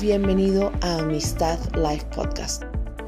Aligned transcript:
Bienvenido 0.00 0.70
a 0.80 0.98
Amistad 0.98 1.58
Life 1.74 2.06
Podcast. 2.14 2.62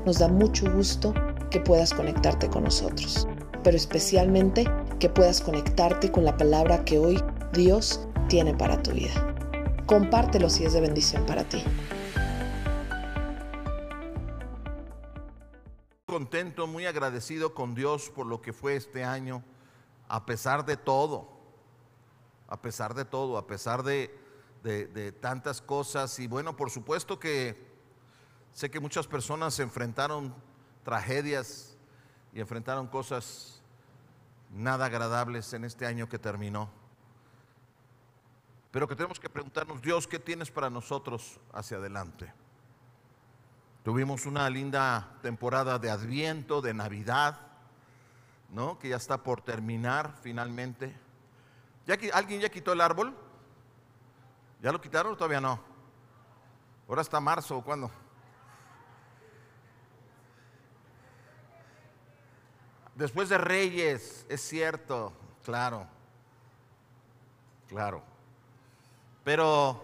Nos 0.05 0.19
da 0.19 0.27
mucho 0.27 0.69
gusto 0.73 1.15
que 1.49 1.61
puedas 1.61 1.95
conectarte 1.95 2.51
con 2.51 2.65
nosotros, 2.65 3.29
pero 3.63 3.77
especialmente 3.77 4.67
que 4.99 5.09
puedas 5.09 5.41
conectarte 5.41 6.11
con 6.11 6.25
la 6.25 6.37
palabra 6.37 6.85
que 6.85 6.99
hoy 6.99 7.23
Dios 7.53 8.09
tiene 8.29 8.55
para 8.55 8.83
tu 8.83 8.91
vida. 8.91 9.37
Compártelo 9.87 10.51
si 10.51 10.65
es 10.65 10.73
de 10.73 10.81
bendición 10.81 11.25
para 11.27 11.45
ti. 11.45 11.63
Contento, 16.07 16.67
muy 16.67 16.87
agradecido 16.87 17.55
con 17.55 17.77
Dios 17.77 18.11
por 18.11 18.27
lo 18.27 18.43
que 18.43 18.53
fue 18.53 18.75
este 18.75 19.05
año, 19.05 19.45
a 20.09 20.27
pesar 20.27 20.67
de 20.67 20.77
todo, 20.77 21.29
a 22.49 22.61
pesar 22.61 22.95
de 22.95 23.05
todo, 23.05 23.39
a 23.39 23.47
pesar 23.47 23.85
de 23.85 24.11
de, 24.63 25.13
tantas 25.13 25.61
cosas. 25.61 26.19
Y 26.19 26.27
bueno, 26.27 26.57
por 26.57 26.71
supuesto 26.71 27.19
que 27.19 27.57
sé 28.53 28.71
que 28.71 28.81
muchas 28.81 29.07
personas 29.07 29.59
enfrentaron 29.61 30.35
tragedias 30.85 31.77
y 32.33 32.41
enfrentaron 32.41 32.87
cosas 32.87 33.63
nada 34.51 34.87
agradables 34.87 35.53
en 35.53 35.65
este 35.65 35.87
año 35.87 36.09
que 36.09 36.19
terminó. 36.19 36.71
Pero 38.71 38.87
que 38.87 38.95
tenemos 38.95 39.19
que 39.19 39.29
preguntarnos, 39.29 39.83
Dios, 39.83 40.07
¿qué 40.07 40.19
tienes 40.19 40.51
para 40.51 40.71
nosotros 40.71 41.41
hacia 41.53 41.79
adelante? 41.79 42.33
Tuvimos 43.83 44.27
una 44.27 44.49
linda 44.51 45.19
temporada 45.23 45.79
de 45.79 45.91
Adviento, 45.91 46.61
de 46.61 46.75
Navidad, 46.75 47.41
¿no? 48.51 48.79
Que 48.79 48.91
ya 48.91 48.97
está 48.97 49.23
por 49.23 49.41
terminar 49.41 50.15
finalmente. 50.23 50.95
¿Ya, 51.87 51.97
¿Alguien 52.13 52.41
ya 52.41 52.49
quitó 52.49 52.73
el 52.73 52.81
árbol? 52.81 53.17
¿Ya 54.63 54.73
lo 54.73 54.81
quitaron 54.81 55.13
o 55.13 55.17
todavía 55.17 55.41
no? 55.41 55.59
Ahora 56.87 57.03
está 57.03 57.19
marzo 57.21 57.57
o 57.57 57.65
cuándo? 57.65 57.91
Después 62.95 63.31
de 63.31 63.39
Reyes, 63.39 64.27
es 64.29 64.43
cierto, 64.43 65.13
claro, 65.43 65.87
claro. 67.69 68.03
Pero 69.25 69.83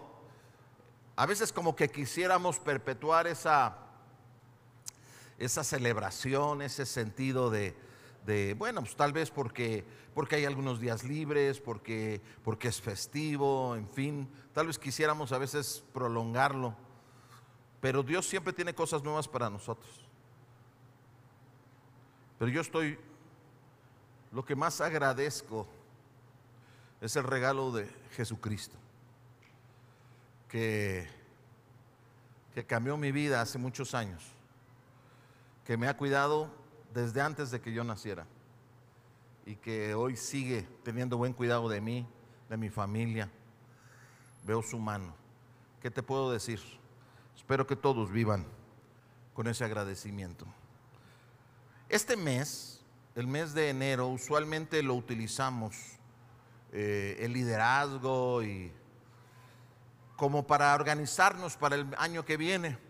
a 1.15 1.25
veces 1.25 1.51
como 1.51 1.75
que 1.75 1.89
quisiéramos 1.89 2.59
perpetuar 2.59 3.25
esa, 3.25 3.77
esa 5.39 5.63
celebración, 5.63 6.61
ese 6.61 6.85
sentido 6.85 7.49
de, 7.49 7.75
de, 8.27 8.55
bueno, 8.55 8.81
pues 8.81 8.93
tal 8.93 9.13
vez 9.13 9.31
porque, 9.31 9.85
porque 10.13 10.35
hay 10.35 10.43
algunos 10.43 10.81
días 10.81 11.05
libres, 11.05 11.61
porque, 11.61 12.21
porque 12.43 12.67
es 12.67 12.81
festivo, 12.81 13.73
en 13.77 13.87
fin, 13.87 14.29
tal 14.53 14.67
vez 14.67 14.77
quisiéramos 14.77 15.31
a 15.31 15.37
veces 15.37 15.85
prolongarlo, 15.93 16.75
pero 17.79 18.03
Dios 18.03 18.27
siempre 18.27 18.51
tiene 18.51 18.75
cosas 18.75 19.01
nuevas 19.01 19.29
para 19.29 19.49
nosotros. 19.49 20.05
Pero 22.37 22.51
yo 22.51 22.59
estoy, 22.59 22.99
lo 24.33 24.43
que 24.43 24.57
más 24.57 24.81
agradezco 24.81 25.65
es 26.99 27.15
el 27.15 27.23
regalo 27.23 27.71
de 27.71 27.89
Jesucristo, 28.11 28.75
que, 30.49 31.07
que 32.53 32.65
cambió 32.65 32.97
mi 32.97 33.13
vida 33.13 33.39
hace 33.39 33.57
muchos 33.57 33.95
años, 33.95 34.21
que 35.63 35.77
me 35.77 35.87
ha 35.87 35.95
cuidado 35.95 36.66
desde 36.97 37.21
antes 37.21 37.51
de 37.51 37.61
que 37.61 37.71
yo 37.71 37.83
naciera 37.83 38.25
y 39.45 39.55
que 39.55 39.93
hoy 39.93 40.17
sigue 40.17 40.67
teniendo 40.83 41.15
buen 41.15 41.31
cuidado 41.31 41.69
de 41.69 41.79
mí, 41.79 42.07
de 42.49 42.57
mi 42.57 42.71
familia. 42.71 43.29
Veo 44.43 44.63
su 44.63 44.79
mano. 44.79 45.13
¿Qué 45.79 45.91
te 45.91 46.01
puedo 46.01 46.31
decir? 46.31 46.59
Espero 47.35 47.67
que 47.67 47.75
todos 47.75 48.11
vivan 48.11 48.47
con 49.35 49.45
ese 49.45 49.63
agradecimiento. 49.63 50.47
Este 51.87 52.17
mes, 52.17 52.81
el 53.13 53.27
mes 53.27 53.53
de 53.53 53.69
enero, 53.69 54.07
usualmente 54.07 54.81
lo 54.81 54.95
utilizamos 54.95 55.75
eh, 56.71 57.17
el 57.19 57.31
liderazgo 57.31 58.41
y 58.41 58.71
como 60.15 60.47
para 60.47 60.73
organizarnos 60.73 61.57
para 61.57 61.75
el 61.75 61.93
año 61.99 62.25
que 62.25 62.37
viene. 62.37 62.86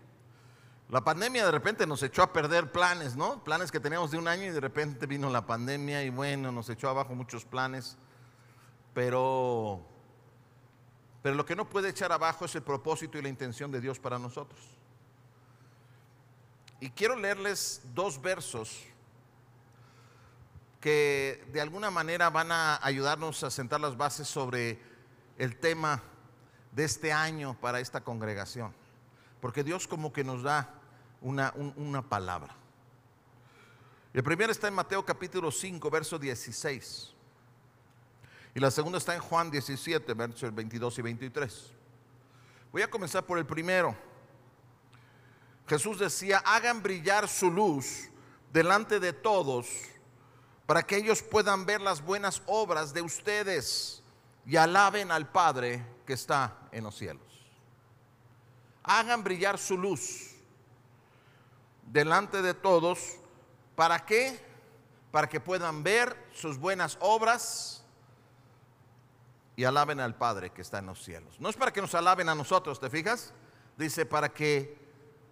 La 0.90 1.02
pandemia 1.02 1.44
de 1.44 1.50
repente 1.50 1.86
nos 1.86 2.02
echó 2.02 2.22
a 2.22 2.32
perder 2.32 2.72
planes, 2.72 3.14
¿no? 3.14 3.44
Planes 3.44 3.70
que 3.70 3.78
teníamos 3.78 4.10
de 4.10 4.16
un 4.16 4.26
año 4.26 4.44
y 4.44 4.50
de 4.50 4.60
repente 4.60 5.04
vino 5.04 5.28
la 5.28 5.44
pandemia 5.44 6.02
y 6.02 6.08
bueno, 6.08 6.50
nos 6.50 6.70
echó 6.70 6.88
abajo 6.88 7.14
muchos 7.14 7.44
planes. 7.44 7.98
Pero, 8.94 9.82
pero 11.22 11.34
lo 11.34 11.44
que 11.44 11.54
no 11.54 11.68
puede 11.68 11.90
echar 11.90 12.10
abajo 12.10 12.46
es 12.46 12.54
el 12.54 12.62
propósito 12.62 13.18
y 13.18 13.22
la 13.22 13.28
intención 13.28 13.70
de 13.70 13.82
Dios 13.82 13.98
para 13.98 14.18
nosotros. 14.18 14.60
Y 16.80 16.88
quiero 16.90 17.16
leerles 17.16 17.82
dos 17.92 18.22
versos 18.22 18.82
que 20.80 21.44
de 21.52 21.60
alguna 21.60 21.90
manera 21.90 22.30
van 22.30 22.50
a 22.50 22.78
ayudarnos 22.82 23.44
a 23.44 23.50
sentar 23.50 23.78
las 23.78 23.98
bases 23.98 24.26
sobre 24.26 24.80
el 25.36 25.56
tema 25.58 26.02
de 26.72 26.84
este 26.84 27.12
año 27.12 27.58
para 27.60 27.80
esta 27.80 28.00
congregación. 28.00 28.72
Porque 29.42 29.62
Dios 29.62 29.86
como 29.86 30.14
que 30.14 30.24
nos 30.24 30.42
da 30.42 30.77
una, 31.20 31.52
una 31.76 32.02
palabra. 32.02 32.54
El 34.12 34.22
primero 34.22 34.50
está 34.50 34.68
en 34.68 34.74
Mateo 34.74 35.04
capítulo 35.04 35.50
5, 35.50 35.90
verso 35.90 36.18
16. 36.18 37.14
Y 38.54 38.60
la 38.60 38.70
segunda 38.70 38.98
está 38.98 39.14
en 39.14 39.20
Juan 39.20 39.50
17, 39.50 40.14
versos 40.14 40.54
22 40.54 40.98
y 40.98 41.02
23. 41.02 41.72
Voy 42.72 42.82
a 42.82 42.90
comenzar 42.90 43.24
por 43.24 43.38
el 43.38 43.46
primero. 43.46 43.94
Jesús 45.68 45.98
decía, 45.98 46.38
hagan 46.38 46.82
brillar 46.82 47.28
su 47.28 47.50
luz 47.50 48.08
delante 48.52 48.98
de 48.98 49.12
todos 49.12 49.68
para 50.66 50.82
que 50.82 50.96
ellos 50.96 51.22
puedan 51.22 51.66
ver 51.66 51.80
las 51.80 52.02
buenas 52.02 52.42
obras 52.46 52.92
de 52.92 53.02
ustedes 53.02 54.02
y 54.46 54.56
alaben 54.56 55.12
al 55.12 55.30
Padre 55.30 55.84
que 56.06 56.14
está 56.14 56.56
en 56.72 56.84
los 56.84 56.96
cielos. 56.96 57.22
Hagan 58.82 59.22
brillar 59.22 59.58
su 59.58 59.76
luz 59.76 60.37
delante 61.92 62.42
de 62.42 62.54
todos. 62.54 63.16
¿Para 63.74 64.04
qué? 64.04 64.40
Para 65.10 65.28
que 65.28 65.40
puedan 65.40 65.82
ver 65.82 66.16
sus 66.32 66.58
buenas 66.58 66.98
obras 67.00 67.84
y 69.56 69.64
alaben 69.64 70.00
al 70.00 70.14
Padre 70.14 70.50
que 70.50 70.62
está 70.62 70.78
en 70.78 70.86
los 70.86 71.02
cielos. 71.02 71.40
No 71.40 71.48
es 71.48 71.56
para 71.56 71.72
que 71.72 71.80
nos 71.80 71.94
alaben 71.94 72.28
a 72.28 72.34
nosotros, 72.34 72.78
¿te 72.78 72.90
fijas? 72.90 73.32
Dice, 73.76 74.06
para 74.06 74.28
que 74.28 74.78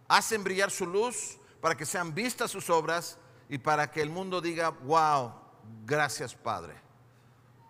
hacen 0.09 0.43
brillar 0.43 0.71
su 0.71 0.87
luz, 0.87 1.39
para 1.61 1.77
que 1.77 1.87
sean 1.87 2.15
vistas 2.15 2.51
sus 2.51 2.71
obras 2.71 3.19
y 3.49 3.59
para 3.59 3.91
que 3.91 4.03
el 4.03 4.11
mundo 4.11 4.41
diga, 4.41 4.71
wow, 4.71 5.33
gracias 5.85 6.35
Padre 6.35 6.75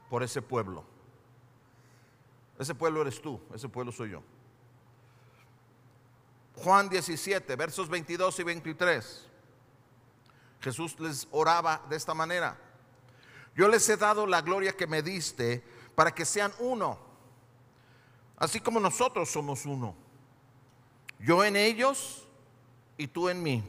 por 0.08 0.22
ese 0.22 0.42
pueblo. 0.42 0.84
Ese 2.58 2.75
pueblo 2.75 3.02
eres 3.02 3.20
tú, 3.20 3.41
ese 3.54 3.69
pueblo 3.69 3.92
soy 3.92 4.10
yo. 4.10 4.22
Juan 6.56 6.89
17, 6.89 7.55
versos 7.55 7.89
22 7.89 8.39
y 8.41 8.43
23. 8.43 9.27
Jesús 10.61 10.99
les 10.99 11.28
oraba 11.31 11.83
de 11.89 11.97
esta 11.97 12.15
manera. 12.15 12.56
Yo 13.55 13.69
les 13.69 13.89
he 13.89 13.97
dado 13.97 14.27
la 14.27 14.41
gloria 14.41 14.72
que 14.72 14.87
me 14.87 15.03
diste 15.03 15.62
para 15.94 16.15
que 16.15 16.25
sean 16.25 16.53
uno, 16.59 16.99
así 18.37 18.61
como 18.61 18.81
nosotros 18.81 19.31
somos 19.31 19.65
uno. 19.67 19.94
Yo 21.19 21.44
en 21.44 21.56
ellos 21.56 22.27
y 22.97 23.06
tú 23.06 23.28
en 23.28 23.43
mí. 23.43 23.62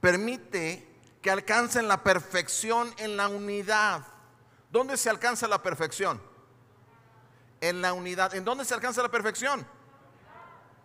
Permite 0.00 0.86
que 1.22 1.30
alcancen 1.30 1.88
la 1.88 2.02
perfección 2.02 2.92
en 2.98 3.16
la 3.16 3.28
unidad. 3.28 4.06
¿Dónde 4.70 4.96
se 4.96 5.10
alcanza 5.10 5.48
la 5.48 5.62
perfección? 5.62 6.20
En 7.60 7.82
la 7.82 7.92
unidad. 7.92 8.34
¿En 8.34 8.44
dónde 8.44 8.64
se 8.64 8.74
alcanza 8.74 9.02
la 9.02 9.10
perfección? 9.10 9.66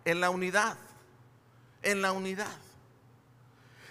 En 0.04 0.20
la 0.20 0.30
unidad 0.30 0.78
en 1.84 2.02
la 2.02 2.12
unidad. 2.12 2.58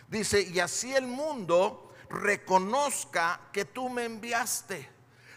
Dice, 0.09 0.41
y 0.41 0.59
así 0.59 0.93
el 0.93 1.07
mundo 1.07 1.91
reconozca 2.09 3.39
que 3.51 3.65
tú 3.65 3.89
me 3.89 4.05
enviaste. 4.05 4.89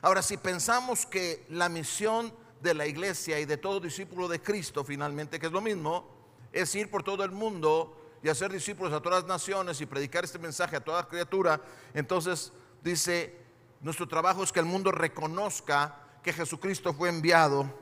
Ahora, 0.02 0.22
si 0.22 0.36
pensamos 0.36 1.06
que 1.06 1.46
la 1.48 1.68
misión 1.68 2.32
de 2.60 2.74
la 2.74 2.86
iglesia 2.86 3.38
y 3.40 3.44
de 3.44 3.56
todo 3.56 3.80
discípulo 3.80 4.28
de 4.28 4.42
Cristo, 4.42 4.84
finalmente, 4.84 5.38
que 5.38 5.46
es 5.46 5.52
lo 5.52 5.60
mismo, 5.60 6.08
es 6.52 6.74
ir 6.74 6.90
por 6.90 7.02
todo 7.02 7.24
el 7.24 7.30
mundo 7.30 7.96
y 8.22 8.28
hacer 8.28 8.52
discípulos 8.52 8.92
a 8.92 9.00
todas 9.00 9.22
las 9.22 9.28
naciones 9.28 9.80
y 9.80 9.86
predicar 9.86 10.24
este 10.24 10.38
mensaje 10.38 10.76
a 10.76 10.84
toda 10.84 11.08
criatura, 11.08 11.60
entonces 11.94 12.52
dice, 12.82 13.38
nuestro 13.80 14.08
trabajo 14.08 14.42
es 14.42 14.52
que 14.52 14.60
el 14.60 14.66
mundo 14.66 14.90
reconozca 14.90 16.00
que 16.22 16.32
Jesucristo 16.32 16.92
fue 16.92 17.08
enviado 17.08 17.72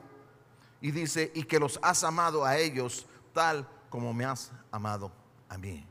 y 0.81 0.91
dice, 0.91 1.31
y 1.33 1.43
que 1.43 1.59
los 1.59 1.79
has 1.81 2.03
amado 2.03 2.45
a 2.45 2.57
ellos 2.57 3.07
tal 3.33 3.67
como 3.95 4.13
me 4.13 4.25
has 4.25 4.51
amado 4.73 5.09
a 5.47 5.57
mí. 5.57 5.87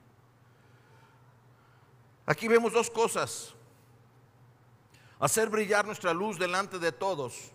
Aquí 2.27 2.47
vemos 2.49 2.71
dos 2.75 2.91
cosas. 2.91 3.55
Hacer 5.19 5.49
brillar 5.49 5.87
nuestra 5.87 6.13
luz 6.13 6.39
delante 6.39 6.79
de 6.79 6.93
todos. 6.93 7.51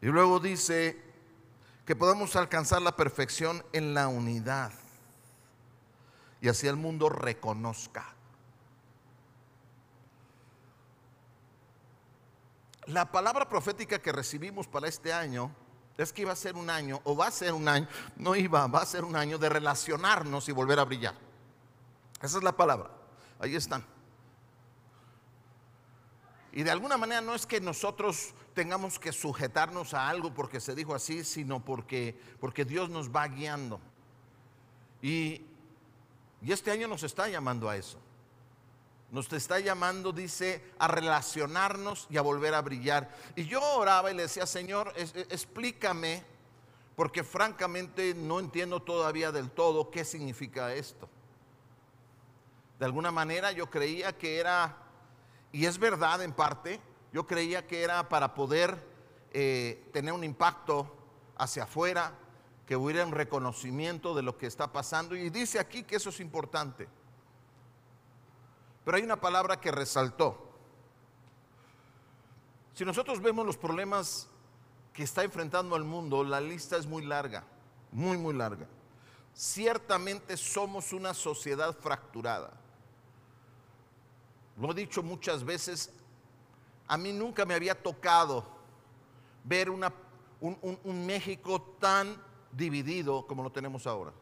Y 0.00 0.06
luego 0.06 0.40
dice 0.40 0.98
que 1.84 1.94
podamos 1.94 2.36
alcanzar 2.36 2.80
la 2.80 2.96
perfección 2.96 3.62
en 3.74 3.92
la 3.92 4.08
unidad 4.08 4.72
y 6.40 6.48
así 6.48 6.68
el 6.68 6.76
mundo 6.76 7.10
reconozca. 7.10 8.14
La 12.86 13.12
palabra 13.12 13.46
profética 13.46 13.98
que 13.98 14.10
recibimos 14.10 14.66
para 14.66 14.88
este 14.88 15.12
año 15.12 15.54
es 15.98 16.12
que 16.12 16.22
iba 16.22 16.32
a 16.32 16.36
ser 16.36 16.54
un 16.54 16.70
año, 16.70 17.00
o 17.04 17.16
va 17.16 17.26
a 17.26 17.30
ser 17.30 17.52
un 17.52 17.66
año, 17.66 17.88
no 18.16 18.36
iba, 18.36 18.66
va 18.68 18.82
a 18.82 18.86
ser 18.86 19.04
un 19.04 19.16
año 19.16 19.36
de 19.36 19.48
relacionarnos 19.48 20.48
y 20.48 20.52
volver 20.52 20.78
a 20.78 20.84
brillar. 20.84 21.14
Esa 22.22 22.38
es 22.38 22.44
la 22.44 22.56
palabra. 22.56 22.90
Ahí 23.40 23.56
están. 23.56 23.84
Y 26.52 26.62
de 26.62 26.70
alguna 26.70 26.96
manera 26.96 27.20
no 27.20 27.34
es 27.34 27.46
que 27.46 27.60
nosotros 27.60 28.32
tengamos 28.54 28.98
que 28.98 29.12
sujetarnos 29.12 29.92
a 29.92 30.08
algo 30.08 30.32
porque 30.32 30.60
se 30.60 30.74
dijo 30.74 30.94
así, 30.94 31.24
sino 31.24 31.64
porque, 31.64 32.18
porque 32.40 32.64
Dios 32.64 32.88
nos 32.90 33.10
va 33.10 33.26
guiando. 33.26 33.80
Y, 35.02 35.46
y 36.40 36.52
este 36.52 36.70
año 36.70 36.86
nos 36.86 37.02
está 37.02 37.28
llamando 37.28 37.68
a 37.68 37.76
eso. 37.76 37.98
Nos 39.10 39.32
está 39.32 39.58
llamando, 39.58 40.12
dice, 40.12 40.62
a 40.78 40.86
relacionarnos 40.86 42.06
y 42.10 42.18
a 42.18 42.22
volver 42.22 42.54
a 42.54 42.60
brillar. 42.60 43.10
Y 43.36 43.46
yo 43.46 43.62
oraba 43.62 44.10
y 44.10 44.14
le 44.14 44.22
decía, 44.22 44.46
Señor, 44.46 44.92
explícame, 44.96 46.22
porque 46.94 47.24
francamente 47.24 48.12
no 48.14 48.38
entiendo 48.38 48.80
todavía 48.80 49.32
del 49.32 49.50
todo 49.50 49.90
qué 49.90 50.04
significa 50.04 50.74
esto. 50.74 51.08
De 52.78 52.84
alguna 52.84 53.10
manera 53.10 53.50
yo 53.52 53.70
creía 53.70 54.16
que 54.16 54.38
era, 54.38 54.76
y 55.52 55.64
es 55.64 55.78
verdad 55.78 56.22
en 56.22 56.32
parte, 56.32 56.80
yo 57.12 57.26
creía 57.26 57.66
que 57.66 57.82
era 57.82 58.08
para 58.08 58.34
poder 58.34 58.84
eh, 59.32 59.88
tener 59.92 60.12
un 60.12 60.22
impacto 60.22 60.94
hacia 61.36 61.64
afuera, 61.64 62.12
que 62.66 62.76
hubiera 62.76 63.06
un 63.06 63.12
reconocimiento 63.12 64.14
de 64.14 64.22
lo 64.22 64.36
que 64.36 64.46
está 64.46 64.70
pasando. 64.70 65.16
Y 65.16 65.30
dice 65.30 65.58
aquí 65.58 65.84
que 65.84 65.96
eso 65.96 66.10
es 66.10 66.20
importante. 66.20 66.86
Pero 68.88 68.96
hay 68.96 69.04
una 69.04 69.20
palabra 69.20 69.60
que 69.60 69.70
resaltó. 69.70 70.48
Si 72.72 72.86
nosotros 72.86 73.20
vemos 73.20 73.44
los 73.44 73.58
problemas 73.58 74.30
que 74.94 75.02
está 75.02 75.22
enfrentando 75.24 75.76
al 75.76 75.84
mundo, 75.84 76.24
la 76.24 76.40
lista 76.40 76.78
es 76.78 76.86
muy 76.86 77.04
larga, 77.04 77.44
muy, 77.92 78.16
muy 78.16 78.32
larga. 78.32 78.66
Ciertamente 79.34 80.38
somos 80.38 80.94
una 80.94 81.12
sociedad 81.12 81.76
fracturada. 81.76 82.50
Lo 84.58 84.70
he 84.70 84.74
dicho 84.74 85.02
muchas 85.02 85.44
veces, 85.44 85.92
a 86.86 86.96
mí 86.96 87.12
nunca 87.12 87.44
me 87.44 87.52
había 87.52 87.74
tocado 87.74 88.46
ver 89.44 89.68
un, 89.68 89.86
un 90.40 91.04
México 91.06 91.60
tan 91.78 92.16
dividido 92.52 93.26
como 93.26 93.42
lo 93.42 93.52
tenemos 93.52 93.86
ahora. 93.86 94.14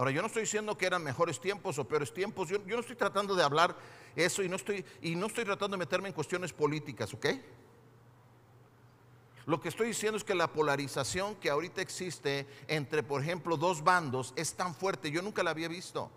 Ahora, 0.00 0.12
yo 0.12 0.22
no 0.22 0.28
estoy 0.28 0.44
diciendo 0.44 0.78
que 0.78 0.86
eran 0.86 1.04
mejores 1.04 1.38
tiempos 1.38 1.78
o 1.78 1.86
peores 1.86 2.14
tiempos. 2.14 2.48
Yo, 2.48 2.58
no 2.64 2.80
estoy 2.80 2.96
tratando 2.96 3.34
de 3.34 3.42
hablar 3.42 3.76
eso 4.16 4.42
y 4.42 4.48
no, 4.48 4.56
estoy, 4.56 4.82
y 5.02 5.14
no 5.14 5.26
estoy 5.26 5.44
tratando 5.44 5.76
de 5.76 5.78
meterme 5.80 6.08
en 6.08 6.14
cuestiones 6.14 6.54
políticas, 6.54 7.12
¿ok? 7.12 7.26
Lo 9.44 9.60
que 9.60 9.68
estoy 9.68 9.88
diciendo 9.88 10.16
es 10.16 10.24
que 10.24 10.34
la 10.34 10.50
polarización 10.50 11.34
que 11.34 11.50
ahorita 11.50 11.82
existe 11.82 12.46
entre, 12.66 13.02
por 13.02 13.20
ejemplo, 13.20 13.58
dos 13.58 13.84
bandos 13.84 14.32
es 14.36 14.54
tan 14.54 14.74
fuerte. 14.74 15.10
Yo 15.10 15.20
nunca 15.20 15.42
la 15.42 15.50
había 15.50 15.68
visto. 15.68 16.10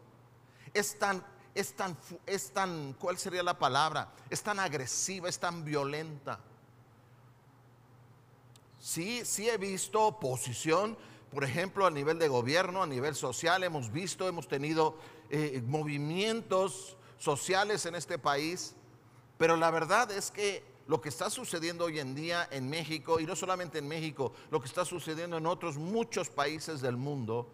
Es 0.74 0.98
tan, 0.98 1.22
es 1.54 1.74
tan, 1.74 1.98
es 2.26 2.52
tan, 2.52 2.94
¿cuál 2.94 3.18
sería 3.18 3.44
la 3.44 3.60
palabra? 3.60 4.14
Es 4.30 4.42
tan 4.42 4.60
agresiva, 4.62 5.28
es 5.28 5.38
tan 5.38 5.66
violenta. 5.66 6.40
Sí, 8.80 9.26
sí 9.26 9.50
he 9.50 9.58
visto 9.58 10.02
oposición 10.02 10.98
por 11.34 11.44
ejemplo, 11.44 11.86
a 11.86 11.92
nivel 11.92 12.20
de 12.20 12.28
gobierno, 12.28 12.84
a 12.84 12.88
nivel 12.88 13.16
social, 13.16 13.64
hemos 13.64 13.92
visto, 13.92 14.28
hemos 14.28 14.48
tenido 14.48 14.98
eh, 15.30 15.64
movimientos 15.66 16.96
sociales 17.18 17.86
en 17.86 17.96
este 17.96 18.20
país, 18.20 18.76
pero 19.38 19.58
la 19.58 19.72
verdad 19.72 20.12
es 20.12 20.30
que 20.30 20.64
lo 20.86 21.02
que 21.02 21.10
está 21.10 21.30
sucediendo 21.30 21.86
hoy 21.86 22.00
en 22.00 22.14
día 22.14 22.48
en 22.52 22.70
México, 22.70 23.20
y 23.20 23.26
no 23.26 23.36
solamente 23.36 23.80
en 23.80 23.88
México, 23.88 24.34
lo 24.52 24.60
que 24.60 24.68
está 24.68 24.86
sucediendo 24.86 25.38
en 25.38 25.48
otros 25.48 25.78
muchos 25.78 26.30
países 26.30 26.82
del 26.82 26.98
mundo, 26.98 27.50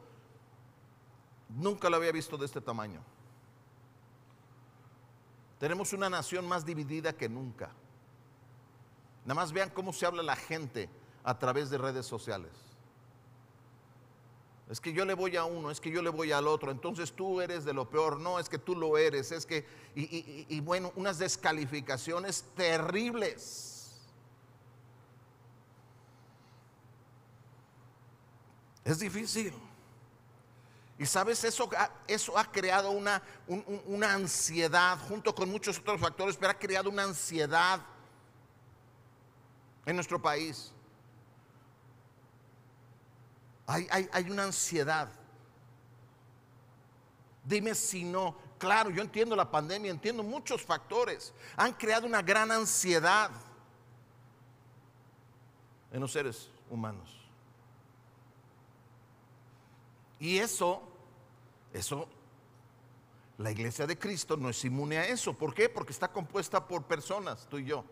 nunca 1.47 1.89
lo 1.89 1.95
había 1.95 2.11
visto 2.11 2.37
de 2.37 2.45
este 2.45 2.59
tamaño. 2.59 3.01
Tenemos 5.57 5.93
una 5.93 6.09
nación 6.09 6.47
más 6.47 6.65
dividida 6.65 7.13
que 7.13 7.29
nunca. 7.29 7.71
Nada 9.25 9.35
más 9.35 9.51
vean 9.53 9.69
cómo 9.69 9.93
se 9.93 10.05
habla 10.05 10.23
la 10.23 10.35
gente 10.35 10.89
a 11.23 11.37
través 11.37 11.69
de 11.69 11.77
redes 11.77 12.05
sociales. 12.05 12.68
Es 14.69 14.79
que 14.79 14.93
yo 14.93 15.03
le 15.03 15.15
voy 15.15 15.35
a 15.35 15.45
uno, 15.45 15.71
es 15.71 15.81
que 15.81 15.89
yo 15.89 16.03
le 16.03 16.11
voy 16.11 16.31
al 16.31 16.47
otro, 16.47 16.69
entonces 16.69 17.11
tú 17.11 17.41
eres 17.41 17.65
de 17.65 17.73
lo 17.73 17.89
peor, 17.89 18.19
no, 18.19 18.37
es 18.37 18.47
que 18.47 18.59
tú 18.59 18.75
lo 18.75 18.99
eres, 18.99 19.31
es 19.31 19.43
que, 19.47 19.65
y, 19.95 20.59
bueno, 20.59 20.93
unas 20.95 21.17
descalificaciones 21.17 22.45
terribles. 22.55 23.99
Es 28.85 28.99
difícil. 28.99 29.53
Y 30.99 31.05
sabes, 31.07 31.43
eso, 31.43 31.67
eso 32.07 32.37
ha 32.37 32.51
creado 32.51 32.91
una, 32.91 33.23
una 33.87 34.13
ansiedad, 34.13 34.99
junto 35.07 35.33
con 35.33 35.49
muchos 35.49 35.79
otros 35.79 35.99
factores, 35.99 36.37
pero 36.37 36.51
ha 36.51 36.59
creado 36.59 36.91
una 36.91 37.03
ansiedad 37.03 37.81
en 39.87 39.95
nuestro 39.95 40.21
país. 40.21 40.71
Hay, 43.69 44.31
una 44.31 44.45
ansiedad. 44.45 45.09
Dime 47.43 47.75
si 47.75 48.03
no. 48.03 48.35
Claro, 48.57 48.89
yo 48.89 49.03
entiendo 49.03 49.35
la 49.35 49.49
pandemia, 49.49 49.91
entiendo 49.91 50.23
muchos 50.23 50.63
factores. 50.63 51.33
Han 51.55 51.73
creado 51.73 52.07
una 52.07 52.23
gran 52.23 52.51
ansiedad 52.51 53.29
en 55.91 56.01
los 56.01 56.11
seres 56.11 56.49
humanos. 56.69 57.15
Y 60.19 60.39
eso, 60.39 60.81
eso, 61.71 62.09
la 63.37 63.51
iglesia 63.51 63.85
de 63.85 63.99
Cristo 63.99 64.35
no 64.35 64.49
es 64.49 64.65
inmune 64.65 64.97
a 64.97 65.05
eso. 65.05 65.37
¿Por 65.37 65.53
qué? 65.53 65.69
Porque 65.69 65.93
está 65.93 66.11
compuesta 66.11 66.67
por 66.67 66.85
personas, 66.85 67.47
tú 67.47 67.59
y 67.59 67.65
yo. 67.65 67.85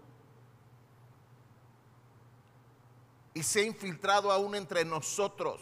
Y 3.37 3.43
se 3.43 3.59
ha 3.59 3.63
infiltrado 3.65 4.31
aún 4.31 4.55
entre 4.55 4.83
nosotros. 4.83 5.61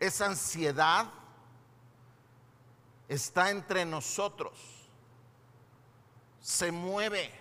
Esa 0.00 0.26
ansiedad 0.26 1.08
está 3.08 3.50
entre 3.50 3.84
nosotros. 3.84 4.58
Se 6.40 6.72
mueve 6.72 7.32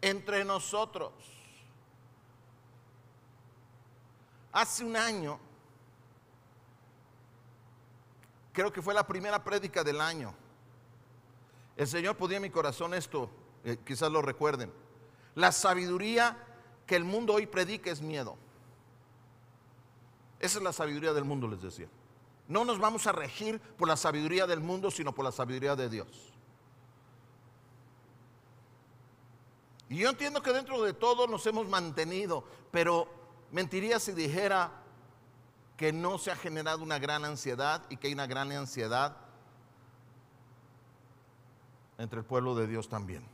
entre 0.00 0.44
nosotros. 0.44 1.12
Hace 4.50 4.84
un 4.84 4.96
año, 4.96 5.38
creo 8.52 8.72
que 8.72 8.82
fue 8.82 8.94
la 8.94 9.06
primera 9.06 9.44
prédica 9.44 9.84
del 9.84 10.00
año, 10.00 10.34
el 11.76 11.86
Señor 11.86 12.16
podía 12.16 12.38
en 12.38 12.42
mi 12.42 12.50
corazón 12.50 12.94
esto, 12.94 13.30
eh, 13.62 13.78
quizás 13.86 14.10
lo 14.10 14.20
recuerden. 14.22 14.89
La 15.34 15.52
sabiduría 15.52 16.36
que 16.86 16.96
el 16.96 17.04
mundo 17.04 17.34
hoy 17.34 17.46
predica 17.46 17.90
es 17.90 18.00
miedo. 18.00 18.36
Esa 20.40 20.58
es 20.58 20.64
la 20.64 20.72
sabiduría 20.72 21.12
del 21.12 21.24
mundo, 21.24 21.46
les 21.46 21.62
decía. 21.62 21.88
No 22.48 22.64
nos 22.64 22.78
vamos 22.78 23.06
a 23.06 23.12
regir 23.12 23.60
por 23.60 23.86
la 23.86 23.96
sabiduría 23.96 24.46
del 24.46 24.60
mundo, 24.60 24.90
sino 24.90 25.14
por 25.14 25.24
la 25.24 25.32
sabiduría 25.32 25.76
de 25.76 25.88
Dios. 25.88 26.32
Y 29.88 29.98
yo 29.98 30.08
entiendo 30.08 30.42
que 30.42 30.52
dentro 30.52 30.82
de 30.82 30.92
todo 30.92 31.26
nos 31.26 31.46
hemos 31.46 31.68
mantenido, 31.68 32.44
pero 32.70 33.08
mentiría 33.50 33.98
si 33.98 34.12
dijera 34.12 34.72
que 35.76 35.92
no 35.92 36.18
se 36.18 36.30
ha 36.30 36.36
generado 36.36 36.82
una 36.82 36.98
gran 36.98 37.24
ansiedad 37.24 37.82
y 37.88 37.96
que 37.96 38.06
hay 38.06 38.12
una 38.12 38.26
gran 38.26 38.52
ansiedad 38.52 39.16
entre 41.98 42.20
el 42.20 42.24
pueblo 42.24 42.54
de 42.54 42.66
Dios 42.66 42.88
también. 42.88 43.24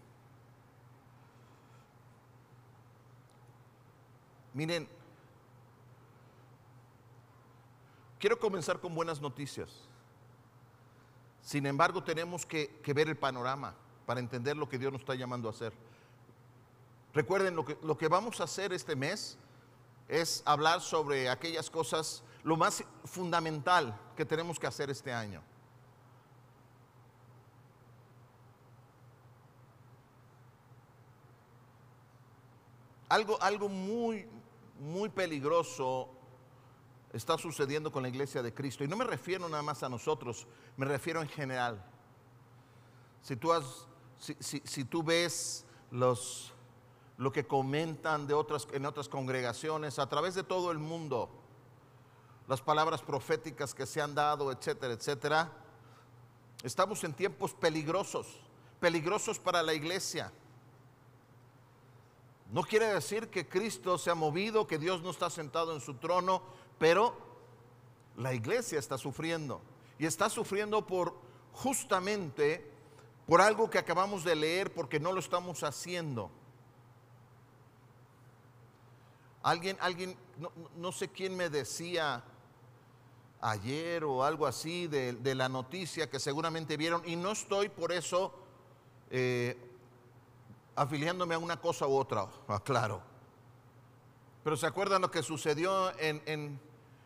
Miren, 4.56 4.88
quiero 8.18 8.38
comenzar 8.38 8.80
con 8.80 8.94
buenas 8.94 9.20
noticias. 9.20 9.68
Sin 11.42 11.66
embargo, 11.66 12.02
tenemos 12.02 12.46
que, 12.46 12.80
ver 12.94 13.10
el 13.10 13.18
panorama 13.18 13.74
para 14.06 14.18
entender 14.18 14.56
lo 14.56 14.66
que 14.66 14.78
Dios 14.78 14.90
nos 14.90 15.02
está 15.02 15.14
llamando 15.14 15.48
a 15.48 15.50
hacer. 15.50 15.74
Recuerden, 17.12 17.54
lo 17.54 17.66
que, 17.66 17.76
lo 17.82 17.98
que 17.98 18.08
vamos 18.08 18.40
a 18.40 18.44
hacer 18.44 18.72
este 18.72 18.96
mes 18.96 19.36
es 20.08 20.42
hablar 20.46 20.80
sobre 20.80 21.28
aquellas 21.28 21.68
cosas, 21.68 22.22
lo 22.42 22.56
más 22.56 22.82
fundamental 23.04 23.94
que 24.16 24.24
tenemos 24.24 24.58
que 24.58 24.68
hacer 24.68 24.88
este 24.88 25.12
año. 25.12 25.42
algo, 33.08 33.40
algo 33.40 33.68
muy, 33.68 34.26
muy 34.80 35.08
peligroso 35.08 36.10
está 37.12 37.38
sucediendo 37.38 37.90
con 37.90 38.02
la 38.02 38.08
iglesia 38.08 38.42
de 38.42 38.52
Cristo. 38.52 38.84
Y 38.84 38.88
no 38.88 38.96
me 38.96 39.04
refiero 39.04 39.48
nada 39.48 39.62
más 39.62 39.82
a 39.82 39.88
nosotros, 39.88 40.46
me 40.76 40.86
refiero 40.86 41.22
en 41.22 41.28
general. 41.28 41.82
Si 43.22 43.36
tú, 43.36 43.52
has, 43.52 43.86
ves 45.04 45.64
lo 47.16 47.32
que 47.32 47.46
comentan 47.46 48.26
de 48.26 48.34
otras, 48.34 48.68
en 48.72 48.86
otras 48.86 49.08
congregaciones 49.08 49.98
a 49.98 50.08
través 50.08 50.34
de 50.34 50.44
todo 50.44 50.70
el 50.70 50.78
mundo, 50.78 51.30
las 52.46 52.60
palabras 52.60 53.02
proféticas 53.02 53.74
que 53.74 53.86
se 53.86 54.00
han 54.00 54.14
dado, 54.14 54.52
etcétera, 54.52 54.92
etcétera, 54.92 55.52
estamos 56.62 57.02
en 57.02 57.14
tiempos 57.14 57.54
peligrosos, 57.54 58.26
peligrosos 58.78 59.38
para 59.38 59.62
la 59.62 59.74
iglesia. 59.74 60.32
No 62.52 62.62
quiere 62.62 62.86
decir 62.86 63.28
que 63.28 63.48
Cristo 63.48 63.98
se 63.98 64.10
ha 64.10 64.14
movido, 64.14 64.66
que 64.66 64.78
Dios 64.78 65.02
no 65.02 65.10
está 65.10 65.30
sentado 65.30 65.74
en 65.74 65.80
su 65.80 65.94
trono, 65.94 66.42
pero 66.78 67.16
la 68.16 68.34
iglesia 68.34 68.78
está 68.78 68.98
sufriendo. 68.98 69.60
Y 69.98 70.06
está 70.06 70.28
sufriendo 70.28 70.86
por 70.86 71.14
justamente 71.52 72.70
por 73.26 73.40
algo 73.40 73.68
que 73.68 73.78
acabamos 73.78 74.22
de 74.24 74.36
leer 74.36 74.72
porque 74.72 75.00
no 75.00 75.12
lo 75.12 75.20
estamos 75.20 75.62
haciendo. 75.62 76.30
Alguien, 79.42 79.76
alguien, 79.80 80.16
no, 80.76 80.92
sé 80.92 81.08
quién 81.08 81.36
me 81.36 81.48
decía 81.48 82.24
ayer 83.40 84.04
o 84.04 84.24
algo 84.24 84.46
así 84.46 84.86
de, 84.86 85.34
la 85.34 85.48
noticia 85.48 86.10
que 86.10 86.18
seguramente 86.18 86.76
vieron, 86.76 87.02
y 87.06 87.16
no 87.16 87.32
estoy 87.32 87.68
por 87.68 87.92
eso 87.92 88.32
eh, 89.10 89.56
afiliándome 90.76 91.34
a 91.34 91.38
una 91.38 91.60
cosa 91.60 91.86
u 91.86 91.96
otra, 91.96 92.28
claro. 92.62 93.02
Pero 94.44 94.56
se 94.56 94.66
acuerdan 94.66 95.02
lo 95.02 95.10
que 95.10 95.22
sucedió 95.22 95.98
en, 95.98 96.60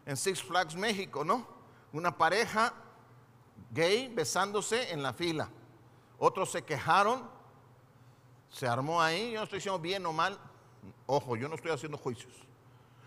en 0.04 0.16
Six 0.16 0.42
Flags 0.42 0.74
México, 0.74 1.24
¿no? 1.24 1.46
Una 1.92 2.16
pareja 2.16 2.74
gay 3.70 4.12
besándose 4.12 4.92
en 4.92 5.02
la 5.02 5.12
fila. 5.12 5.48
Otros 6.18 6.50
se 6.50 6.62
quejaron, 6.62 7.28
se 8.50 8.66
armó 8.66 9.00
ahí, 9.00 9.32
yo 9.32 9.38
no 9.38 9.44
estoy 9.44 9.58
diciendo 9.58 9.78
bien 9.78 10.04
o 10.04 10.12
mal, 10.12 10.38
ojo, 11.06 11.36
yo 11.36 11.48
no 11.48 11.54
estoy 11.54 11.70
haciendo 11.70 11.96
juicios. 11.96 12.32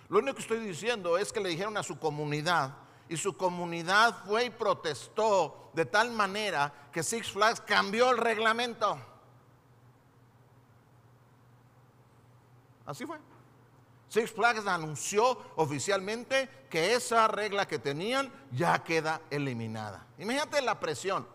Lo 0.09 0.19
único 0.19 0.35
que 0.35 0.41
estoy 0.41 0.59
diciendo 0.59 1.17
es 1.17 1.31
que 1.31 1.39
le 1.39 1.49
dijeron 1.49 1.77
a 1.77 1.83
su 1.83 1.99
comunidad 1.99 2.75
y 3.09 3.17
su 3.17 3.35
comunidad 3.35 4.23
fue 4.25 4.45
y 4.45 4.49
protestó 4.49 5.71
de 5.73 5.85
tal 5.85 6.11
manera 6.11 6.89
que 6.91 7.03
Six 7.03 7.31
Flags 7.31 7.61
cambió 7.61 8.11
el 8.11 8.17
reglamento. 8.17 8.97
Así 12.85 13.05
fue. 13.05 13.17
Six 14.09 14.31
Flags 14.31 14.67
anunció 14.67 15.39
oficialmente 15.55 16.47
que 16.69 16.93
esa 16.93 17.27
regla 17.27 17.67
que 17.67 17.79
tenían 17.79 18.31
ya 18.51 18.83
queda 18.83 19.21
eliminada. 19.31 20.05
Imagínate 20.19 20.61
la 20.61 20.79
presión. 20.79 21.27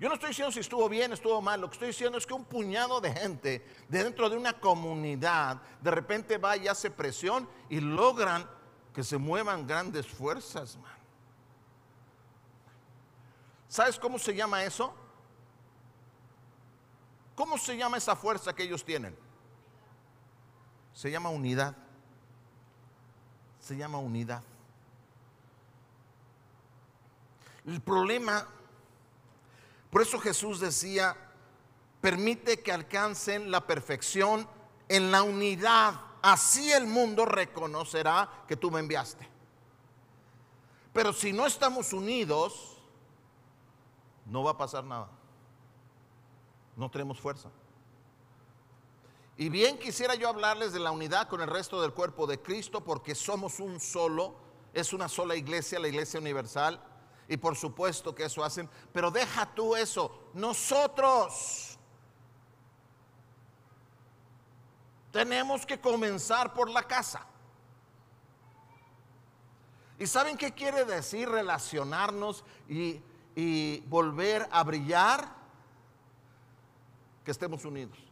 Yo 0.00 0.08
no 0.08 0.14
estoy 0.14 0.30
diciendo 0.30 0.52
si 0.52 0.60
estuvo 0.60 0.88
bien, 0.88 1.12
estuvo 1.12 1.42
mal. 1.42 1.60
Lo 1.60 1.68
que 1.68 1.74
estoy 1.74 1.88
diciendo 1.88 2.16
es 2.16 2.26
que 2.26 2.32
un 2.32 2.44
puñado 2.44 3.00
de 3.00 3.12
gente 3.12 3.66
dentro 3.88 4.30
de 4.30 4.36
una 4.36 4.58
comunidad 4.58 5.60
de 5.82 5.90
repente 5.90 6.38
va 6.38 6.56
y 6.56 6.68
hace 6.68 6.90
presión 6.90 7.48
y 7.68 7.80
logran 7.80 8.48
que 8.94 9.02
se 9.04 9.18
muevan 9.18 9.66
grandes 9.66 10.06
fuerzas, 10.06 10.76
man. 10.76 10.96
¿Sabes 13.68 13.98
cómo 13.98 14.18
se 14.18 14.34
llama 14.34 14.64
eso? 14.64 14.94
¿Cómo 17.34 17.58
se 17.58 17.76
llama 17.76 17.98
esa 17.98 18.16
fuerza 18.16 18.54
que 18.54 18.62
ellos 18.62 18.84
tienen? 18.84 19.27
Se 20.98 21.12
llama 21.12 21.28
unidad. 21.28 21.76
Se 23.60 23.76
llama 23.76 23.98
unidad. 23.98 24.42
El 27.64 27.80
problema 27.80 28.48
por 29.90 30.02
eso 30.02 30.18
Jesús 30.18 30.60
decía, 30.60 31.16
permite 32.00 32.62
que 32.62 32.72
alcancen 32.72 33.50
la 33.50 33.66
perfección 33.66 34.46
en 34.88 35.10
la 35.10 35.22
unidad. 35.22 36.00
Así 36.20 36.72
el 36.72 36.86
mundo 36.86 37.24
reconocerá 37.24 38.28
que 38.46 38.56
tú 38.56 38.70
me 38.70 38.80
enviaste. 38.80 39.26
Pero 40.92 41.12
si 41.12 41.32
no 41.32 41.46
estamos 41.46 41.92
unidos, 41.92 42.76
no 44.26 44.42
va 44.42 44.52
a 44.52 44.58
pasar 44.58 44.84
nada. 44.84 45.08
No 46.76 46.90
tenemos 46.90 47.18
fuerza. 47.20 47.50
Y 49.40 49.50
bien 49.50 49.78
quisiera 49.78 50.16
yo 50.16 50.28
hablarles 50.28 50.72
de 50.72 50.80
la 50.80 50.90
unidad 50.90 51.28
con 51.28 51.40
el 51.40 51.46
resto 51.46 51.80
del 51.80 51.94
cuerpo 51.94 52.26
de 52.26 52.42
Cristo 52.42 52.82
porque 52.82 53.14
somos 53.14 53.60
un 53.60 53.78
solo, 53.78 54.34
es 54.74 54.92
una 54.92 55.08
sola 55.08 55.36
iglesia, 55.36 55.78
la 55.78 55.86
iglesia 55.86 56.18
universal. 56.18 56.82
Y 57.28 57.36
por 57.36 57.54
supuesto 57.54 58.12
que 58.16 58.24
eso 58.24 58.42
hacen, 58.42 58.68
pero 58.92 59.12
deja 59.12 59.54
tú 59.54 59.76
eso. 59.76 60.30
Nosotros 60.34 61.78
tenemos 65.12 65.64
que 65.64 65.80
comenzar 65.80 66.52
por 66.52 66.68
la 66.68 66.82
casa. 66.82 67.24
¿Y 70.00 70.06
saben 70.08 70.36
qué 70.36 70.52
quiere 70.52 70.84
decir 70.84 71.28
relacionarnos 71.28 72.44
y, 72.68 73.00
y 73.36 73.80
volver 73.86 74.48
a 74.50 74.64
brillar? 74.64 75.32
Que 77.24 77.30
estemos 77.30 77.64
unidos. 77.64 78.07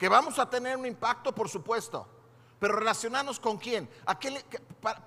Que 0.00 0.08
vamos 0.08 0.38
a 0.38 0.48
tener 0.48 0.78
un 0.78 0.86
impacto, 0.86 1.34
por 1.34 1.50
supuesto. 1.50 2.06
Pero 2.58 2.76
relacionarnos 2.76 3.38
con 3.38 3.58
quién? 3.58 3.86
¿A 4.06 4.18
qué 4.18 4.42
para, 4.80 5.04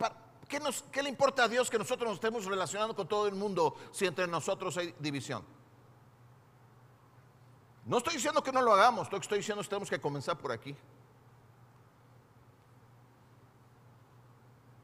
¿Qué, 0.48 1.02
le 1.02 1.10
importa 1.10 1.46
a 1.46 1.48
Dios 1.48 1.68
que 1.68 1.80
nosotros 1.80 2.08
nos 2.08 2.18
estemos 2.18 2.46
relacionando 2.46 2.96
con 2.96 3.08
todo 3.08 3.28
el 3.28 3.34
mundo 3.34 3.76
si 3.92 4.06
entre 4.06 4.28
nosotros 4.28 4.78
hay 4.78 4.94
división? 5.00 5.44
No 7.86 7.98
estoy 7.98 8.14
diciendo 8.14 8.44
que 8.44 8.52
no 8.52 8.62
lo 8.62 8.72
hagamos, 8.72 9.12
lo 9.12 9.18
que 9.18 9.24
estoy 9.24 9.40
diciendo 9.40 9.62
es 9.62 9.68
que 9.68 9.72
tenemos 9.72 9.90
que 9.90 10.00
comenzar 10.00 10.38
por 10.38 10.52
aquí. 10.52 10.76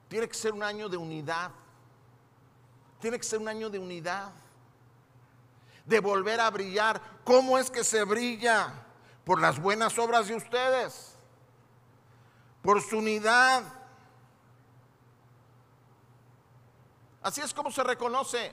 Tiene 0.07 0.27
que 0.27 0.33
ser 0.33 0.53
un 0.53 0.63
año 0.63 0.89
de 0.89 0.97
unidad. 0.97 1.51
Tiene 2.99 3.19
que 3.19 3.23
ser 3.23 3.37
un 3.37 3.47
año 3.47 3.69
de 3.69 3.77
unidad. 3.77 4.31
De 5.85 5.99
volver 5.99 6.39
a 6.39 6.49
brillar. 6.49 6.99
¿Cómo 7.23 7.59
es 7.59 7.69
que 7.69 7.83
se 7.83 8.03
brilla? 8.05 8.87
Por 9.29 9.39
las 9.39 9.61
buenas 9.61 9.95
obras 9.99 10.27
de 10.27 10.33
ustedes. 10.33 11.15
Por 12.63 12.81
su 12.81 12.97
unidad 12.97 13.63
Así 17.21 17.39
es 17.39 17.53
como 17.53 17.69
se 17.69 17.83
reconoce. 17.83 18.51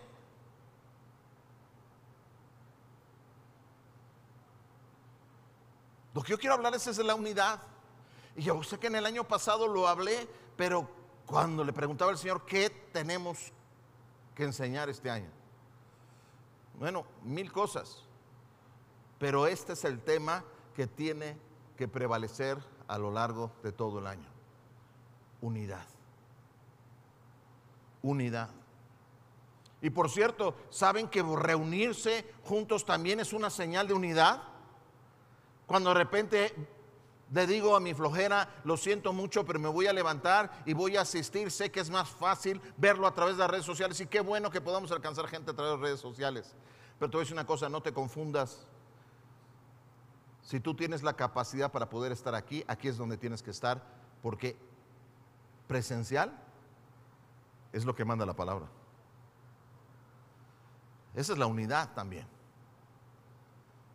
Lo 6.12 6.23
que 6.23 6.33
yo 6.33 6.38
quiero 6.38 6.56
hablarles 6.56 6.87
es 6.87 6.99
de 6.99 7.04
la 7.04 7.14
unidad. 7.14 7.59
Y 8.35 8.42
yo 8.42 8.62
sé 8.62 8.78
que 8.78 8.88
en 8.88 8.97
el 8.97 9.06
año 9.06 9.25
pasado 9.25 9.66
lo 9.66 9.88
hablé, 9.88 10.28
pero 10.59 10.90
cuando 11.25 11.64
le 11.64 11.73
preguntaba 11.73 12.11
al 12.11 12.18
Señor, 12.18 12.45
¿qué 12.45 12.68
tenemos 12.68 13.50
que 14.35 14.45
enseñar 14.45 14.90
este 14.90 15.09
año? 15.09 15.30
Bueno, 16.78 17.06
mil 17.23 17.50
cosas. 17.50 18.02
Pero 19.18 19.47
este 19.47 19.73
es 19.73 19.83
el 19.87 20.02
tema 20.02 20.45
que 20.76 20.87
tiene 20.87 21.38
que 21.75 21.88
prevalecer 21.88 22.59
a 22.87 22.99
lo 22.99 23.11
largo 23.11 23.50
de 23.62 23.73
todo 23.73 23.99
el 23.99 24.06
año. 24.06 24.28
Unidad. 25.40 25.87
Unidad. 28.02 28.50
Y 29.80 29.88
por 29.88 30.11
cierto, 30.11 30.54
¿saben 30.68 31.09
que 31.09 31.23
reunirse 31.23 32.30
juntos 32.45 32.85
también 32.85 33.21
es 33.21 33.33
una 33.33 33.49
señal 33.49 33.88
de 33.88 33.95
unidad? 33.95 34.42
Cuando 35.66 35.90
de 35.90 35.95
repente 35.95 36.54
le 37.33 37.47
digo 37.47 37.75
a 37.75 37.80
mi 37.80 37.95
flojera, 37.95 38.61
lo 38.64 38.76
siento 38.76 39.14
mucho, 39.14 39.47
pero 39.47 39.59
me 39.59 39.68
voy 39.68 39.87
a 39.87 39.95
levantar 39.95 40.62
y 40.66 40.75
voy 40.75 40.99
a 40.99 41.00
asistir. 41.00 41.50
Sé 41.50 41.71
que 41.71 41.80
es 41.80 41.88
más 41.88 42.11
fácil 42.11 42.61
verlo 42.76 43.06
a 43.06 43.14
través 43.14 43.37
de 43.37 43.40
las 43.40 43.50
redes 43.50 43.64
sociales 43.64 43.99
y 44.00 44.06
qué 44.06 44.21
bueno 44.21 44.50
que 44.50 44.61
podamos 44.61 44.92
alcanzar 44.92 45.26
gente 45.26 45.52
a 45.52 45.54
través 45.54 45.73
de 45.73 45.78
las 45.78 45.88
redes 45.88 46.00
sociales. 46.00 46.54
Pero 46.99 47.11
te 47.11 47.16
voy 47.16 47.23
a 47.23 47.25
decir 47.25 47.35
una 47.35 47.47
cosa, 47.47 47.71
no 47.71 47.80
te 47.80 47.95
confundas. 47.95 48.66
Si 50.47 50.61
tú 50.61 50.75
tienes 50.75 51.03
la 51.03 51.15
capacidad 51.15 51.73
para 51.73 51.91
poder 51.91 52.12
estar 52.12 52.37
aquí, 52.37 52.65
aquí 52.69 52.87
es 52.87 52.97
donde 52.97 53.17
tienes 53.17 53.43
que 53.43 53.50
estar, 53.50 53.83
porque 54.23 54.57
presencial 55.67 56.41
es 57.73 57.85
lo 57.85 57.97
que 57.97 58.05
manda 58.05 58.25
la 58.25 58.37
palabra. 58.37 58.69
Esa 61.17 61.33
es 61.33 61.38
la 61.41 61.47
unidad 61.47 61.95
también. 61.95 62.29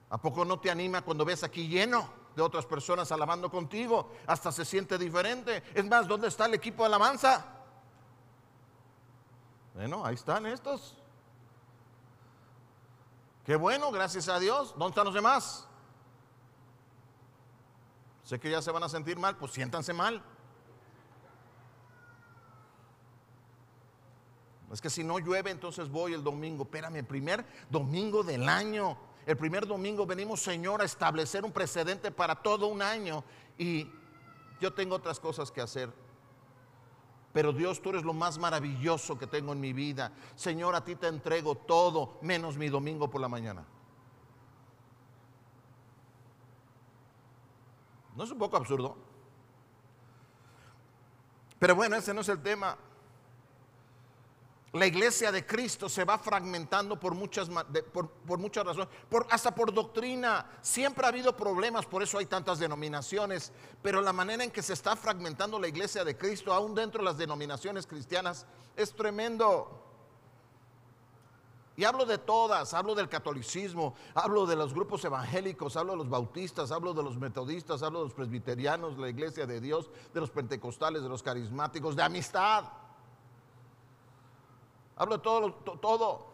¿A 0.10 0.18
poco 0.18 0.44
no 0.44 0.60
te 0.60 0.70
anima 0.70 1.04
cuando 1.04 1.24
ves 1.24 1.42
aquí 1.46 1.70
lleno 1.70 2.10
de 2.36 2.42
otras 2.42 2.66
personas 2.66 3.10
alabando 3.14 3.50
contigo? 3.50 4.12
Hasta 4.28 4.52
se 4.52 4.66
siente 4.66 4.98
diferente. 4.98 5.64
Es 5.74 5.86
más, 5.86 6.06
¿dónde 6.06 6.28
está 6.28 6.48
el 6.48 6.56
equipo 6.56 6.84
de 6.84 6.88
alabanza? 6.88 7.46
Bueno, 9.74 10.06
ahí 10.06 10.16
están 10.16 10.46
estos. 10.46 10.98
Qué 13.46 13.56
bueno, 13.56 13.90
gracias 13.90 14.28
a 14.28 14.38
Dios. 14.38 14.72
¿Dónde 14.72 14.90
están 14.90 15.06
los 15.06 15.14
demás? 15.14 15.70
Sé 18.24 18.40
que 18.40 18.52
ya 18.52 18.62
se 18.62 18.72
van 18.72 18.84
a 18.84 18.90
sentir 18.90 19.18
mal, 19.18 19.38
pues 19.38 19.52
siéntanse 19.52 19.94
mal. 19.94 20.24
Es 24.72 24.80
que 24.80 24.90
si 24.90 25.04
no 25.04 25.20
llueve, 25.20 25.52
entonces 25.52 25.90
voy 25.90 26.14
el 26.14 26.24
domingo. 26.24 26.64
Espérame, 26.64 26.98
el 26.98 27.06
primer 27.06 27.46
domingo 27.70 28.24
del 28.24 28.48
año. 28.48 28.98
El 29.26 29.38
primer 29.38 29.68
domingo 29.68 30.06
venimos, 30.06 30.42
Señor, 30.42 30.82
a 30.82 30.86
establecer 30.86 31.44
un 31.44 31.52
precedente 31.52 32.12
para 32.12 32.36
todo 32.36 32.68
un 32.68 32.82
año. 32.82 33.24
Y 33.58 33.90
yo 34.62 34.74
tengo 34.74 34.96
otras 34.96 35.20
cosas 35.20 35.52
que 35.52 35.62
hacer. 35.62 35.92
Pero 37.34 37.54
Dios, 37.54 37.82
tú 37.82 37.90
eres 37.90 38.04
lo 38.04 38.14
más 38.14 38.38
maravilloso 38.38 39.18
que 39.18 39.28
tengo 39.28 39.54
en 39.54 39.60
mi 39.60 39.74
vida. 39.74 40.14
Señor, 40.36 40.76
a 40.76 40.84
ti 40.84 40.96
te 40.96 41.08
entrego 41.08 41.56
todo, 41.56 42.18
menos 42.22 42.58
mi 42.58 42.70
domingo 42.70 43.10
por 43.10 43.22
la 43.22 43.28
mañana. 43.28 43.66
¿No 48.16 48.24
es 48.24 48.32
un 48.32 48.38
poco 48.38 48.58
absurdo? 48.58 48.98
Pero 51.60 51.76
bueno, 51.76 51.96
ese 51.96 52.14
no 52.14 52.22
es 52.22 52.30
el 52.30 52.42
tema. 52.42 52.78
La 54.74 54.88
iglesia 54.88 55.34
de 55.34 55.46
Cristo 55.46 55.90
se 55.90 56.06
va 56.06 56.18
fragmentando 56.18 56.98
por 56.98 57.14
muchas, 57.14 57.50
por, 57.92 58.38
muchas 58.40 58.66
razones, 58.66 58.88
por, 59.10 59.28
hasta 59.30 59.54
por 59.54 59.74
doctrina. 59.74 60.46
Siempre 60.62 61.06
ha 61.06 61.10
habido 61.10 61.36
problemas, 61.36 61.86
por 61.86 62.02
eso 62.02 62.18
hay 62.18 62.26
tantas 62.26 62.58
denominaciones, 62.58 63.52
pero 63.82 64.02
la 64.02 64.14
manera 64.14 64.46
en 64.46 64.52
que 64.52 64.62
se 64.62 64.72
está 64.72 64.96
fragmentando 64.96 65.60
la 65.60 65.68
iglesia 65.68 66.06
de 66.06 66.18
Cristo, 66.18 66.54
aún 66.54 66.74
dentro 66.74 67.00
de 67.00 67.06
las 67.06 67.18
denominaciones 67.18 67.86
cristianas, 67.86 68.46
es 68.78 68.94
tremendo. 68.94 69.81
Y 71.82 71.84
hablo 71.84 72.06
de 72.06 72.20
todas, 72.20 72.76
hablo 72.76 72.94
del 72.94 73.10
catolicismo, 73.10 73.96
hablo 74.14 74.46
de 74.46 74.56
los 74.56 74.72
grupos 74.72 75.04
evangélicos, 75.04 75.76
hablo 75.76 75.94
de 75.94 75.98
los 75.98 76.10
bautistas, 76.10 76.70
hablo 76.72 76.94
de 76.94 77.02
los 77.02 77.18
metodistas, 77.18 77.82
hablo 77.82 78.02
de 78.02 78.06
los 78.06 78.14
presbiterianos, 78.14 79.00
la 79.00 79.10
iglesia 79.10 79.48
de 79.48 79.60
Dios, 79.60 79.90
de 80.14 80.20
los 80.20 80.30
pentecostales, 80.30 81.02
de 81.02 81.10
los 81.10 81.24
carismáticos, 81.24 81.96
de 81.96 82.04
amistad. 82.04 82.66
Hablo 84.96 85.18
de 85.18 85.24
todo, 85.24 85.54
todo. 85.54 86.28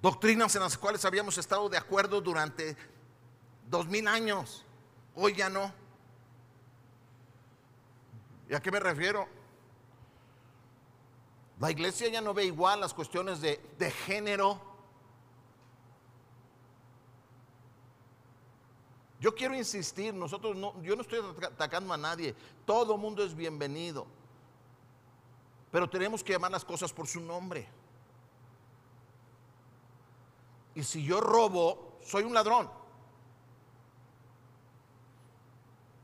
Doctrinas 0.00 0.56
en 0.56 0.62
las 0.62 0.78
cuales 0.78 1.04
habíamos 1.04 1.36
estado 1.36 1.68
de 1.68 1.76
acuerdo 1.76 2.22
durante 2.22 2.78
dos 3.68 3.86
mil 3.88 4.08
años. 4.08 4.64
Hoy 5.14 5.34
ya 5.34 5.50
no. 5.50 5.70
¿Y 8.48 8.54
a 8.54 8.60
qué 8.60 8.72
me 8.72 8.80
refiero? 8.80 9.43
La 11.60 11.70
iglesia 11.70 12.08
ya 12.08 12.20
no 12.20 12.34
ve 12.34 12.44
igual 12.46 12.80
las 12.80 12.92
cuestiones 12.92 13.40
de, 13.40 13.60
de 13.78 13.90
género. 13.90 14.60
Yo 19.20 19.34
quiero 19.34 19.54
insistir, 19.54 20.12
nosotros 20.12 20.56
no, 20.56 20.80
yo 20.82 20.96
no 20.96 21.02
estoy 21.02 21.20
atacando 21.42 21.94
a 21.94 21.96
nadie, 21.96 22.34
todo 22.66 22.98
mundo 22.98 23.24
es 23.24 23.34
bienvenido. 23.34 24.06
Pero 25.70 25.88
tenemos 25.88 26.22
que 26.22 26.32
llamar 26.34 26.50
las 26.50 26.64
cosas 26.64 26.92
por 26.92 27.06
su 27.06 27.20
nombre. 27.20 27.66
Y 30.74 30.82
si 30.82 31.04
yo 31.04 31.20
robo, 31.20 31.98
soy 32.02 32.24
un 32.24 32.34
ladrón. 32.34 32.70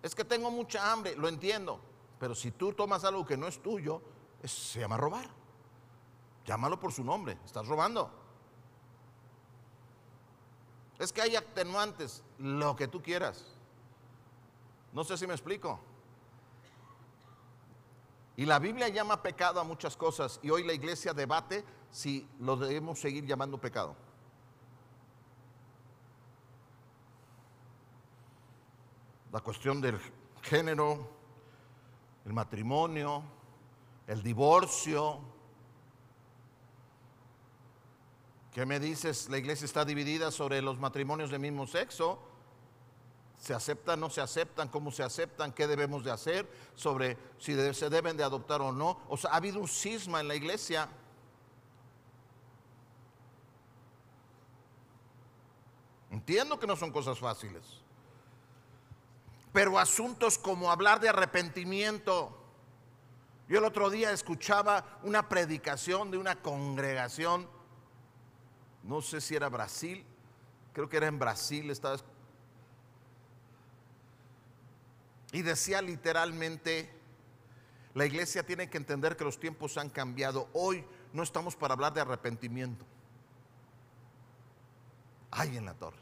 Es 0.02 0.14
que 0.14 0.24
tengo 0.24 0.50
mucha 0.50 0.90
hambre, 0.90 1.14
lo 1.16 1.28
entiendo. 1.28 1.80
Pero 2.18 2.34
si 2.34 2.52
tú 2.52 2.72
tomas 2.72 3.04
algo 3.04 3.26
que 3.26 3.36
no 3.36 3.46
es 3.46 3.62
tuyo, 3.62 4.00
se 4.44 4.80
llama 4.80 4.96
robar. 4.96 5.39
Llámalo 6.50 6.80
por 6.80 6.90
su 6.90 7.04
nombre, 7.04 7.38
estás 7.44 7.68
robando. 7.68 8.10
Es 10.98 11.12
que 11.12 11.22
hay 11.22 11.36
atenuantes, 11.36 12.24
lo 12.38 12.74
que 12.74 12.88
tú 12.88 13.00
quieras. 13.00 13.56
No 14.92 15.04
sé 15.04 15.16
si 15.16 15.28
me 15.28 15.32
explico. 15.32 15.78
Y 18.36 18.46
la 18.46 18.58
Biblia 18.58 18.88
llama 18.88 19.22
pecado 19.22 19.60
a 19.60 19.62
muchas 19.62 19.96
cosas 19.96 20.40
y 20.42 20.50
hoy 20.50 20.64
la 20.64 20.72
iglesia 20.72 21.14
debate 21.14 21.64
si 21.92 22.28
lo 22.40 22.56
debemos 22.56 22.98
seguir 22.98 23.24
llamando 23.24 23.56
pecado. 23.56 23.94
La 29.30 29.38
cuestión 29.38 29.80
del 29.80 30.00
género, 30.42 31.10
el 32.24 32.32
matrimonio, 32.32 33.22
el 34.08 34.20
divorcio, 34.20 35.38
¿Qué 38.52 38.66
me 38.66 38.80
dices? 38.80 39.28
La 39.28 39.38
iglesia 39.38 39.64
está 39.64 39.84
dividida 39.84 40.30
sobre 40.30 40.60
los 40.60 40.78
matrimonios 40.78 41.30
de 41.30 41.38
mismo 41.38 41.66
sexo. 41.66 42.18
¿Se 43.38 43.54
aceptan, 43.54 44.00
no 44.00 44.10
se 44.10 44.20
aceptan? 44.20 44.68
¿Cómo 44.68 44.90
se 44.90 45.02
aceptan? 45.02 45.52
¿Qué 45.52 45.66
debemos 45.66 46.04
de 46.04 46.10
hacer? 46.10 46.50
Sobre 46.74 47.16
si 47.38 47.54
se 47.72 47.88
deben 47.88 48.16
de 48.16 48.24
adoptar 48.24 48.60
o 48.60 48.72
no. 48.72 49.00
O 49.08 49.16
sea, 49.16 49.30
ha 49.30 49.36
habido 49.36 49.60
un 49.60 49.68
cisma 49.68 50.20
en 50.20 50.28
la 50.28 50.34
iglesia. 50.34 50.88
Entiendo 56.10 56.58
que 56.58 56.66
no 56.66 56.74
son 56.74 56.90
cosas 56.90 57.20
fáciles. 57.20 57.62
Pero 59.52 59.78
asuntos 59.78 60.38
como 60.38 60.72
hablar 60.72 60.98
de 60.98 61.08
arrepentimiento. 61.08 62.36
Yo 63.48 63.58
el 63.58 63.64
otro 63.64 63.90
día 63.90 64.10
escuchaba 64.10 64.98
una 65.04 65.28
predicación 65.28 66.10
de 66.10 66.18
una 66.18 66.42
congregación 66.42 67.48
no 68.82 69.00
sé 69.02 69.20
si 69.20 69.34
era 69.34 69.48
Brasil, 69.48 70.04
creo 70.72 70.88
que 70.88 70.96
era 70.96 71.06
en 71.06 71.18
Brasil, 71.18 71.72
y 75.32 75.42
decía 75.42 75.80
literalmente, 75.80 76.90
la 77.94 78.04
iglesia 78.04 78.44
tiene 78.44 78.68
que 78.68 78.78
entender 78.78 79.16
que 79.16 79.24
los 79.24 79.38
tiempos 79.38 79.76
han 79.76 79.90
cambiado. 79.90 80.48
Hoy 80.52 80.84
no 81.12 81.22
estamos 81.22 81.56
para 81.56 81.74
hablar 81.74 81.92
de 81.92 82.00
arrepentimiento. 82.00 82.84
Hay 85.30 85.56
en 85.56 85.64
la 85.64 85.74
torre. 85.74 85.98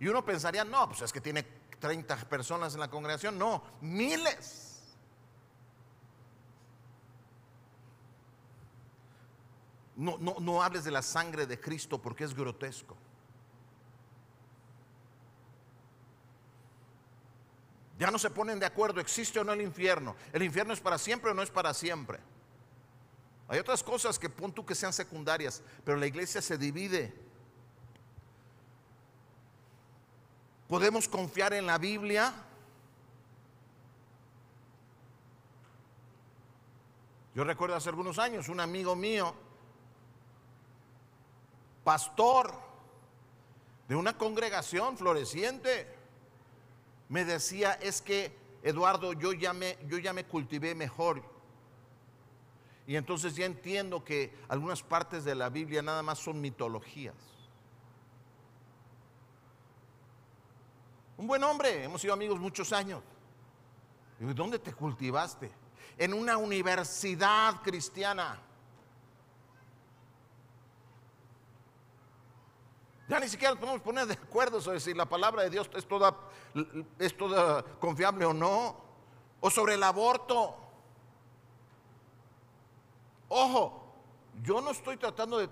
Y 0.00 0.08
uno 0.08 0.24
pensaría, 0.24 0.64
no, 0.64 0.88
pues 0.88 1.02
es 1.02 1.12
que 1.12 1.20
tiene 1.20 1.44
30 1.78 2.16
personas 2.28 2.74
en 2.74 2.80
la 2.80 2.88
congregación. 2.88 3.38
No, 3.38 3.62
miles. 3.80 4.69
No, 10.00 10.16
no, 10.18 10.62
hables 10.62 10.84
de 10.84 10.90
la 10.90 11.02
sangre 11.02 11.44
de 11.44 11.60
Cristo 11.60 12.00
porque 12.00 12.24
es 12.24 12.32
grotesco. 12.34 12.96
Ya 17.98 18.10
no 18.10 18.18
se 18.18 18.30
ponen 18.30 18.58
de 18.58 18.64
acuerdo, 18.64 18.98
existe 18.98 19.38
o 19.38 19.44
no 19.44 19.52
el 19.52 19.60
infierno. 19.60 20.16
El 20.32 20.42
infierno 20.42 20.72
es 20.72 20.80
para 20.80 20.96
siempre 20.96 21.32
o 21.32 21.34
no 21.34 21.42
es 21.42 21.50
para 21.50 21.74
siempre. 21.74 22.18
Hay 23.46 23.58
otras 23.58 23.82
cosas 23.82 24.18
que 24.18 24.30
pon 24.30 24.54
tú 24.54 24.64
que 24.64 24.74
sean 24.74 24.94
secundarias, 24.94 25.62
pero 25.84 25.98
la 25.98 26.06
iglesia 26.06 26.40
se 26.40 26.56
divide. 26.56 27.12
Podemos 30.66 31.08
confiar 31.08 31.52
en 31.52 31.66
la 31.66 31.76
Biblia. 31.76 32.32
Yo 37.34 37.44
recuerdo 37.44 37.76
hace 37.76 37.90
algunos 37.90 38.18
años, 38.18 38.48
un 38.48 38.60
amigo 38.60 38.96
mío 38.96 39.49
pastor 41.84 42.52
de 43.88 43.96
una 43.96 44.16
congregación 44.16 44.96
floreciente, 44.96 45.86
me 47.08 47.24
decía, 47.24 47.72
es 47.72 48.00
que 48.00 48.36
Eduardo, 48.62 49.12
yo 49.14 49.32
ya 49.32 49.52
me, 49.52 49.78
yo 49.88 49.98
ya 49.98 50.12
me 50.12 50.24
cultivé 50.24 50.74
mejor. 50.74 51.22
Y 52.86 52.96
entonces 52.96 53.34
ya 53.34 53.46
entiendo 53.46 54.04
que 54.04 54.32
algunas 54.48 54.82
partes 54.82 55.24
de 55.24 55.34
la 55.34 55.48
Biblia 55.48 55.82
nada 55.82 56.02
más 56.02 56.18
son 56.18 56.40
mitologías. 56.40 57.14
Un 61.16 61.26
buen 61.26 61.44
hombre, 61.44 61.84
hemos 61.84 62.00
sido 62.00 62.14
amigos 62.14 62.40
muchos 62.40 62.72
años. 62.72 63.02
¿Y 64.18 64.24
dónde 64.32 64.58
te 64.58 64.72
cultivaste? 64.72 65.50
En 65.98 66.14
una 66.14 66.36
universidad 66.36 67.60
cristiana. 67.62 68.40
Ya 73.10 73.18
ni 73.18 73.28
siquiera 73.28 73.56
podemos 73.56 73.82
poner 73.82 74.06
de 74.06 74.14
acuerdo 74.14 74.60
sobre 74.60 74.78
si 74.78 74.94
la 74.94 75.04
palabra 75.04 75.42
de 75.42 75.50
Dios 75.50 75.68
es 75.74 75.84
toda, 75.84 76.16
es 76.96 77.16
toda 77.16 77.64
confiable 77.80 78.24
o 78.24 78.32
no. 78.32 78.76
O 79.40 79.50
sobre 79.50 79.74
el 79.74 79.82
aborto. 79.82 80.54
Ojo, 83.28 83.82
yo 84.44 84.60
no 84.60 84.70
estoy 84.70 84.96
tratando 84.96 85.38
de, 85.38 85.48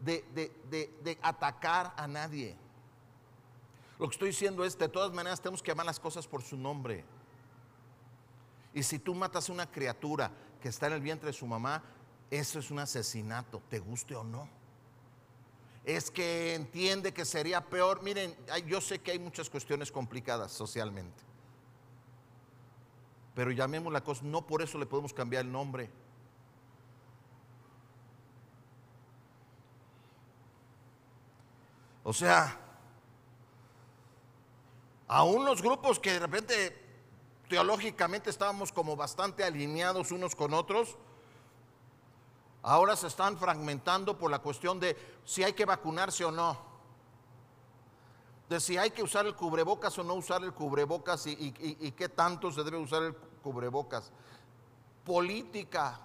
de, 0.00 1.18
atacar 1.20 1.92
a 1.98 2.06
nadie. 2.06 2.56
Lo 3.98 4.08
que 4.08 4.12
estoy 4.14 4.28
diciendo 4.28 4.64
es, 4.64 4.78
de 4.78 4.88
todas 4.88 5.12
maneras 5.12 5.38
tenemos 5.38 5.62
que 5.62 5.70
llamar 5.70 5.84
las 5.84 6.00
cosas 6.00 6.26
por 6.26 6.40
su 6.40 6.56
nombre. 6.56 7.04
Y 8.72 8.82
si 8.82 8.98
tú 8.98 9.14
matas 9.14 9.50
a 9.50 9.52
una 9.52 9.70
criatura 9.70 10.30
que 10.62 10.70
está 10.70 10.86
en 10.86 10.94
el 10.94 11.02
vientre 11.02 11.26
de 11.26 11.34
su 11.34 11.46
mamá, 11.46 11.82
eso 12.30 12.58
es 12.58 12.70
un 12.70 12.78
asesinato, 12.78 13.60
te 13.68 13.80
guste 13.80 14.14
o 14.14 14.24
no. 14.24 14.61
Es 15.84 16.10
que 16.10 16.54
entiende 16.54 17.12
que 17.12 17.24
sería 17.24 17.60
peor. 17.60 18.02
Miren, 18.02 18.36
yo 18.66 18.80
sé 18.80 19.00
que 19.00 19.12
hay 19.12 19.18
muchas 19.18 19.50
cuestiones 19.50 19.90
complicadas 19.90 20.52
socialmente. 20.52 21.22
Pero 23.34 23.50
llamemos 23.50 23.92
la 23.92 24.04
cosa, 24.04 24.22
no 24.24 24.46
por 24.46 24.62
eso 24.62 24.78
le 24.78 24.86
podemos 24.86 25.12
cambiar 25.12 25.44
el 25.44 25.52
nombre. 25.52 25.90
O 32.04 32.12
sea, 32.12 32.58
aún 35.08 35.44
los 35.44 35.62
grupos 35.62 35.98
que 35.98 36.12
de 36.12 36.18
repente 36.18 36.82
teológicamente 37.48 38.30
estábamos 38.30 38.72
como 38.72 38.96
bastante 38.96 39.44
alineados 39.44 40.10
unos 40.10 40.34
con 40.34 40.52
otros, 40.52 40.96
ahora 42.62 42.96
se 42.96 43.08
están 43.08 43.36
fragmentando 43.36 44.16
por 44.16 44.30
la 44.30 44.38
cuestión 44.38 44.78
de 44.78 44.96
si 45.24 45.42
hay 45.42 45.52
que 45.52 45.64
vacunarse 45.64 46.24
o 46.24 46.30
no, 46.30 46.56
de 48.48 48.60
si 48.60 48.76
hay 48.76 48.90
que 48.90 49.02
usar 49.02 49.26
el 49.26 49.34
cubrebocas 49.34 49.98
o 49.98 50.04
no 50.04 50.14
usar 50.14 50.44
el 50.44 50.52
cubrebocas 50.52 51.26
y, 51.26 51.92
qué 51.92 52.08
tanto 52.08 52.52
se 52.52 52.62
debe 52.62 52.76
usar 52.76 53.02
el 53.02 53.14
cubrebocas. 53.42 54.12
Política. 55.04 55.98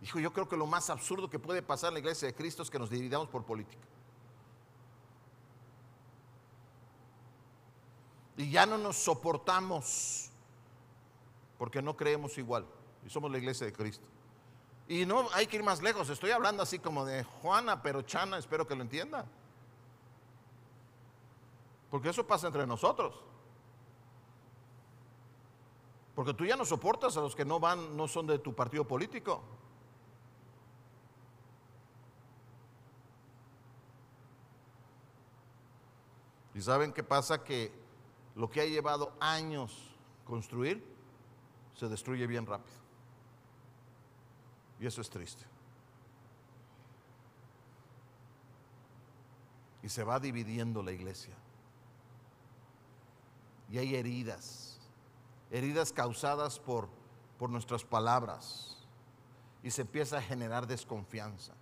Dijo, 0.00 0.18
yo 0.18 0.32
creo 0.32 0.48
que 0.48 0.56
lo 0.56 0.66
más 0.66 0.90
absurdo 0.90 1.30
que 1.30 1.38
puede 1.38 1.62
pasar 1.62 1.88
en 1.88 1.94
la 1.94 2.00
iglesia 2.00 2.28
de 2.28 2.34
Cristo 2.34 2.62
es 2.62 2.70
que 2.70 2.78
nos 2.78 2.90
dividamos 2.90 3.28
por 3.28 3.44
política. 3.44 3.86
Y 8.36 8.50
ya 8.50 8.66
no 8.66 8.78
nos 8.78 8.96
soportamos 8.96 10.30
porque 11.58 11.80
no 11.80 11.96
creemos 11.96 12.36
igual. 12.38 12.66
Y 13.04 13.10
somos 13.10 13.30
la 13.30 13.38
iglesia 13.38 13.66
de 13.66 13.72
Cristo. 13.72 14.06
Y 14.88 15.06
no 15.06 15.28
hay 15.32 15.46
que 15.46 15.56
ir 15.56 15.62
más 15.62 15.82
lejos. 15.82 16.08
Estoy 16.10 16.30
hablando 16.30 16.62
así 16.62 16.78
como 16.78 17.04
de 17.04 17.24
Juana, 17.24 17.82
pero 17.82 18.02
Chana, 18.02 18.38
espero 18.38 18.66
que 18.66 18.74
lo 18.74 18.82
entienda. 18.82 19.24
Porque 21.90 22.10
eso 22.10 22.26
pasa 22.26 22.46
entre 22.46 22.66
nosotros. 22.66 23.14
Porque 26.14 26.34
tú 26.34 26.44
ya 26.44 26.56
no 26.56 26.64
soportas 26.64 27.16
a 27.16 27.20
los 27.20 27.34
que 27.34 27.44
no 27.44 27.58
van, 27.58 27.96
no 27.96 28.06
son 28.06 28.26
de 28.26 28.38
tu 28.38 28.54
partido 28.54 28.86
político. 28.86 29.42
¿Y 36.54 36.60
saben 36.60 36.92
qué 36.92 37.02
pasa? 37.02 37.42
Que 37.42 37.72
lo 38.34 38.50
que 38.50 38.60
ha 38.60 38.66
llevado 38.66 39.12
años 39.20 39.94
construir 40.24 40.84
se 41.74 41.88
destruye 41.88 42.26
bien 42.26 42.46
rápido. 42.46 42.81
Y 44.82 44.86
eso 44.88 45.00
es 45.00 45.08
triste. 45.08 45.44
Y 49.80 49.88
se 49.88 50.02
va 50.02 50.18
dividiendo 50.18 50.82
la 50.82 50.90
iglesia. 50.90 51.34
Y 53.70 53.78
hay 53.78 53.94
heridas, 53.94 54.80
heridas 55.52 55.92
causadas 55.92 56.58
por, 56.58 56.88
por 57.38 57.48
nuestras 57.48 57.84
palabras. 57.84 58.76
Y 59.62 59.70
se 59.70 59.82
empieza 59.82 60.18
a 60.18 60.22
generar 60.22 60.66
desconfianza. 60.66 61.52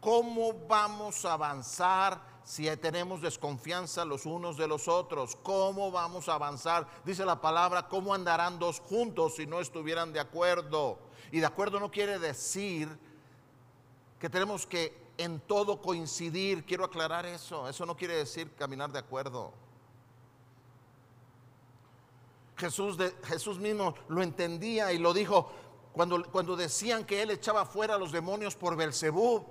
¿Cómo 0.00 0.54
vamos 0.66 1.24
a 1.24 1.34
avanzar 1.34 2.20
si 2.42 2.74
tenemos 2.78 3.20
desconfianza 3.20 4.04
los 4.04 4.24
unos 4.24 4.56
de 4.56 4.66
los 4.66 4.88
otros? 4.88 5.36
¿Cómo 5.42 5.90
vamos 5.90 6.28
a 6.28 6.34
avanzar? 6.34 6.86
Dice 7.04 7.24
la 7.24 7.40
palabra, 7.40 7.86
¿cómo 7.86 8.14
andarán 8.14 8.58
dos 8.58 8.80
juntos 8.80 9.36
si 9.36 9.46
no 9.46 9.60
estuvieran 9.60 10.12
de 10.12 10.20
acuerdo? 10.20 10.98
Y 11.30 11.40
de 11.40 11.46
acuerdo 11.46 11.78
no 11.78 11.90
quiere 11.90 12.18
decir 12.18 12.88
que 14.18 14.30
tenemos 14.30 14.66
que 14.66 14.98
en 15.18 15.38
todo 15.40 15.82
coincidir. 15.82 16.64
Quiero 16.64 16.84
aclarar 16.84 17.26
eso. 17.26 17.68
Eso 17.68 17.84
no 17.84 17.96
quiere 17.96 18.14
decir 18.14 18.50
caminar 18.54 18.90
de 18.90 18.98
acuerdo. 18.98 19.52
Jesús, 22.56 22.96
Jesús 23.24 23.58
mismo 23.58 23.94
lo 24.08 24.22
entendía 24.22 24.92
y 24.92 24.98
lo 24.98 25.12
dijo 25.14 25.50
cuando, 25.92 26.22
cuando 26.30 26.56
decían 26.56 27.04
que 27.04 27.22
él 27.22 27.30
echaba 27.30 27.64
fuera 27.64 27.94
a 27.94 27.98
los 27.98 28.12
demonios 28.12 28.54
por 28.54 28.76
Belcebú. 28.76 29.44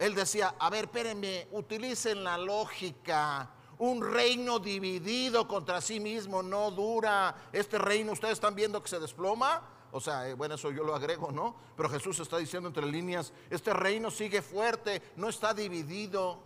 Él 0.00 0.14
decía, 0.14 0.54
a 0.58 0.70
ver, 0.70 0.86
espérenme, 0.86 1.46
utilicen 1.52 2.24
la 2.24 2.38
lógica. 2.38 3.50
Un 3.76 4.02
reino 4.02 4.58
dividido 4.58 5.46
contra 5.46 5.82
sí 5.82 6.00
mismo 6.00 6.42
no 6.42 6.70
dura. 6.70 7.50
Este 7.52 7.76
reino, 7.76 8.12
ustedes 8.12 8.32
están 8.32 8.54
viendo 8.54 8.82
que 8.82 8.88
se 8.88 8.98
desploma. 8.98 9.62
O 9.92 10.00
sea, 10.00 10.26
eh, 10.26 10.32
bueno, 10.32 10.54
eso 10.54 10.70
yo 10.70 10.84
lo 10.84 10.94
agrego, 10.94 11.30
¿no? 11.30 11.54
Pero 11.76 11.90
Jesús 11.90 12.18
está 12.18 12.38
diciendo 12.38 12.66
entre 12.66 12.86
líneas, 12.86 13.34
este 13.50 13.74
reino 13.74 14.10
sigue 14.10 14.40
fuerte, 14.40 15.02
no 15.16 15.28
está 15.28 15.52
dividido. 15.52 16.38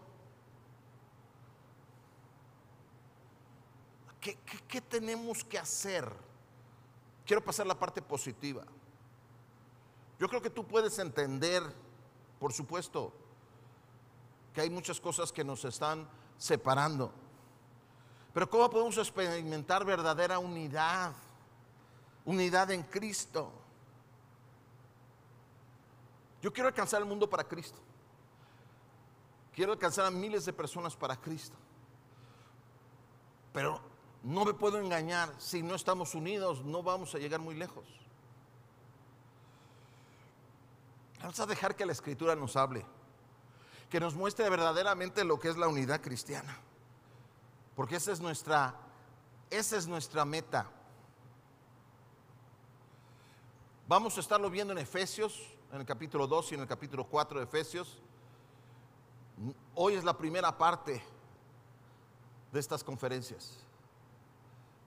¿Qué, 4.20 4.36
qué 4.66 4.80
tenemos 4.80 5.44
que 5.44 5.58
hacer? 5.60 6.10
Quiero 7.24 7.44
pasar 7.44 7.68
la 7.68 7.78
parte 7.78 8.02
positiva. 8.02 8.64
Yo 10.18 10.28
creo 10.28 10.42
que 10.42 10.50
tú 10.50 10.66
puedes 10.66 10.98
entender, 10.98 11.62
por 12.40 12.52
supuesto, 12.52 13.12
que 14.54 14.60
hay 14.60 14.70
muchas 14.70 15.00
cosas 15.00 15.32
que 15.32 15.42
nos 15.42 15.64
están 15.64 16.08
separando. 16.38 17.12
Pero 18.32 18.48
¿cómo 18.48 18.70
podemos 18.70 18.96
experimentar 18.96 19.84
verdadera 19.84 20.38
unidad? 20.38 21.12
Unidad 22.24 22.70
en 22.70 22.84
Cristo. 22.84 23.52
Yo 26.40 26.52
quiero 26.52 26.68
alcanzar 26.68 27.00
el 27.02 27.08
mundo 27.08 27.28
para 27.28 27.44
Cristo. 27.44 27.78
Quiero 29.52 29.72
alcanzar 29.72 30.06
a 30.06 30.10
miles 30.10 30.44
de 30.44 30.52
personas 30.52 30.94
para 30.94 31.16
Cristo. 31.16 31.56
Pero 33.52 33.80
no 34.22 34.44
me 34.44 34.54
puedo 34.54 34.78
engañar, 34.78 35.32
si 35.38 35.62
no 35.62 35.74
estamos 35.74 36.14
unidos 36.14 36.64
no 36.64 36.82
vamos 36.82 37.14
a 37.14 37.18
llegar 37.18 37.40
muy 37.40 37.54
lejos. 37.54 37.84
Vamos 41.20 41.40
a 41.40 41.46
dejar 41.46 41.74
que 41.74 41.86
la 41.86 41.92
escritura 41.92 42.36
nos 42.36 42.56
hable 42.56 42.84
que 43.90 44.00
nos 44.00 44.14
muestre 44.14 44.48
verdaderamente 44.50 45.24
lo 45.24 45.38
que 45.38 45.48
es 45.48 45.56
la 45.56 45.68
unidad 45.68 46.00
cristiana. 46.00 46.56
Porque 47.74 47.96
esa 47.96 48.12
es 48.12 48.20
nuestra, 48.20 48.74
esa 49.50 49.76
es 49.76 49.86
nuestra 49.86 50.24
meta. 50.24 50.70
Vamos 53.86 54.16
a 54.16 54.20
estarlo 54.20 54.48
viendo 54.48 54.72
en 54.72 54.78
Efesios, 54.78 55.40
en 55.72 55.80
el 55.80 55.86
capítulo 55.86 56.26
2 56.26 56.52
y 56.52 56.54
en 56.54 56.60
el 56.62 56.66
capítulo 56.66 57.04
4 57.04 57.38
de 57.38 57.44
Efesios. 57.44 57.98
Hoy 59.74 59.94
es 59.94 60.04
la 60.04 60.16
primera 60.16 60.56
parte 60.56 61.02
de 62.52 62.60
estas 62.60 62.84
conferencias. 62.84 63.58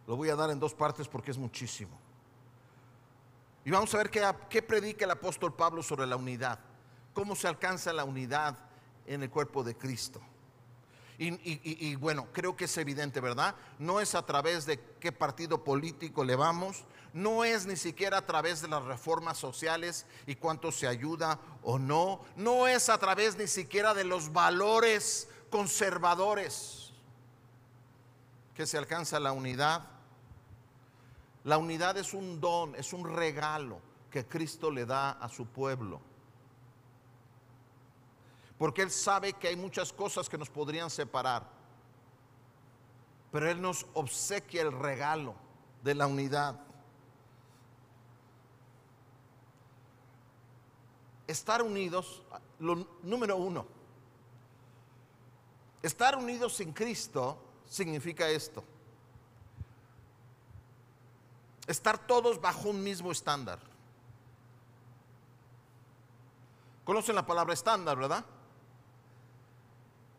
Lo 0.07 0.15
voy 0.15 0.29
a 0.29 0.35
dar 0.35 0.49
en 0.49 0.59
dos 0.59 0.73
partes 0.73 1.07
porque 1.07 1.31
es 1.31 1.37
muchísimo. 1.37 1.99
Y 3.65 3.71
vamos 3.71 3.93
a 3.93 3.97
ver 3.97 4.09
qué, 4.09 4.25
qué 4.49 4.63
predica 4.63 5.03
el 5.03 5.11
apóstol 5.11 5.53
Pablo 5.53 5.83
sobre 5.83 6.07
la 6.07 6.15
unidad. 6.15 6.59
Cómo 7.13 7.35
se 7.35 7.49
alcanza 7.49 7.91
la 7.91 8.05
unidad 8.05 8.57
en 9.07 9.23
el 9.23 9.29
cuerpo 9.29 9.63
de 9.63 9.75
Cristo. 9.75 10.21
Y, 11.19 11.95
bueno, 11.95 12.27
creo 12.31 12.55
que 12.55 12.65
es 12.65 12.77
evidente, 12.77 13.19
¿verdad? 13.19 13.55
No 13.79 13.99
es 13.99 14.13
a 14.13 14.23
través 14.23 14.67
de 14.67 14.79
qué 14.99 15.11
partido 15.11 15.63
político 15.63 16.23
le 16.23 16.35
vamos, 16.35 16.83
no 17.11 17.43
es 17.43 17.65
ni 17.65 17.75
siquiera 17.75 18.19
a 18.19 18.25
través 18.27 18.61
de 18.61 18.67
las 18.67 18.83
reformas 18.83 19.39
sociales 19.39 20.05
y 20.27 20.35
cuánto 20.35 20.71
se 20.71 20.85
ayuda 20.87 21.39
o 21.63 21.79
no, 21.79 22.21
no 22.35 22.67
es 22.67 22.89
a 22.89 22.99
través 22.99 23.35
ni 23.35 23.47
siquiera 23.47 23.95
de 23.95 24.03
los 24.03 24.31
valores 24.31 25.27
conservadores 25.49 26.93
que 28.53 28.67
se 28.67 28.77
alcanza 28.77 29.19
la 29.19 29.31
unidad. 29.31 29.87
La 31.45 31.57
unidad 31.57 31.97
es 31.97 32.13
un 32.13 32.39
don, 32.39 32.75
es 32.75 32.93
un 32.93 33.15
regalo 33.15 33.79
que 34.11 34.27
Cristo 34.27 34.69
le 34.69 34.85
da 34.85 35.11
a 35.11 35.29
su 35.29 35.47
pueblo 35.47 35.99
porque 38.57 38.81
Él 38.81 38.91
sabe 38.91 39.33
que 39.33 39.47
hay 39.47 39.55
muchas 39.55 39.93
cosas 39.93 40.27
que 40.27 40.37
nos 40.37 40.49
podrían 40.49 40.89
separar. 40.89 41.47
Pero 43.31 43.49
Él 43.49 43.61
nos 43.61 43.85
obsequia 43.93 44.63
el 44.63 44.71
regalo 44.71 45.35
de 45.83 45.93
la 45.93 46.07
unidad. 46.07 46.59
Estar 51.27 51.61
unidos, 51.61 52.23
lo 52.59 52.87
número 53.03 53.35
uno, 53.35 53.65
estar 55.83 56.15
unidos 56.15 56.59
en 56.61 56.71
Cristo 56.71 57.37
significa 57.65 58.27
esto. 58.29 58.63
Estar 61.67 61.97
todos 62.07 62.39
bajo 62.39 62.69
un 62.69 62.81
mismo 62.81 63.11
estándar. 63.11 63.59
Conocen 66.85 67.15
la 67.15 67.25
palabra 67.25 67.53
estándar, 67.53 67.97
¿verdad? 67.97 68.23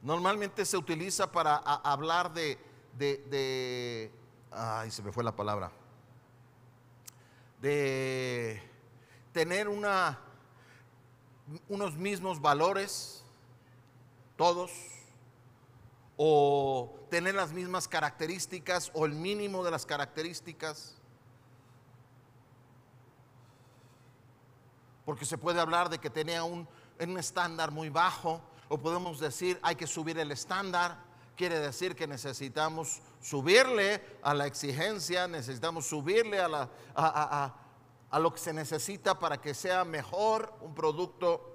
Normalmente 0.03 0.65
se 0.65 0.77
utiliza 0.77 1.31
para 1.33 1.57
hablar 1.57 2.33
de, 2.33 4.11
ay, 4.51 4.91
se 4.91 5.03
me 5.03 5.11
fue 5.11 5.25
la 5.25 5.35
palabra, 5.35 5.73
de 7.61 8.63
tener 9.33 9.69
una, 9.69 10.21
unos 11.69 11.97
mismos 11.97 12.41
valores, 12.41 13.25
todos, 14.37 14.71
o 16.17 16.97
tener 17.11 17.35
las 17.35 17.53
mismas 17.53 17.89
características 17.89 18.93
o 18.95 19.05
el 19.05 19.13
mínimo 19.13 19.65
de 19.65 19.73
las 19.73 19.85
características. 19.85 20.95
Porque 25.05 25.25
se 25.25 25.39
puede 25.39 25.61
hablar 25.61 25.89
de 25.89 25.99
que 25.99 26.11
tenía 26.11 26.45
un 26.45 26.69
estándar 26.99 27.73
muy 27.73 27.89
bajo, 27.89 28.41
o 28.69 28.79
podemos 28.79 29.21
decir 29.21 29.59
hay 29.63 29.77
que 29.77 29.87
subir 29.87 30.19
el 30.19 30.31
estándar. 30.31 31.07
Quiere 31.37 31.61
decir 31.61 31.95
que 31.95 32.07
necesitamos 32.07 33.01
subirle 33.21 34.03
a 34.23 34.35
la 34.35 34.47
exigencia, 34.47 35.29
necesitamos 35.29 35.87
subirle 35.87 36.41
a, 36.41 36.49
la, 36.49 36.69
a, 36.97 37.55
a 38.11 38.19
lo 38.19 38.33
que 38.33 38.41
se 38.41 38.53
necesita 38.53 39.19
para 39.19 39.41
que 39.41 39.55
sea 39.55 39.85
mejor 39.85 40.53
un 40.61 40.75
producto. 40.75 41.55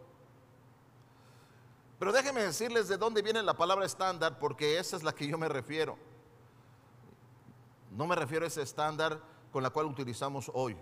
Pero 1.99 2.12
déjenme 2.12 2.43
decirles 2.43 2.88
de 2.88 2.97
dónde 2.97 3.21
viene 3.21 3.41
la 3.43 3.56
palabra 3.56 3.86
estándar, 3.86 4.39
porque 4.39 4.78
esa 4.78 4.95
es 4.95 5.04
la 5.04 5.13
que 5.13 5.28
yo 5.28 5.38
me 5.38 5.49
refiero. 5.49 5.97
No 7.91 8.08
me 8.08 8.15
refiero 8.15 8.45
a 8.45 8.47
ese 8.47 8.62
estándar 8.62 9.21
con 9.52 9.63
la 9.63 9.69
cual 9.69 9.86
utilizamos 9.86 10.49
hoy. 10.54 10.76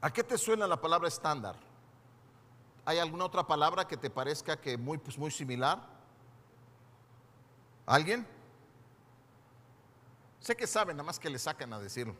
¿A 0.00 0.12
qué 0.12 0.24
te 0.24 0.36
suena 0.36 0.66
la 0.66 0.80
palabra 0.80 1.08
estándar? 1.08 1.56
¿Hay 2.86 3.00
alguna 3.00 3.24
otra 3.24 3.44
palabra 3.44 3.88
que 3.88 3.96
te 3.96 4.08
parezca 4.08 4.60
que 4.60 4.78
muy, 4.78 4.96
pues 4.96 5.18
muy 5.18 5.32
similar? 5.32 5.82
¿Alguien? 7.84 8.24
Sé 10.38 10.56
que 10.56 10.68
saben, 10.68 10.96
nada 10.96 11.06
más 11.06 11.18
que 11.18 11.28
le 11.28 11.40
sacan 11.40 11.72
a 11.72 11.80
decirlo. 11.80 12.14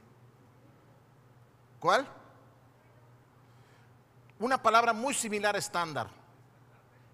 ¿Cuál? 1.78 2.04
Una 4.40 4.60
palabra 4.60 4.92
muy 4.92 5.14
similar 5.14 5.54
a 5.54 5.58
estándar. 5.58 6.10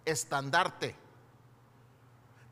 Estandarte. 0.07 0.97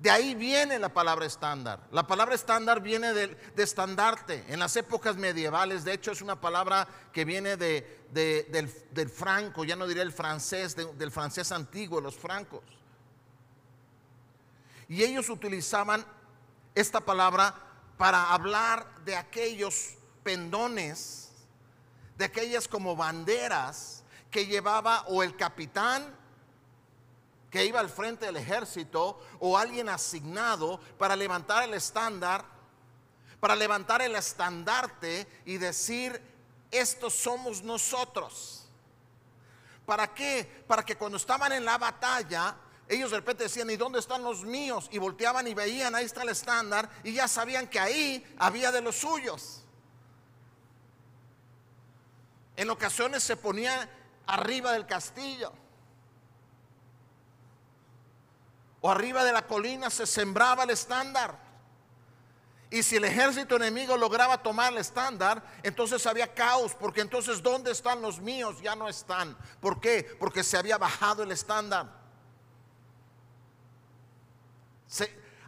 De 0.00 0.10
ahí 0.10 0.34
viene 0.34 0.78
la 0.78 0.88
palabra 0.88 1.26
estándar. 1.26 1.86
La 1.92 2.06
palabra 2.06 2.34
estándar 2.34 2.80
viene 2.80 3.12
de, 3.12 3.36
estandarte. 3.58 4.46
En 4.48 4.58
las 4.58 4.74
épocas 4.76 5.16
medievales, 5.16 5.84
de 5.84 5.92
hecho, 5.92 6.10
es 6.10 6.22
una 6.22 6.40
palabra 6.40 6.88
que 7.12 7.26
viene 7.26 7.58
de, 7.58 8.00
del, 8.10 9.10
franco, 9.10 9.62
ya 9.62 9.76
no 9.76 9.86
diré 9.86 10.00
el 10.00 10.12
francés, 10.12 10.74
del 10.74 11.12
francés 11.12 11.52
antiguo, 11.52 12.00
los 12.00 12.16
francos. 12.16 12.64
Y 14.88 15.02
ellos 15.02 15.28
utilizaban 15.28 16.04
esta 16.74 17.00
palabra 17.00 17.54
para 17.98 18.32
hablar 18.32 19.04
de 19.04 19.16
aquellos 19.16 19.96
pendones 20.22 21.30
de 22.16 22.26
aquellas 22.26 22.68
como 22.68 22.96
banderas 22.96 24.02
que 24.30 24.46
llevaba 24.46 25.04
o 25.08 25.22
el 25.22 25.36
capitán 25.36 26.04
que 27.50 27.64
iba 27.64 27.80
al 27.80 27.90
frente 27.90 28.26
del 28.26 28.36
ejército 28.36 29.20
o 29.40 29.58
alguien 29.58 29.88
asignado 29.88 30.80
para 30.98 31.16
levantar 31.16 31.64
el 31.64 31.74
estándar, 31.74 32.44
para 33.40 33.56
levantar 33.56 34.02
el 34.02 34.14
estandarte 34.14 35.26
y 35.44 35.58
decir, 35.58 36.20
estos 36.70 37.14
somos 37.14 37.62
nosotros. 37.62 38.68
¿Para 39.84 40.14
qué? 40.14 40.64
Para 40.66 40.84
que 40.84 40.96
cuando 40.96 41.16
estaban 41.16 41.50
en 41.52 41.64
la 41.64 41.76
batalla, 41.76 42.54
ellos 42.88 43.10
de 43.10 43.16
repente 43.16 43.44
decían, 43.44 43.68
¿y 43.70 43.76
dónde 43.76 43.98
están 43.98 44.22
los 44.22 44.44
míos? 44.44 44.88
Y 44.92 44.98
volteaban 44.98 45.46
y 45.46 45.54
veían, 45.54 45.94
ahí 45.94 46.04
está 46.04 46.22
el 46.22 46.28
estándar, 46.28 46.88
y 47.02 47.12
ya 47.12 47.26
sabían 47.26 47.66
que 47.66 47.80
ahí 47.80 48.24
había 48.38 48.70
de 48.70 48.80
los 48.82 48.96
suyos. 48.96 49.64
En 52.56 52.70
ocasiones 52.70 53.22
se 53.22 53.36
ponía 53.36 53.88
arriba 54.26 54.72
del 54.72 54.86
castillo. 54.86 55.52
O 58.80 58.90
arriba 58.90 59.24
de 59.24 59.32
la 59.32 59.46
colina 59.46 59.90
se 59.90 60.06
sembraba 60.06 60.64
el 60.64 60.70
estándar. 60.70 61.50
Y 62.70 62.84
si 62.84 62.96
el 62.96 63.04
ejército 63.04 63.56
enemigo 63.56 63.96
lograba 63.96 64.42
tomar 64.42 64.72
el 64.72 64.78
estándar, 64.78 65.42
entonces 65.64 66.06
había 66.06 66.32
caos, 66.32 66.74
porque 66.74 67.00
entonces 67.00 67.42
¿dónde 67.42 67.72
están 67.72 68.00
los 68.00 68.20
míos? 68.20 68.60
Ya 68.62 68.76
no 68.76 68.88
están. 68.88 69.36
¿Por 69.60 69.80
qué? 69.80 70.04
Porque 70.20 70.44
se 70.44 70.56
había 70.56 70.78
bajado 70.78 71.24
el 71.24 71.32
estándar. 71.32 71.98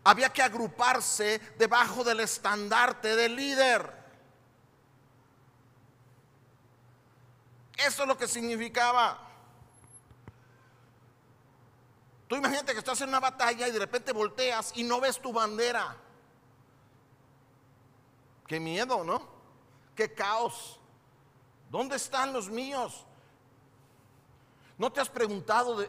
había 0.04 0.32
que 0.32 0.42
agruparse 0.42 1.40
debajo 1.58 2.02
del 2.02 2.20
estandarte 2.20 3.14
del 3.14 3.36
líder. 3.36 4.02
Eso 7.76 8.02
es 8.02 8.08
lo 8.08 8.18
que 8.18 8.26
significaba. 8.26 9.31
Tú 12.32 12.36
imagínate 12.36 12.72
que 12.72 12.78
estás 12.78 12.98
en 13.02 13.10
una 13.10 13.20
batalla 13.20 13.68
y 13.68 13.72
de 13.72 13.78
repente 13.78 14.10
volteas 14.10 14.72
y 14.74 14.84
no 14.84 15.02
ves 15.02 15.20
tu 15.20 15.34
bandera. 15.34 15.94
Qué 18.46 18.58
miedo, 18.58 19.04
¿no? 19.04 19.20
Qué 19.94 20.14
caos. 20.14 20.80
¿Dónde 21.68 21.96
están 21.96 22.32
los 22.32 22.48
míos? 22.48 23.04
¿No 24.78 24.90
te 24.90 25.02
has 25.02 25.10
preguntado, 25.10 25.84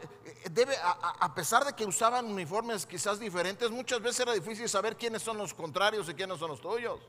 debe, 0.50 0.76
a, 0.82 1.34
pesar 1.34 1.64
de 1.64 1.72
que 1.72 1.86
usaban 1.86 2.26
uniformes 2.26 2.84
quizás 2.84 3.18
diferentes, 3.18 3.70
muchas 3.70 4.02
veces 4.02 4.20
era 4.20 4.34
difícil 4.34 4.68
saber 4.68 4.98
quiénes 4.98 5.22
son 5.22 5.38
los 5.38 5.54
contrarios 5.54 6.10
y 6.10 6.14
quiénes 6.14 6.38
son 6.38 6.50
los 6.50 6.60
tuyos? 6.60 7.00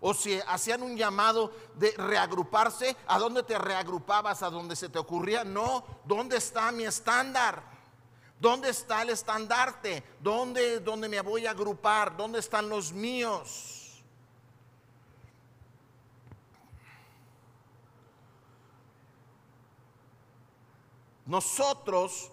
O 0.00 0.12
si 0.12 0.38
hacían 0.46 0.82
un 0.82 0.96
llamado 0.96 1.52
de 1.74 1.92
reagruparse, 1.96 2.96
¿a 3.06 3.18
dónde 3.18 3.42
te 3.42 3.58
reagrupabas? 3.58 4.42
¿A 4.42 4.50
dónde 4.50 4.76
se 4.76 4.88
te 4.88 4.98
ocurría? 4.98 5.42
No, 5.42 5.84
¿dónde 6.04 6.36
está 6.36 6.70
mi 6.70 6.84
estándar? 6.84 7.62
¿Dónde 8.38 8.68
está 8.68 9.02
el 9.02 9.10
estandarte? 9.10 10.04
¿Dónde, 10.20 10.80
dónde 10.80 11.08
me 11.08 11.20
voy 11.22 11.46
a 11.46 11.52
agrupar? 11.52 12.14
¿Dónde 12.14 12.40
están 12.40 12.68
los 12.68 12.92
míos? 12.92 14.02
Nosotros 21.24 22.30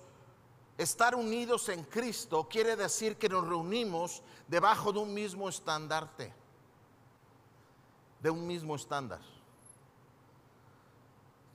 estar 0.78 1.16
unidos 1.16 1.70
en 1.70 1.84
Cristo 1.86 2.48
quiere 2.50 2.76
decir 2.76 3.18
que 3.18 3.30
nos 3.30 3.48
reunimos 3.48 4.22
debajo 4.48 4.92
de 4.92 5.00
un 5.00 5.14
mismo 5.14 5.48
estandarte 5.48 6.43
de 8.24 8.30
un 8.30 8.48
mismo 8.48 8.76
estándar. 8.76 9.20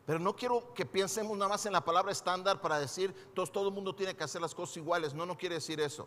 Pero 0.07 0.19
no 0.19 0.37
quiero 0.37 0.73
que 0.75 0.87
pensemos 0.87 1.37
nada 1.37 1.49
más 1.49 1.67
en 1.67 1.73
la 1.73 1.85
palabra 1.85 2.13
estándar 2.13 2.61
para 2.61 2.79
decir, 2.79 3.13
todo, 3.35 3.47
todo 3.47 3.69
el 3.69 3.75
mundo 3.75 3.95
tiene 3.95 4.15
que 4.15 4.25
hacer 4.25 4.41
las 4.41 4.55
cosas 4.55 4.77
iguales. 4.77 5.15
No, 5.15 5.27
no 5.27 5.37
quiere 5.37 5.57
decir 5.57 5.81
eso. 5.81 6.07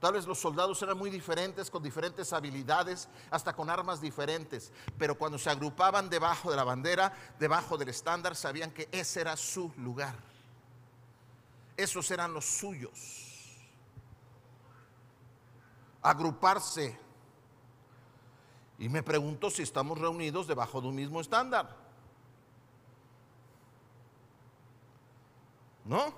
Tal 0.00 0.12
vez 0.12 0.26
los 0.26 0.38
soldados 0.38 0.80
eran 0.82 0.96
muy 0.96 1.10
diferentes, 1.10 1.70
con 1.70 1.82
diferentes 1.82 2.32
habilidades, 2.32 3.08
hasta 3.30 3.52
con 3.52 3.68
armas 3.68 4.00
diferentes. 4.00 4.72
Pero 4.96 5.18
cuando 5.18 5.38
se 5.38 5.50
agrupaban 5.50 6.08
debajo 6.08 6.50
de 6.50 6.56
la 6.56 6.62
bandera, 6.64 7.12
debajo 7.38 7.76
del 7.76 7.88
estándar, 7.88 8.36
sabían 8.36 8.70
que 8.70 8.88
ese 8.92 9.20
era 9.20 9.36
su 9.36 9.72
lugar. 9.76 10.14
Esos 11.76 12.08
eran 12.12 12.32
los 12.32 12.44
suyos. 12.44 13.58
Agruparse 16.00 17.07
y 18.78 18.88
me 18.88 19.02
pregunto 19.02 19.50
si 19.50 19.62
estamos 19.62 19.98
reunidos 19.98 20.46
debajo 20.46 20.80
de 20.80 20.88
un 20.88 20.94
mismo 20.94 21.20
estándar. 21.20 21.76
¿No? 25.84 26.12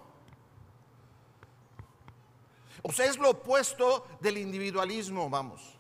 O 2.83 2.92
sea, 2.92 3.07
es 3.07 3.18
lo 3.18 3.31
opuesto 3.31 4.07
del 4.20 4.38
individualismo, 4.38 5.31
vamos. 5.31 5.77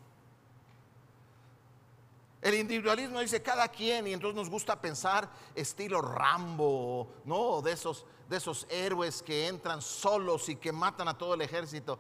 El 2.40 2.54
individualismo 2.54 3.20
dice 3.20 3.42
cada 3.42 3.68
quien 3.68 4.06
y 4.06 4.14
entonces 4.14 4.36
nos 4.36 4.48
gusta 4.48 4.80
pensar 4.80 5.30
estilo 5.54 6.00
Rambo, 6.00 7.08
¿no? 7.24 7.60
De 7.60 7.72
esos, 7.72 8.06
de 8.28 8.38
esos 8.38 8.66
héroes 8.70 9.22
que 9.22 9.48
entran 9.48 9.82
solos 9.82 10.48
y 10.48 10.56
que 10.56 10.72
matan 10.72 11.08
a 11.08 11.18
todo 11.18 11.34
el 11.34 11.42
ejército. 11.42 11.98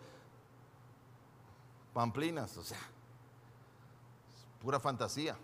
Pamplinas, 1.92 2.56
o 2.56 2.64
sea, 2.64 2.80
Pura 4.60 4.78
fantasía. 4.78 5.36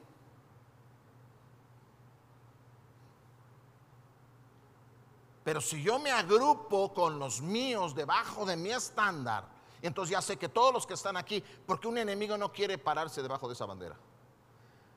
Pero 5.45 5.61
si 5.61 5.81
yo 5.83 5.99
me 5.99 6.11
agrupo 6.11 6.93
con 6.93 7.19
los 7.19 7.41
míos 7.41 7.95
debajo 7.95 8.45
de 8.45 8.57
mi 8.57 8.71
estándar, 8.71 9.49
entonces 9.81 10.11
ya 10.11 10.21
sé 10.21 10.37
que 10.37 10.49
todos 10.49 10.73
los 10.73 10.87
que 10.87 10.95
están 10.95 11.17
aquí, 11.17 11.43
porque 11.67 11.87
un 11.87 11.99
enemigo 11.99 12.37
no 12.37 12.53
quiere 12.53 12.79
pararse 12.79 13.23
debajo 13.23 13.47
de 13.47 13.55
esa 13.55 13.65
bandera. 13.65 13.97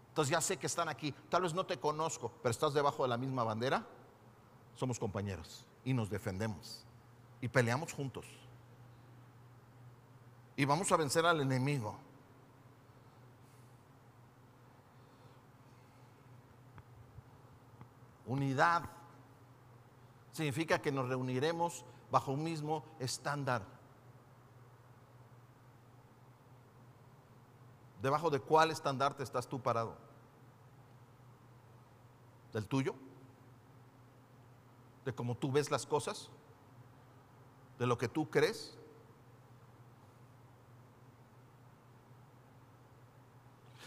Entonces 0.08 0.32
ya 0.32 0.42
sé 0.42 0.58
que 0.58 0.68
están 0.68 0.90
aquí. 0.90 1.12
Tal 1.30 1.44
vez 1.44 1.54
no 1.54 1.66
te 1.66 1.80
conozco, 1.80 2.32
pero 2.42 2.50
estás 2.50 2.74
debajo 2.74 3.04
de 3.04 3.10
la 3.10 3.18
misma 3.18 3.44
bandera. 3.44 3.86
Somos 4.76 4.98
compañeros 4.98 5.68
y 5.86 5.94
nos 5.94 6.10
defendemos 6.10 6.84
y 7.42 7.48
peleamos 7.48 7.94
juntos. 7.94 8.26
Y 10.56 10.66
vamos 10.66 10.92
a 10.92 10.98
vencer 10.98 11.26
al 11.26 11.42
enemigo. 11.42 11.98
Unidad 18.30 18.84
significa 20.32 20.82
que 20.82 20.92
nos 20.92 21.10
reuniremos 21.10 21.84
bajo 22.12 22.32
un 22.32 22.44
mismo 22.44 22.86
estándar. 23.00 23.64
¿Debajo 28.02 28.30
de 28.30 28.40
cuál 28.40 28.72
estandarte 28.72 29.24
estás 29.24 29.48
tú 29.48 29.60
parado? 29.60 29.98
¿Del 32.54 32.66
tuyo? 32.68 32.96
¿De 35.04 35.14
cómo 35.14 35.36
tú 35.36 35.52
ves 35.52 35.70
las 35.70 35.86
cosas? 35.86 36.30
¿De 37.78 37.88
lo 37.88 37.98
que 37.98 38.08
tú 38.08 38.30
crees? 38.30 38.78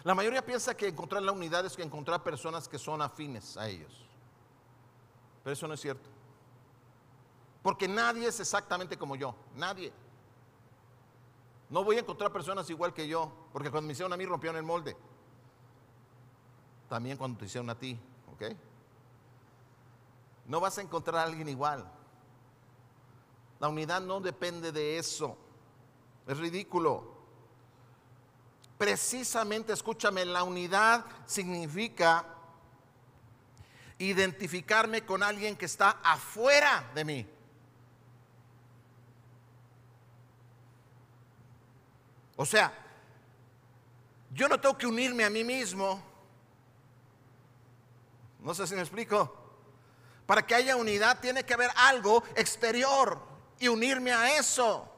La 0.04 0.14
mayoría 0.14 0.44
piensa 0.44 0.76
que 0.76 0.88
encontrar 0.88 1.22
la 1.22 1.32
unidad 1.32 1.64
es 1.64 1.76
que 1.76 1.82
encontrar 1.82 2.22
personas 2.24 2.68
que 2.68 2.78
son 2.78 3.00
afines 3.00 3.56
a 3.56 3.68
ellos. 3.68 4.01
Pero 5.42 5.52
eso 5.52 5.66
no 5.66 5.74
es 5.74 5.80
cierto. 5.80 6.08
Porque 7.62 7.86
nadie 7.88 8.26
es 8.26 8.40
exactamente 8.40 8.96
como 8.96 9.16
yo. 9.16 9.34
Nadie. 9.54 9.92
No 11.70 11.84
voy 11.84 11.96
a 11.96 12.00
encontrar 12.00 12.32
personas 12.32 12.68
igual 12.70 12.92
que 12.92 13.06
yo. 13.08 13.32
Porque 13.52 13.70
cuando 13.70 13.86
me 13.86 13.92
hicieron 13.92 14.12
a 14.12 14.16
mí 14.16 14.26
rompieron 14.26 14.56
el 14.56 14.62
molde. 14.62 14.96
También 16.88 17.16
cuando 17.16 17.38
te 17.38 17.46
hicieron 17.46 17.70
a 17.70 17.78
ti. 17.78 17.98
¿Ok? 18.32 18.56
No 20.46 20.60
vas 20.60 20.78
a 20.78 20.82
encontrar 20.82 21.16
a 21.16 21.22
alguien 21.22 21.48
igual. 21.48 21.90
La 23.60 23.68
unidad 23.68 24.00
no 24.00 24.20
depende 24.20 24.72
de 24.72 24.98
eso. 24.98 25.36
Es 26.26 26.36
ridículo. 26.38 27.12
Precisamente, 28.76 29.72
escúchame, 29.72 30.24
la 30.24 30.42
unidad 30.42 31.04
significa 31.26 32.26
identificarme 34.08 35.04
con 35.04 35.22
alguien 35.22 35.56
que 35.56 35.66
está 35.66 35.98
afuera 36.02 36.90
de 36.94 37.04
mí. 37.04 37.26
O 42.36 42.44
sea, 42.44 42.72
yo 44.32 44.48
no 44.48 44.60
tengo 44.60 44.76
que 44.76 44.86
unirme 44.86 45.24
a 45.24 45.30
mí 45.30 45.44
mismo. 45.44 46.02
No 48.40 48.54
sé 48.54 48.66
si 48.66 48.74
me 48.74 48.80
explico. 48.80 49.38
Para 50.26 50.46
que 50.46 50.54
haya 50.54 50.76
unidad 50.76 51.20
tiene 51.20 51.44
que 51.44 51.54
haber 51.54 51.70
algo 51.76 52.24
exterior 52.34 53.20
y 53.58 53.68
unirme 53.68 54.12
a 54.12 54.38
eso. 54.38 54.91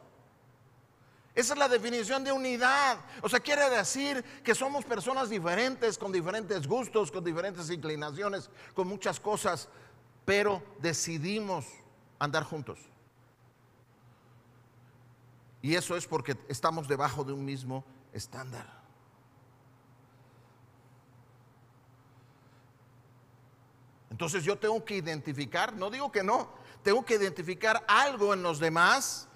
Esa 1.35 1.55
es 1.55 1.59
la 1.59 1.69
definición 1.69 2.23
de 2.23 2.31
unidad. 2.31 2.99
O 3.21 3.29
sea, 3.29 3.41
quiere 3.41 3.69
decir 3.69 4.23
que 4.45 4.55
somos 4.55 4.85
personas 4.85 5.29
diferentes, 5.29 5.99
con 5.99 6.13
diferentes 6.13 6.67
gustos, 6.67 7.11
con 7.11 7.25
diferentes 7.25 7.71
inclinaciones, 7.71 8.51
con 8.73 8.87
muchas 8.87 9.19
cosas, 9.19 9.69
pero 10.25 10.63
decidimos 10.79 11.67
andar 12.21 12.45
juntos. 12.45 12.79
Y 15.61 15.75
eso 15.75 15.97
es 15.97 16.07
porque 16.07 16.37
estamos 16.49 16.87
debajo 16.87 17.25
de 17.25 17.33
un 17.33 17.45
mismo 17.45 17.85
estándar. 18.13 18.85
Entonces 24.09 24.45
yo 24.45 24.57
tengo 24.57 24.85
que 24.85 24.95
identificar, 24.95 25.73
no 25.73 25.91
digo 25.91 26.13
que 26.13 26.23
no, 26.23 26.49
tengo 26.85 27.05
que 27.05 27.15
identificar 27.15 27.85
algo 27.89 28.33
en 28.33 28.45
los 28.45 28.61
demás 28.61 29.27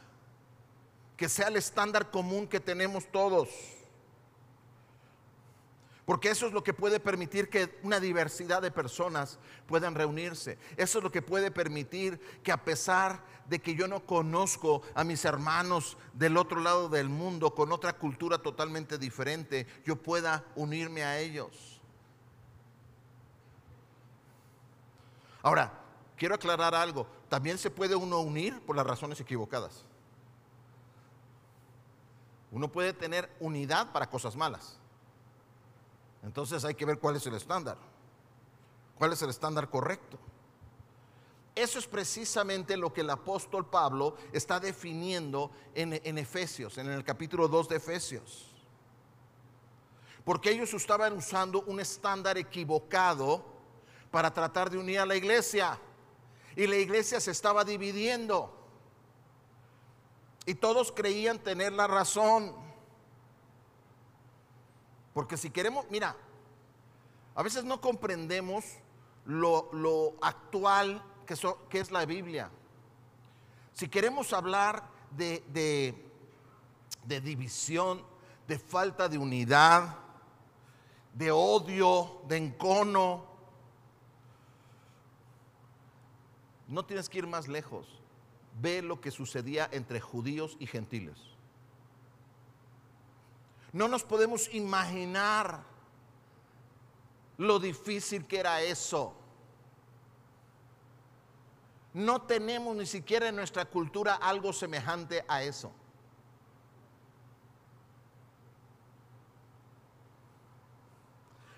que 1.19 1.29
sea 1.29 1.49
el 1.49 1.57
estándar 1.57 2.11
común 2.11 2.47
que 2.47 2.61
tenemos 2.61 3.11
todos. 3.11 3.49
Porque 6.07 6.31
eso 6.31 6.47
es 6.47 6.53
lo 6.53 6.63
que 6.63 6.73
puede 6.73 7.01
permitir 7.01 7.51
que 7.51 7.79
una 7.83 8.01
diversidad 8.01 8.63
de 8.63 8.71
personas 8.71 9.39
puedan 9.67 9.97
reunirse. 9.97 10.57
Eso 10.77 10.99
es 10.99 11.05
lo 11.05 11.11
que 11.11 11.21
puede 11.21 11.51
permitir 11.51 12.19
que 12.43 12.53
a 12.53 12.65
pesar 12.65 13.23
de 13.47 13.59
que 13.59 13.75
yo 13.75 13.89
no 13.89 14.07
conozco 14.07 14.81
a 14.95 15.03
mis 15.03 15.25
hermanos 15.25 15.99
del 16.15 16.37
otro 16.37 16.61
lado 16.61 16.89
del 16.89 17.09
mundo 17.09 17.53
con 17.53 17.73
otra 17.73 17.95
cultura 17.95 18.39
totalmente 18.39 18.97
diferente, 18.97 19.67
yo 19.85 19.97
pueda 19.97 20.45
unirme 20.55 21.03
a 21.03 21.19
ellos. 21.19 21.83
Ahora, 25.43 25.83
quiero 26.17 26.37
aclarar 26.37 26.77
algo. 26.77 27.09
También 27.29 27.59
se 27.59 27.71
puede 27.71 27.97
uno 27.97 28.21
unir 28.21 28.61
por 28.61 28.77
las 28.77 28.87
razones 28.87 29.21
equivocadas. 29.21 29.88
Uno 32.51 32.71
puede 32.71 32.93
tener 32.93 33.35
unidad 33.41 33.93
para 33.93 34.09
cosas 34.09 34.37
malas. 34.37 34.79
Entonces 36.23 36.65
hay 36.65 36.75
que 36.75 36.85
ver 36.85 36.99
cuál 36.99 37.17
es 37.17 37.27
el 37.27 37.35
estándar. 37.35 37.77
¿Cuál 38.97 39.13
es 39.13 39.23
el 39.23 39.31
estándar 39.31 39.71
correcto? 39.71 40.19
Eso 41.55 41.79
es 41.79 41.87
precisamente 41.87 42.77
lo 42.77 42.93
que 42.93 43.01
el 43.01 43.11
apóstol 43.11 43.67
Pablo 43.67 44.17
está 44.33 44.61
definiendo 44.61 45.51
en, 45.75 46.19
Efesios, 46.19 46.79
en 46.79 46.89
el 46.89 47.05
capítulo 47.05 47.49
2 47.49 47.69
de 47.69 47.77
Efesios. 47.77 48.55
Porque 50.25 50.51
ellos 50.51 50.73
estaban 50.75 51.15
usando 51.15 51.63
un 51.63 51.81
estándar 51.81 52.39
equivocado 52.39 53.45
para 54.11 54.33
tratar 54.33 54.71
de 54.71 54.79
unir 54.79 55.01
a 55.01 55.07
la 55.07 55.17
iglesia. 55.17 55.79
Y 56.55 56.67
la 56.67 56.77
iglesia 56.77 57.21
se 57.21 57.31
estaba 57.31 57.65
dividiendo. 57.65 58.58
Y 60.49 60.55
todos 60.55 60.91
creían 60.93 61.39
tener 61.39 61.75
la 61.75 61.87
razón. 61.87 62.55
Porque 65.13 65.37
si 65.37 65.51
queremos, 65.51 65.85
mira, 65.91 66.17
a 67.35 67.43
veces 67.43 67.65
no 67.65 67.83
comprendemos 67.83 68.65
lo, 69.27 70.17
actual 70.23 71.05
que, 71.27 71.35
es 71.79 71.91
la 71.91 72.07
Biblia. 72.07 72.49
Si 73.75 73.89
queremos 73.89 74.33
hablar 74.33 74.89
de 75.11 75.95
división, 77.05 78.03
de 78.47 78.59
falta 78.59 79.07
de 79.07 79.19
unidad, 79.19 79.99
de 81.13 81.31
odio, 81.31 82.23
de 82.27 82.39
encono, 82.39 83.29
No 86.69 86.85
tienes 86.85 87.09
que 87.09 87.19
ir 87.19 87.27
más 87.27 87.49
lejos. 87.49 87.98
Ve 88.61 88.83
lo 88.83 89.01
que 89.01 89.11
sucedía 89.11 89.69
entre 89.73 90.01
judíos 90.01 90.57
y 90.59 90.67
gentiles. 90.67 91.19
No 93.73 93.89
nos 93.89 94.03
podemos 94.03 94.53
imaginar 94.53 95.63
lo 97.37 97.59
difícil 97.59 98.27
que 98.27 98.41
era 98.41 98.61
eso. 98.63 99.15
No 101.95 102.23
tenemos 102.23 102.77
ni 102.77 102.87
siquiera 102.87 103.29
en 103.29 103.37
nuestra 103.37 103.65
cultura 103.65 104.15
algo 104.15 104.53
semejante 104.53 105.25
a 105.29 105.43
eso. 105.43 105.73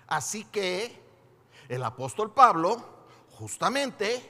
Así 0.07 0.43
que 0.43 1.01
el 1.69 1.83
apóstol 1.83 2.33
Pablo 2.33 2.83
justamente 3.31 4.21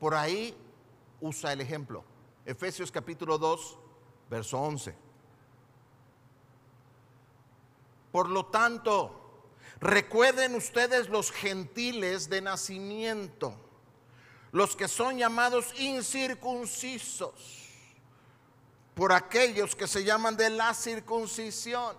por 0.00 0.14
ahí 0.14 0.56
usa 1.22 1.52
el 1.52 1.62
ejemplo. 1.62 2.04
Efesios 2.44 2.92
capítulo 2.92 3.38
2, 3.38 3.78
verso 4.28 4.58
11. 4.60 4.94
Por 8.10 8.28
lo 8.28 8.46
tanto, 8.46 9.46
recuerden 9.80 10.54
ustedes 10.54 11.08
los 11.08 11.30
gentiles 11.30 12.28
de 12.28 12.42
nacimiento, 12.42 13.54
los 14.50 14.76
que 14.76 14.88
son 14.88 15.16
llamados 15.16 15.72
incircuncisos, 15.80 17.68
por 18.94 19.12
aquellos 19.12 19.74
que 19.74 19.86
se 19.86 20.04
llaman 20.04 20.36
de 20.36 20.50
la 20.50 20.74
circuncisión, 20.74 21.96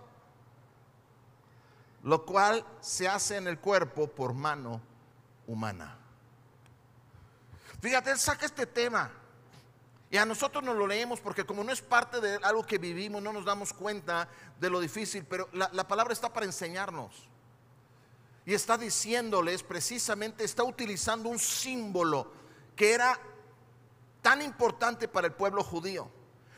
lo 2.04 2.24
cual 2.24 2.64
se 2.80 3.08
hace 3.08 3.38
en 3.38 3.48
el 3.48 3.58
cuerpo 3.58 4.06
por 4.06 4.34
mano 4.34 4.80
humana. 5.46 6.03
Fíjate, 7.84 8.12
él 8.12 8.18
saca 8.18 8.46
este 8.46 8.64
tema. 8.64 9.12
Y 10.10 10.16
a 10.16 10.24
nosotros 10.24 10.64
nos 10.64 10.74
lo 10.74 10.86
leemos 10.86 11.20
porque 11.20 11.44
como 11.44 11.62
no 11.62 11.70
es 11.70 11.82
parte 11.82 12.18
de 12.18 12.36
algo 12.36 12.64
que 12.64 12.78
vivimos, 12.78 13.22
no 13.22 13.30
nos 13.30 13.44
damos 13.44 13.74
cuenta 13.74 14.26
de 14.58 14.70
lo 14.70 14.80
difícil, 14.80 15.26
pero 15.28 15.50
la, 15.52 15.68
la 15.70 15.86
palabra 15.86 16.14
está 16.14 16.32
para 16.32 16.46
enseñarnos. 16.46 17.28
Y 18.46 18.54
está 18.54 18.78
diciéndoles 18.78 19.62
precisamente, 19.62 20.44
está 20.44 20.64
utilizando 20.64 21.28
un 21.28 21.38
símbolo 21.38 22.32
que 22.74 22.94
era 22.94 23.20
tan 24.22 24.40
importante 24.40 25.06
para 25.06 25.26
el 25.26 25.34
pueblo 25.34 25.62
judío. 25.62 26.08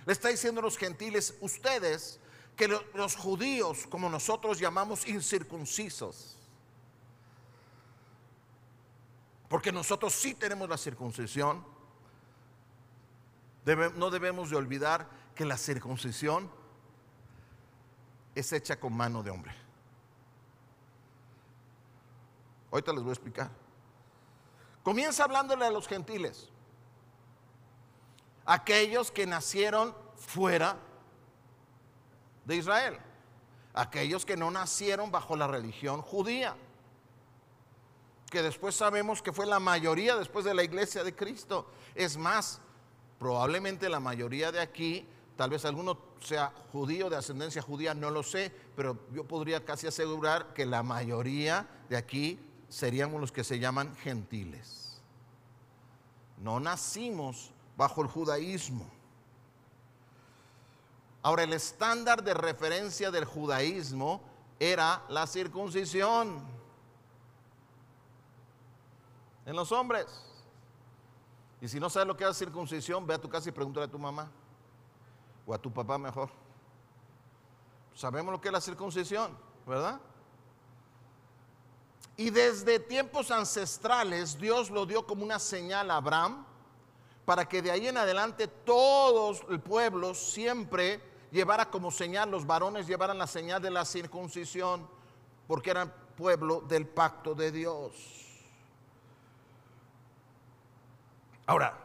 Le 0.05 0.13
está 0.13 0.29
diciendo 0.29 0.61
a 0.61 0.63
los 0.63 0.79
gentiles, 0.79 1.35
ustedes, 1.41 2.21
que 2.55 2.69
los 2.69 3.17
judíos, 3.17 3.89
como 3.89 4.09
nosotros 4.09 4.61
llamamos 4.61 5.09
incircuncisos, 5.09 6.36
Porque 9.49 9.73
nosotros 9.73 10.13
sí 10.13 10.35
tenemos 10.35 10.69
la 10.69 10.77
circuncisión. 10.77 11.65
no 13.65 14.11
debemos 14.11 14.51
de 14.51 14.57
olvidar 14.57 15.09
que 15.35 15.45
la 15.45 15.57
circuncisión 15.57 16.51
es 18.35 18.53
hecha 18.53 18.79
con 18.79 18.97
mano 18.97 19.23
de 19.23 19.31
hombre. 19.31 19.55
Ahorita 22.71 22.93
les 22.93 23.03
voy 23.03 23.11
a 23.11 23.13
explicar. 23.13 23.51
Comienza 24.83 25.25
hablándole 25.25 25.65
a 25.65 25.71
los 25.71 25.89
gentiles. 25.89 26.51
aquellos 28.45 29.11
que 29.11 29.27
nacieron 29.27 29.93
fuera 30.15 30.77
de 32.45 32.57
Israel, 32.57 32.97
aquellos 33.75 34.25
que 34.25 34.37
no 34.37 34.51
nacieron 34.53 35.11
bajo 35.11 35.35
la 35.35 35.49
religión 35.49 36.01
judía, 36.01 36.57
que 38.31 38.43
después 38.43 38.75
sabemos 38.75 39.23
que 39.23 39.33
fue 39.33 39.47
la 39.47 39.61
mayoría 39.61 40.17
después 40.17 40.45
de 40.45 40.55
la 40.55 40.65
iglesia 40.65 41.05
de 41.05 41.15
Cristo. 41.15 41.71
Es 41.95 42.17
más, 42.17 42.61
probablemente 43.19 43.89
la 43.89 44.01
mayoría 44.01 44.51
de 44.51 44.61
aquí, 44.61 45.07
tal 45.37 45.51
vez 45.51 45.65
alguno 45.65 45.99
sea 46.21 46.53
judío, 46.73 47.09
de 47.09 47.17
ascendencia 47.17 47.63
judía, 47.63 47.95
no 47.95 48.11
lo 48.11 48.23
sé, 48.23 48.53
pero 48.75 48.99
yo 49.13 49.25
podría 49.25 49.65
casi 49.65 49.87
asegurar 49.87 50.53
que 50.55 50.67
la 50.67 50.83
mayoría 50.83 51.69
de 51.89 51.97
aquí 51.97 52.41
seríamos 52.69 53.21
los 53.21 53.33
que 53.33 53.45
se 53.45 53.59
llaman 53.59 53.95
gentiles. 53.97 55.01
No 56.39 56.59
nacimos 56.59 57.53
bajo 57.77 58.03
el 58.03 58.09
judaísmo. 58.09 58.91
Ahora, 61.23 61.45
el 61.45 61.53
estándar 61.53 62.23
de 62.23 62.35
referencia 62.35 63.11
del 63.11 63.25
judaísmo 63.25 64.21
era 64.59 65.03
la 65.09 65.27
circuncisión 65.27 66.56
en 69.47 69.57
los 69.57 69.73
hombres. 69.73 70.07
Y 71.61 71.69
si 71.69 71.81
no 71.81 71.89
sabes 71.89 72.07
lo 72.07 72.17
que 72.17 72.29
es 72.29 72.37
circuncisión, 72.37 73.07
ve 73.07 73.15
a 73.15 73.21
tu 73.21 73.31
casa 73.31 73.49
y 73.49 73.53
pregúntale 73.53 73.87
a 73.87 73.91
tu 73.91 73.99
mamá 73.99 74.31
o 75.47 75.55
a 75.55 75.59
tu 75.59 75.73
papá 75.73 75.97
mejor. 75.97 76.29
Sabemos 77.95 78.33
lo 78.33 78.41
que 78.41 78.49
es 78.49 78.53
la 78.53 78.61
circuncisión, 78.61 79.37
¿verdad? 79.67 79.99
Y 82.19 82.31
desde 82.31 82.79
tiempos 82.79 83.31
ancestrales 83.31 84.39
Dios 84.39 84.71
lo 84.71 84.85
dio 84.85 85.07
como 85.07 85.25
una 85.25 85.39
señal 85.39 85.91
a 85.91 85.97
Abraham 85.97 86.45
para 87.25 87.49
que 87.49 87.63
de 87.63 87.71
ahí 87.71 87.89
en 87.89 87.97
adelante 87.97 88.49
todos 88.49 89.43
el 89.49 89.61
pueblo 89.61 90.15
siempre 90.15 91.01
llevara 91.31 91.71
como 91.71 91.91
señal, 91.91 92.31
los 92.31 92.47
varones 92.47 92.87
llevaran 92.87 93.19
la 93.19 93.27
señal 93.27 93.61
de 93.61 93.71
la 93.71 93.85
circuncisión, 93.85 94.89
porque 95.47 95.71
eran 95.71 95.93
pueblo 96.17 96.61
del 96.63 96.87
pacto 96.87 97.35
de 97.35 97.51
Dios. 97.51 98.26
Ahora, 101.47 101.79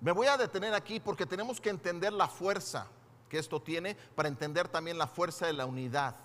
me 0.00 0.12
voy 0.12 0.26
a 0.26 0.36
detener 0.36 0.74
aquí 0.74 0.98
porque 0.98 1.26
tenemos 1.26 1.60
que 1.60 1.70
entender 1.70 2.12
la 2.12 2.28
fuerza 2.28 2.86
que 3.28 3.38
esto 3.38 3.62
tiene 3.62 3.94
para 3.94 4.28
entender 4.28 4.66
también 4.68 4.98
la 4.98 5.06
fuerza 5.06 5.46
de 5.46 5.52
la 5.52 5.66
unidad. 5.66 6.16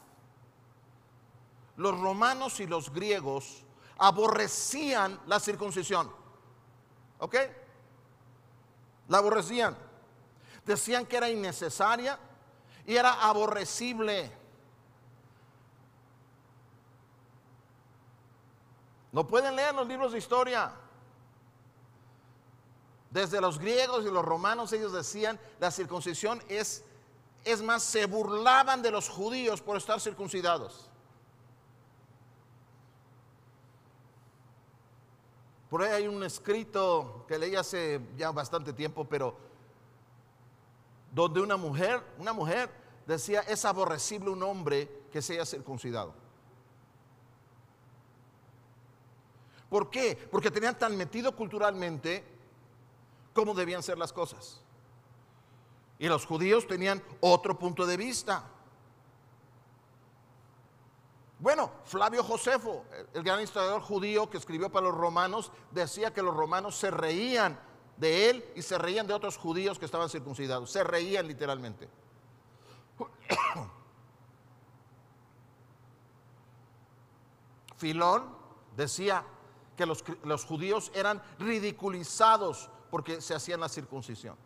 Los 1.77 1.99
romanos 1.99 2.59
y 2.59 2.67
los 2.67 2.91
griegos 2.91 3.63
aborrecían 3.97 5.19
la 5.27 5.39
circuncisión. 5.39 6.11
¿Ok? 7.19 7.36
La 9.07 9.19
aborrecían. 9.19 9.77
Decían 10.65 11.05
que 11.05 11.17
era 11.17 11.29
innecesaria 11.29 12.17
y 12.88 12.95
era 12.95 13.27
aborrecible. 13.27 14.31
No 19.11 19.27
pueden 19.27 19.55
leer 19.55 19.75
los 19.75 19.88
libros 19.88 20.11
de 20.13 20.17
historia. 20.17 20.73
Desde 23.16 23.39
los 23.39 23.59
griegos 23.59 24.05
y 24.05 24.11
los 24.11 24.26
romanos 24.26 24.74
ellos 24.74 24.91
decían 24.91 25.39
la 25.61 25.72
circuncisión 25.72 26.43
es, 26.49 26.84
es 27.45 27.61
más, 27.61 27.82
se 27.82 28.07
burlaban 28.07 28.82
de 28.82 28.91
los 28.91 29.07
judíos 29.07 29.61
por 29.61 29.78
estar 29.78 30.01
circuncidados. 30.01 30.89
Por 35.70 35.82
ahí 35.82 35.93
hay 35.93 36.07
un 36.09 36.22
escrito 36.24 37.24
que 37.26 37.39
leí 37.39 37.55
hace 37.55 38.01
ya 38.18 38.32
bastante 38.32 38.74
tiempo, 38.74 39.05
pero 39.05 39.38
donde 41.13 41.39
una 41.39 41.55
mujer, 41.55 42.03
una 42.20 42.34
mujer 42.34 42.70
decía, 43.07 43.39
es 43.47 43.63
aborrecible 43.63 44.30
un 44.30 44.43
hombre 44.43 45.03
que 45.09 45.22
se 45.22 45.36
haya 45.36 45.45
circuncidado. 45.45 46.13
¿Por 49.70 49.89
qué? 49.89 50.18
Porque 50.30 50.51
tenían 50.51 50.78
tan 50.78 50.97
metido 50.97 51.34
culturalmente 51.34 52.34
cómo 53.36 53.53
debían 53.53 53.83
ser 53.83 53.99
las 53.99 54.11
cosas. 54.13 54.61
Y 55.99 56.07
los 56.07 56.25
judíos 56.25 56.65
tenían 56.65 57.03
otro 57.19 57.59
punto 57.59 57.86
de 57.86 57.97
vista. 57.97 58.45
Bueno, 61.38 61.69
Flavio 61.83 62.23
Josefo, 62.23 62.86
el 63.13 63.21
gran 63.23 63.41
historiador 63.41 63.81
judío 63.81 64.29
que 64.29 64.38
escribió 64.38 64.71
para 64.71 64.88
los 64.88 64.95
romanos, 64.95 65.51
decía 65.71 66.13
que 66.13 66.21
los 66.21 66.33
romanos 66.33 66.77
se 66.77 66.89
reían 66.89 67.59
de 67.97 68.29
él 68.29 68.45
y 68.55 68.61
se 68.61 68.77
reían 68.77 69.05
de 69.05 69.13
otros 69.13 69.36
judíos 69.38 69.77
que 69.77 69.83
estaban 69.86 70.09
circuncidados. 70.09 70.71
Se 70.71 70.86
reían 70.86 71.27
literalmente. 71.27 71.89
Filón 77.75 78.33
decía 78.77 79.25
que 79.75 79.86
los, 79.86 80.05
los, 80.23 80.45
judíos 80.45 80.89
eran 80.95 81.21
ridiculizados 81.38 82.69
porque 82.95 83.19
se 83.19 83.35
hacían 83.35 83.59
la 83.59 83.67
circuncisión. 83.67 84.37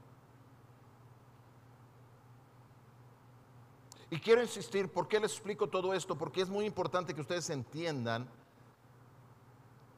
Y 4.10 4.20
quiero 4.20 4.42
insistir, 4.42 4.92
¿por 4.92 5.08
qué 5.08 5.20
les 5.20 5.34
explico 5.34 5.70
todo 5.70 5.94
esto? 5.94 6.18
Porque 6.18 6.42
es 6.42 6.50
muy 6.50 6.66
importante 6.66 7.14
que 7.14 7.22
ustedes 7.22 7.48
entiendan 7.52 8.28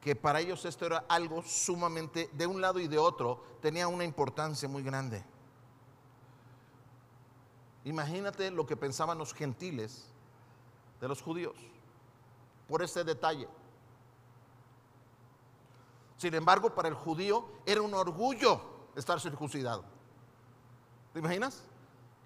que 0.02 0.14
para 0.14 0.38
ellos 0.38 0.66
esto 0.66 0.84
era 0.84 0.98
algo 1.08 1.42
sumamente, 1.42 2.28
de 2.34 2.46
un 2.46 2.60
lado 2.60 2.78
y 2.78 2.88
de 2.88 2.98
otro, 2.98 3.42
tenía 3.62 3.88
una 3.88 4.04
importancia 4.04 4.68
muy 4.68 4.82
grande. 4.82 5.24
Imagínate 7.86 8.50
lo 8.50 8.66
que 8.66 8.76
pensaban 8.76 9.16
los 9.16 9.32
gentiles 9.32 10.10
de 11.00 11.08
los 11.08 11.22
judíos 11.22 11.56
por 12.68 12.82
ese 12.82 13.02
detalle. 13.02 13.48
Sin 16.22 16.34
embargo, 16.34 16.72
para 16.72 16.86
el 16.86 16.94
judío 16.94 17.44
era 17.66 17.82
un 17.82 17.92
orgullo 17.94 18.60
estar 18.94 19.20
circuncidado. 19.20 19.82
¿Te 21.12 21.18
imaginas? 21.18 21.64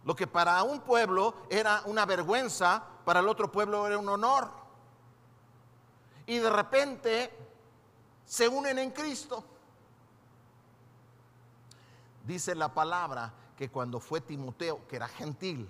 Lo 0.05 0.15
que 0.15 0.27
para 0.27 0.63
un 0.65 0.83
pueblo 0.83 1.35
era 1.49 1.81
una 1.87 2.05
vergüenza, 2.05 2.85
para 3.07 3.21
el 3.21 3.29
otro 3.29 3.51
pueblo 3.51 3.87
era 3.87 3.97
un 3.97 4.07
honor. 4.07 4.51
Y 6.27 6.37
de 6.37 6.51
repente 6.51 7.33
se 8.27 8.47
unen 8.47 8.79
en 8.79 8.91
Cristo. 8.91 9.43
Dice 12.27 12.55
la 12.55 12.75
palabra 12.75 13.33
que 13.57 13.71
cuando 13.71 13.99
fue 13.99 14.21
Timoteo, 14.21 14.87
que 14.87 14.97
era 14.97 15.09
gentil, 15.09 15.67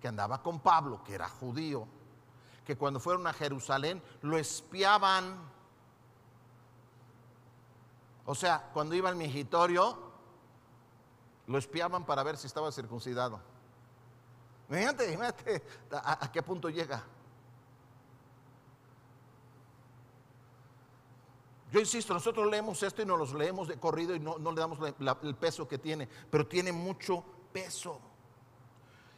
que 0.00 0.08
andaba 0.08 0.42
con 0.42 0.60
Pablo, 0.60 1.04
que 1.04 1.14
era 1.14 1.28
judío, 1.28 1.86
que 2.64 2.78
cuando 2.78 3.00
fueron 3.00 3.26
a 3.26 3.34
Jerusalén 3.34 4.02
lo 4.22 4.38
espiaban. 4.38 5.54
O 8.26 8.34
sea, 8.34 8.70
cuando 8.72 8.94
iba 8.94 9.08
al 9.08 9.16
migitorio, 9.16 9.96
lo 11.46 11.58
espiaban 11.58 12.04
para 12.04 12.24
ver 12.24 12.36
si 12.36 12.48
estaba 12.48 12.72
circuncidado. 12.72 13.40
Imagínate, 14.68 15.12
imagínate 15.12 15.62
a, 15.92 16.30
qué 16.32 16.42
punto 16.42 16.68
llega. 16.68 17.04
Yo 21.70 21.80
insisto, 21.80 22.14
nosotros 22.14 22.50
leemos 22.50 22.82
esto 22.82 23.02
y 23.02 23.06
nos 23.06 23.18
los 23.18 23.32
leemos 23.32 23.68
de 23.68 23.78
corrido 23.78 24.14
y 24.14 24.20
no, 24.20 24.38
le 24.38 24.60
damos 24.60 24.78
el 25.22 25.34
peso 25.36 25.68
que 25.68 25.78
tiene, 25.78 26.08
pero 26.30 26.46
tiene 26.46 26.72
mucho 26.72 27.22
peso. 27.52 28.00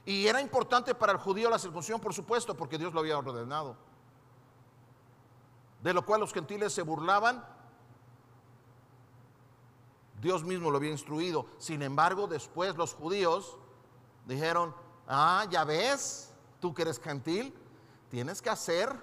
Y 0.05 0.27
era 0.27 0.41
importante 0.41 0.95
para 0.95 1.13
el 1.13 1.19
judío 1.19 1.49
la 1.49 1.59
circuncisión, 1.59 2.01
por 2.01 2.13
supuesto, 2.13 2.55
porque 2.55 2.79
Dios 2.79 2.93
lo 2.93 3.01
había 3.01 3.19
ordenado. 3.19 3.77
De 5.83 5.95
lo 5.95 6.05
cual 6.05 6.21
los 6.21 6.33
gentiles 6.33 6.73
se 6.73 6.83
burlaban. 6.83 7.58
Dios 10.21 10.45
mismo 10.45 10.71
lo 10.71 10.79
había 10.79 10.91
instruido. 10.91 11.47
Sin 11.59 11.83
embargo, 11.83 12.27
después 12.27 12.77
los 12.77 12.95
judíos 12.95 13.57
dijeron, 14.27 14.75
Ah, 15.09 15.47
ya 15.51 15.65
ves, 15.65 16.31
tú 16.61 16.75
que 16.75 16.83
eres 16.83 17.01
gentil, 17.01 17.55
tienes 18.11 18.43
que 18.43 18.51
hacer 18.51 18.95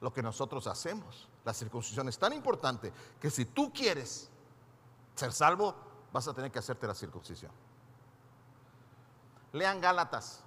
lo 0.00 0.12
que 0.14 0.22
nosotros 0.22 0.66
hacemos. 0.66 1.28
La 1.44 1.52
circuncisión 1.52 2.08
es 2.08 2.18
tan 2.18 2.32
importante 2.32 2.90
que 3.20 3.30
si 3.30 3.44
tú 3.44 3.70
quieres 3.70 4.30
ser 5.14 5.32
salvo, 5.32 5.74
vas 6.10 6.26
a 6.26 6.32
tener 6.32 6.50
que 6.50 6.58
hacerte 6.58 6.86
la 6.86 6.94
circuncisión. 6.94 7.52
Lean 9.52 9.80
Gálatas 9.80 10.42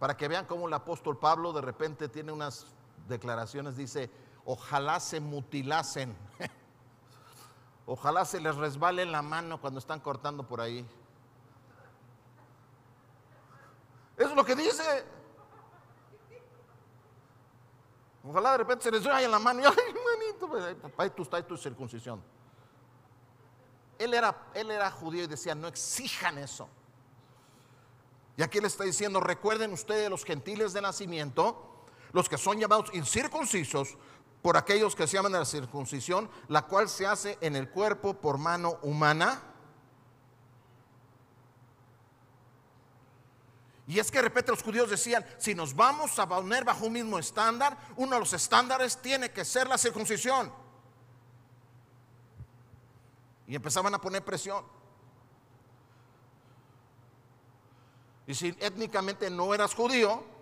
para 0.00 0.16
que 0.16 0.26
vean 0.26 0.46
cómo 0.46 0.66
el 0.66 0.74
apóstol 0.74 1.16
Pablo 1.16 1.52
de 1.52 1.60
repente 1.60 2.08
tiene 2.08 2.32
unas 2.32 2.66
declaraciones, 3.06 3.76
dice, 3.76 4.10
ojalá 4.44 4.98
se 4.98 5.20
mutilasen, 5.20 6.16
ojalá 7.86 8.24
se 8.24 8.40
les 8.40 8.56
resbale 8.56 9.04
la 9.04 9.22
mano 9.22 9.60
cuando 9.60 9.78
están 9.78 10.00
cortando 10.00 10.46
por 10.46 10.60
ahí. 10.60 10.86
Eso 14.16 14.30
es 14.30 14.36
lo 14.36 14.44
que 14.44 14.54
dice. 14.54 15.04
Ojalá 18.26 18.52
de 18.52 18.58
repente 18.58 18.84
se 18.84 18.90
les 18.90 19.04
en 19.04 19.30
la 19.30 19.38
mano 19.38 19.60
y, 19.60 19.64
ay, 19.66 19.72
manito, 19.74 20.48
pues, 20.48 20.64
ahí 20.96 21.10
tú 21.10 21.24
tu 21.46 21.56
circuncisión. 21.56 22.22
Él 23.98 24.14
era, 24.14 24.48
él 24.54 24.70
era 24.70 24.90
judío 24.90 25.24
y 25.24 25.26
decía, 25.26 25.54
no 25.54 25.68
exijan 25.68 26.38
eso. 26.38 26.68
Y 28.36 28.42
aquí 28.42 28.60
le 28.60 28.66
está 28.66 28.84
diciendo, 28.84 29.20
recuerden 29.20 29.72
ustedes 29.72 30.10
los 30.10 30.24
gentiles 30.24 30.72
de 30.72 30.80
nacimiento, 30.80 31.86
los 32.12 32.28
que 32.28 32.38
son 32.38 32.58
llamados 32.58 32.92
incircuncisos, 32.94 33.96
por 34.44 34.58
aquellos 34.58 34.94
que 34.94 35.06
se 35.06 35.16
llaman 35.16 35.32
de 35.32 35.38
la 35.38 35.46
circuncisión, 35.46 36.28
la 36.48 36.66
cual 36.66 36.90
se 36.90 37.06
hace 37.06 37.38
en 37.40 37.56
el 37.56 37.70
cuerpo 37.70 38.12
por 38.12 38.36
mano 38.36 38.78
humana. 38.82 39.40
Y 43.86 43.98
es 43.98 44.10
que 44.10 44.18
de 44.18 44.24
repente 44.24 44.50
los 44.50 44.62
judíos 44.62 44.90
decían, 44.90 45.24
si 45.38 45.54
nos 45.54 45.74
vamos 45.74 46.18
a 46.18 46.28
poner 46.28 46.62
bajo 46.62 46.84
un 46.84 46.92
mismo 46.92 47.18
estándar, 47.18 47.78
uno 47.96 48.16
de 48.16 48.20
los 48.20 48.34
estándares 48.34 49.00
tiene 49.00 49.30
que 49.30 49.46
ser 49.46 49.66
la 49.66 49.78
circuncisión. 49.78 50.52
Y 53.46 53.54
empezaban 53.54 53.94
a 53.94 53.98
poner 53.98 54.22
presión. 54.22 54.62
Y 58.26 58.34
si 58.34 58.48
étnicamente 58.60 59.30
no 59.30 59.54
eras 59.54 59.74
judío, 59.74 60.33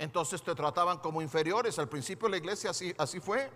entonces 0.00 0.42
te 0.42 0.54
trataban 0.54 0.96
como 0.98 1.20
inferiores. 1.20 1.78
Al 1.78 1.86
principio 1.86 2.26
la 2.26 2.38
iglesia 2.38 2.70
así, 2.70 2.94
así 2.96 3.20
fue. 3.20 3.50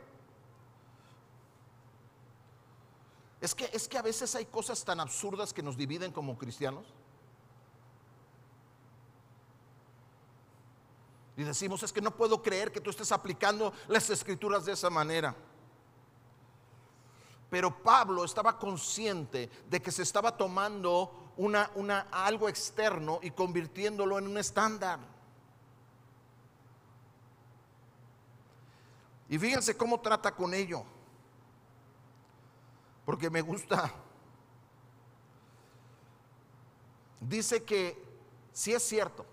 Es 3.41 3.55
que, 3.55 3.71
es 3.73 3.89
que 3.89 3.97
a 3.97 4.03
veces 4.03 4.35
hay 4.35 4.45
cosas 4.45 4.85
tan 4.85 5.01
absurdas 5.01 5.55
que 5.55 5.63
nos 5.63 5.75
dividen 5.75 6.13
como 6.13 6.37
cristianos. 6.37 6.85
Y 11.39 11.45
decimos, 11.45 11.83
es 11.83 11.95
que 11.95 12.03
no 12.03 12.15
puedo 12.15 12.43
creer 12.43 12.71
que 12.71 12.81
tú 12.81 12.91
estés 12.91 13.11
aplicando 13.11 13.73
las 13.89 14.11
escrituras 14.11 14.67
de 14.67 14.73
esa 14.73 14.91
manera. 14.91 15.35
Pero 17.49 17.83
Pablo 17.83 18.23
estaba 18.23 18.59
consciente 18.59 19.49
de 19.71 19.81
que 19.81 19.91
se 19.91 20.03
estaba 20.03 20.37
tomando 20.37 21.33
una, 21.39 21.71
una, 21.75 22.01
algo 22.11 22.51
externo 22.51 23.19
y 23.23 23.31
convirtiéndolo 23.31 24.19
en 24.19 24.27
un 24.27 24.37
estándar. 24.37 25.15
Y 29.35 29.39
fíjense 29.41 29.77
cómo 29.77 29.99
trata 29.99 30.33
con 30.33 30.55
ello. 30.55 30.85
Porque 33.05 33.29
me 33.29 33.41
gusta. 33.41 33.93
Dice 37.21 37.65
que 37.65 38.01
si 38.53 38.73
es 38.73 38.85
cierto, 38.85 39.27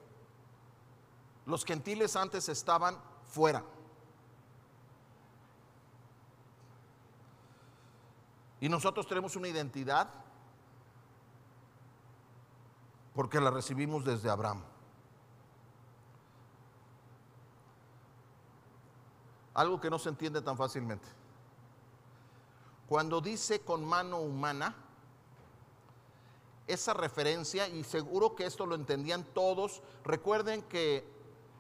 los 1.46 1.64
gentiles 1.64 2.16
antes 2.16 2.50
estaban 2.50 2.98
fuera. 3.28 3.64
Y 8.60 8.70
nosotros 8.70 9.08
tenemos 9.08 9.36
una 9.36 9.50
identidad 9.50 10.10
porque 13.14 13.40
la 13.40 13.52
recibimos 13.52 14.04
desde 14.04 14.32
Abraham. 14.32 14.64
Algo 19.62 19.80
que 19.80 19.92
no 19.92 20.00
se 20.00 20.10
entiende 20.10 20.42
tan 20.42 20.58
fácilmente. 20.58 21.08
Cuando 22.90 23.22
dice 23.22 23.62
con 23.62 23.86
mano 23.86 24.18
humana, 24.18 24.76
esa 26.66 26.96
referencia, 26.96 27.68
y 27.68 27.84
seguro 27.84 28.36
que 28.36 28.48
esto 28.48 28.66
lo 28.66 28.74
entendían 28.74 29.24
todos, 29.24 29.84
recuerden 30.04 30.64
que, 30.64 31.08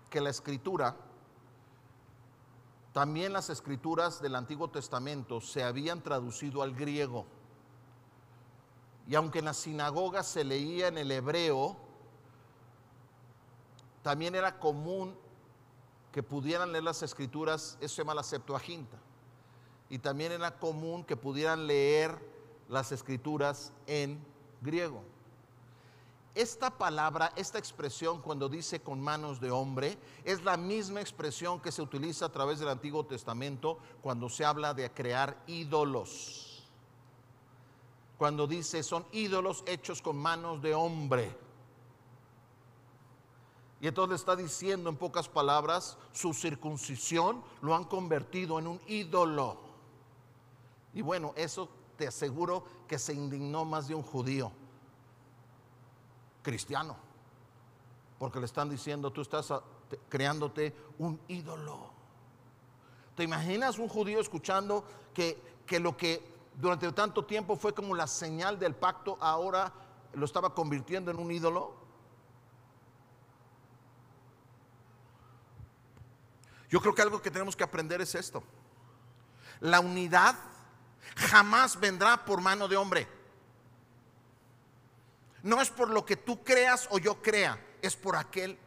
que 0.09 0.19
la 0.19 0.31
escritura, 0.31 0.95
también 2.91 3.33
las 3.33 3.51
escrituras 3.51 4.19
del 4.19 4.33
Antiguo 4.33 4.71
Testamento 4.71 5.39
se 5.39 5.63
habían 5.63 6.01
traducido 6.01 6.63
al 6.63 6.73
griego. 6.73 7.27
Y 9.07 9.13
aunque 9.13 9.39
en 9.39 9.45
las 9.45 9.57
sinagogas 9.57 10.25
se 10.25 10.43
leía 10.43 10.87
en 10.87 10.97
el 10.97 11.11
hebreo, 11.11 11.77
también 14.01 14.33
era 14.33 14.57
común 14.57 15.15
que 16.11 16.23
pudieran 16.23 16.71
leer 16.71 16.83
las 16.83 17.03
escrituras, 17.03 17.77
eso 17.79 17.95
se 17.95 18.01
llama 18.01 18.13
la 18.13 18.23
Septuaginta. 18.23 18.97
Y 19.89 19.99
también 19.99 20.31
era 20.31 20.57
común 20.59 21.03
que 21.03 21.17
pudieran 21.17 21.67
leer 21.67 22.17
las 22.69 22.91
escrituras 22.91 23.73
en 23.87 24.23
griego. 24.61 25.03
Esta 26.33 26.69
palabra, 26.69 27.33
esta 27.35 27.59
expresión 27.59 28.21
cuando 28.21 28.47
dice 28.47 28.79
con 28.79 29.01
manos 29.01 29.41
de 29.41 29.51
hombre, 29.51 29.97
es 30.23 30.43
la 30.43 30.55
misma 30.55 31.01
expresión 31.01 31.59
que 31.59 31.73
se 31.73 31.81
utiliza 31.81 32.25
a 32.25 32.31
través 32.31 32.59
del 32.59 32.69
Antiguo 32.69 33.05
Testamento 33.05 33.77
cuando 34.01 34.29
se 34.29 34.45
habla 34.45 34.73
de 34.73 34.89
crear 34.91 35.43
ídolos. 35.47 36.69
Cuando 38.17 38.47
dice 38.47 38.81
son 38.83 39.05
ídolos 39.11 39.63
hechos 39.65 40.01
con 40.01 40.15
manos 40.15 40.61
de 40.61 40.73
hombre. 40.73 41.35
Y 43.81 43.87
entonces 43.87 44.09
le 44.09 44.15
está 44.15 44.35
diciendo 44.35 44.91
en 44.91 44.95
pocas 44.95 45.27
palabras, 45.27 45.97
su 46.11 46.35
circuncisión 46.35 47.43
lo 47.61 47.75
han 47.75 47.85
convertido 47.85 48.59
en 48.59 48.67
un 48.67 48.79
ídolo. 48.85 49.57
Y 50.93 51.01
bueno, 51.01 51.33
eso 51.35 51.67
te 51.97 52.07
aseguro 52.07 52.63
que 52.87 52.99
se 52.99 53.13
indignó 53.13 53.65
más 53.65 53.87
de 53.87 53.95
un 53.95 54.03
judío 54.03 54.51
cristiano. 56.43 56.95
Porque 58.19 58.39
le 58.39 58.45
están 58.45 58.69
diciendo, 58.69 59.11
tú 59.11 59.21
estás 59.21 59.51
creándote 60.09 60.75
un 60.99 61.19
ídolo. 61.27 61.89
¿Te 63.15 63.23
imaginas 63.23 63.79
un 63.79 63.89
judío 63.89 64.19
escuchando 64.19 64.83
que, 65.11 65.41
que 65.65 65.79
lo 65.79 65.97
que 65.97 66.23
durante 66.55 66.91
tanto 66.91 67.25
tiempo 67.25 67.55
fue 67.55 67.73
como 67.73 67.95
la 67.95 68.05
señal 68.05 68.59
del 68.59 68.75
pacto, 68.75 69.17
ahora 69.19 69.73
lo 70.13 70.25
estaba 70.25 70.53
convirtiendo 70.53 71.09
en 71.09 71.17
un 71.17 71.31
ídolo? 71.31 71.81
Yo 76.71 76.79
creo 76.79 76.95
que 76.95 77.01
algo 77.01 77.21
que 77.21 77.29
tenemos 77.29 77.55
que 77.55 77.65
aprender 77.65 77.99
es 77.99 78.15
esto. 78.15 78.41
La 79.59 79.81
unidad 79.81 80.35
jamás 81.17 81.77
vendrá 81.77 82.23
por 82.23 82.39
mano 82.39 82.69
de 82.69 82.77
hombre. 82.77 83.07
No 85.43 85.61
es 85.61 85.69
por 85.69 85.89
lo 85.89 86.05
que 86.05 86.15
tú 86.15 86.43
creas 86.43 86.87
o 86.89 86.97
yo 86.97 87.21
crea, 87.21 87.59
es 87.81 87.97
por 87.97 88.15
aquel 88.15 88.57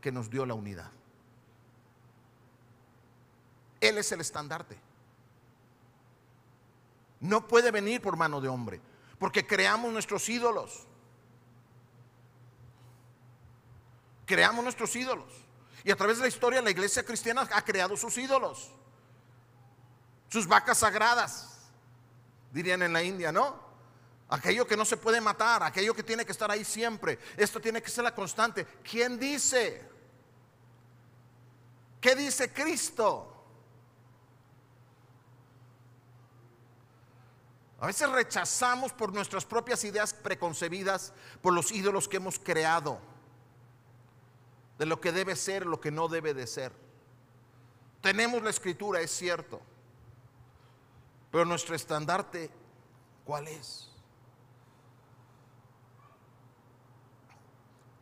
que 0.00 0.12
nos 0.12 0.30
dio 0.30 0.46
la 0.46 0.54
unidad. 0.54 0.92
Él 3.80 3.98
es 3.98 4.12
el 4.12 4.20
estandarte. 4.20 4.78
No 7.18 7.48
puede 7.48 7.72
venir 7.72 8.00
por 8.00 8.16
mano 8.16 8.40
de 8.40 8.48
hombre, 8.48 8.80
porque 9.18 9.44
creamos 9.44 9.92
nuestros 9.92 10.28
ídolos. 10.28 10.86
Creamos 14.24 14.62
nuestros 14.62 14.94
ídolos. 14.94 15.49
Y 15.84 15.90
a 15.90 15.96
través 15.96 16.18
de 16.18 16.22
la 16.22 16.28
historia 16.28 16.62
la 16.62 16.70
iglesia 16.70 17.04
cristiana 17.04 17.48
ha 17.52 17.62
creado 17.62 17.96
sus 17.96 18.16
ídolos. 18.18 18.70
Sus 20.28 20.46
vacas 20.46 20.78
sagradas, 20.78 21.58
dirían 22.52 22.82
en 22.82 22.92
la 22.92 23.02
India, 23.02 23.32
¿no? 23.32 23.68
Aquello 24.28 24.66
que 24.66 24.76
no 24.76 24.84
se 24.84 24.96
puede 24.96 25.20
matar, 25.20 25.62
aquello 25.62 25.92
que 25.92 26.04
tiene 26.04 26.24
que 26.24 26.32
estar 26.32 26.50
ahí 26.50 26.64
siempre. 26.64 27.18
Esto 27.36 27.60
tiene 27.60 27.82
que 27.82 27.90
ser 27.90 28.04
la 28.04 28.14
constante. 28.14 28.64
¿Quién 28.88 29.18
dice? 29.18 29.88
¿Qué 32.00 32.14
dice 32.14 32.52
Cristo? 32.52 33.26
A 37.80 37.86
veces 37.86 38.08
rechazamos 38.10 38.92
por 38.92 39.12
nuestras 39.12 39.44
propias 39.46 39.82
ideas 39.84 40.12
preconcebidas, 40.12 41.12
por 41.40 41.54
los 41.54 41.72
ídolos 41.72 42.06
que 42.08 42.18
hemos 42.18 42.38
creado, 42.38 43.00
de 44.80 44.86
lo 44.86 44.98
que 44.98 45.12
debe 45.12 45.36
ser, 45.36 45.66
lo 45.66 45.78
que 45.78 45.90
no 45.90 46.08
debe 46.08 46.32
de 46.32 46.46
ser. 46.46 46.72
Tenemos 48.00 48.42
la 48.42 48.48
escritura, 48.48 49.02
es 49.02 49.10
cierto, 49.10 49.60
pero 51.30 51.44
nuestro 51.44 51.74
estandarte, 51.74 52.50
¿cuál 53.26 53.46
es? 53.48 53.90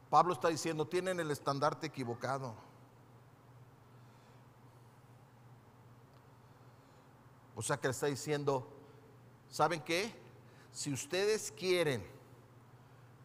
Pablo 0.08 0.34
está 0.34 0.50
diciendo, 0.50 0.86
tienen 0.86 1.18
el 1.18 1.32
estandarte 1.32 1.88
equivocado. 1.88 2.54
O 7.56 7.62
sea 7.62 7.76
que 7.76 7.88
le 7.88 7.92
está 7.92 8.06
diciendo, 8.06 8.68
¿saben 9.50 9.80
qué? 9.80 10.14
Si 10.70 10.92
ustedes 10.92 11.50
quieren 11.50 12.06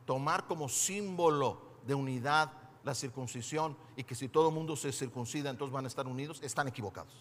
tomar 0.07 0.47
como 0.47 0.67
símbolo 0.69 1.61
de 1.85 1.93
unidad 1.93 2.62
la 2.83 2.93
circuncisión 2.93 3.77
y 3.95 4.03
que 4.03 4.15
si 4.15 4.29
todo 4.29 4.49
el 4.49 4.55
mundo 4.55 4.75
se 4.75 4.91
circuncida 4.91 5.49
entonces 5.49 5.73
van 5.73 5.85
a 5.85 5.87
estar 5.87 6.07
unidos, 6.07 6.39
están 6.41 6.67
equivocados. 6.67 7.13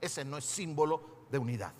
Ese 0.00 0.24
no 0.24 0.36
es 0.36 0.44
símbolo 0.44 1.02
de 1.30 1.38
unidad. 1.38 1.72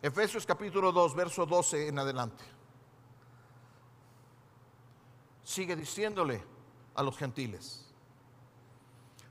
Efesios 0.00 0.44
capítulo 0.44 0.90
2, 0.90 1.14
verso 1.14 1.46
12 1.46 1.88
en 1.88 1.98
adelante 1.98 2.44
sigue 5.44 5.76
diciéndole 5.76 6.42
a 6.94 7.02
los 7.02 7.16
gentiles. 7.16 7.86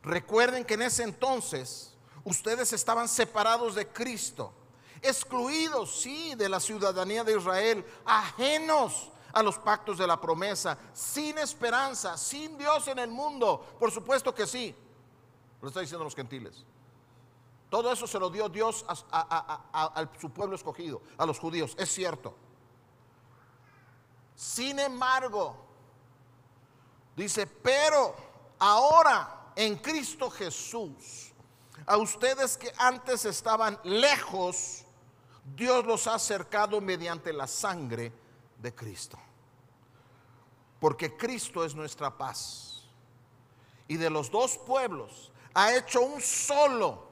Recuerden 0.03 0.65
que 0.65 0.75
en 0.75 0.83
ese 0.83 1.03
entonces 1.03 1.91
Ustedes 2.23 2.71
estaban 2.73 3.07
separados 3.07 3.75
de 3.75 3.87
Cristo, 3.87 4.53
excluidos, 5.01 6.01
sí, 6.01 6.35
de 6.35 6.49
la 6.49 6.59
ciudadanía 6.59 7.23
de 7.23 7.37
Israel, 7.37 7.85
ajenos 8.05 9.10
a 9.33 9.43
los 9.43 9.57
pactos 9.57 9.97
de 9.97 10.07
la 10.07 10.19
promesa, 10.19 10.77
sin 10.93 11.37
esperanza, 11.37 12.17
sin 12.17 12.57
Dios 12.57 12.87
en 12.87 12.99
el 12.99 13.09
mundo. 13.09 13.75
Por 13.79 13.91
supuesto 13.91 14.33
que 14.33 14.47
sí, 14.47 14.75
lo 15.61 15.67
está 15.67 15.79
diciendo 15.81 16.03
los 16.03 16.15
gentiles. 16.15 16.65
Todo 17.69 17.91
eso 17.91 18.05
se 18.05 18.19
lo 18.19 18.29
dio 18.29 18.49
Dios 18.49 18.85
a, 18.89 20.09
su 20.19 20.29
pueblo 20.29 20.55
escogido, 20.55 21.01
a 21.17 21.25
los 21.25 21.39
judíos, 21.39 21.73
es 21.77 21.89
cierto. 21.89 22.35
Sin 24.35 24.79
embargo, 24.79 25.55
dice, 27.15 27.47
pero 27.47 28.13
ahora 28.59 29.53
en 29.55 29.77
Cristo 29.77 30.29
Jesús, 30.29 31.31
a 31.85 31.97
ustedes 31.97 32.57
que 32.57 32.73
antes 32.77 33.23
estaban 33.25 33.79
lejos, 33.83 34.83
Dios 35.55 35.85
los 35.85 36.07
ha 36.07 36.15
acercado 36.15 36.81
mediante 36.81 37.31
la 37.31 37.47
sangre 37.47 38.11
de 38.61 38.73
Cristo. 38.73 39.17
Porque 40.79 41.15
Cristo 41.15 41.63
es 41.63 41.75
nuestra 41.75 42.15
paz. 42.17 42.83
Y 43.87 43.97
de 43.97 44.09
los 44.09 44.31
dos 44.31 44.57
pueblos 44.57 45.31
ha 45.53 45.75
hecho 45.75 46.01
un 46.01 46.21
solo, 46.21 47.07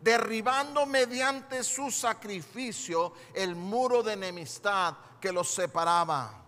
derribando 0.00 0.84
mediante 0.86 1.62
su 1.62 1.90
sacrificio 1.90 3.12
el 3.32 3.54
muro 3.54 4.02
de 4.02 4.14
enemistad 4.14 4.96
que 5.20 5.32
los 5.32 5.48
separaba. 5.54 6.42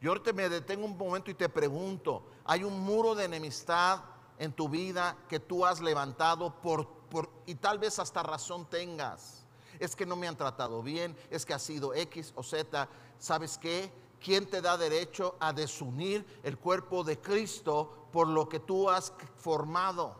Yo 0.00 0.10
ahorita 0.10 0.32
me 0.32 0.48
detengo 0.48 0.86
un 0.86 0.96
momento 0.96 1.30
y 1.30 1.34
te 1.34 1.48
pregunto, 1.48 2.24
¿hay 2.44 2.64
un 2.64 2.80
muro 2.80 3.14
de 3.14 3.24
enemistad 3.24 4.00
en 4.38 4.52
tu 4.52 4.68
vida 4.68 5.16
que 5.28 5.40
tú 5.40 5.66
has 5.66 5.80
levantado 5.80 6.54
por, 6.60 6.88
por 7.08 7.30
y 7.46 7.56
tal 7.56 7.78
vez 7.78 7.98
hasta 7.98 8.22
razón 8.22 8.66
tengas? 8.66 9.37
Es 9.78 9.94
que 9.94 10.06
no 10.06 10.16
me 10.16 10.28
han 10.28 10.36
tratado 10.36 10.82
bien, 10.82 11.16
es 11.30 11.44
que 11.46 11.54
ha 11.54 11.58
sido 11.58 11.94
X 11.94 12.32
o 12.34 12.42
Z. 12.42 12.88
¿Sabes 13.18 13.58
qué? 13.58 13.92
¿Quién 14.20 14.46
te 14.46 14.60
da 14.60 14.76
derecho 14.76 15.36
a 15.38 15.52
desunir 15.52 16.26
el 16.42 16.58
cuerpo 16.58 17.04
de 17.04 17.18
Cristo 17.20 18.08
por 18.12 18.26
lo 18.26 18.48
que 18.48 18.60
tú 18.60 18.90
has 18.90 19.12
formado? 19.36 20.16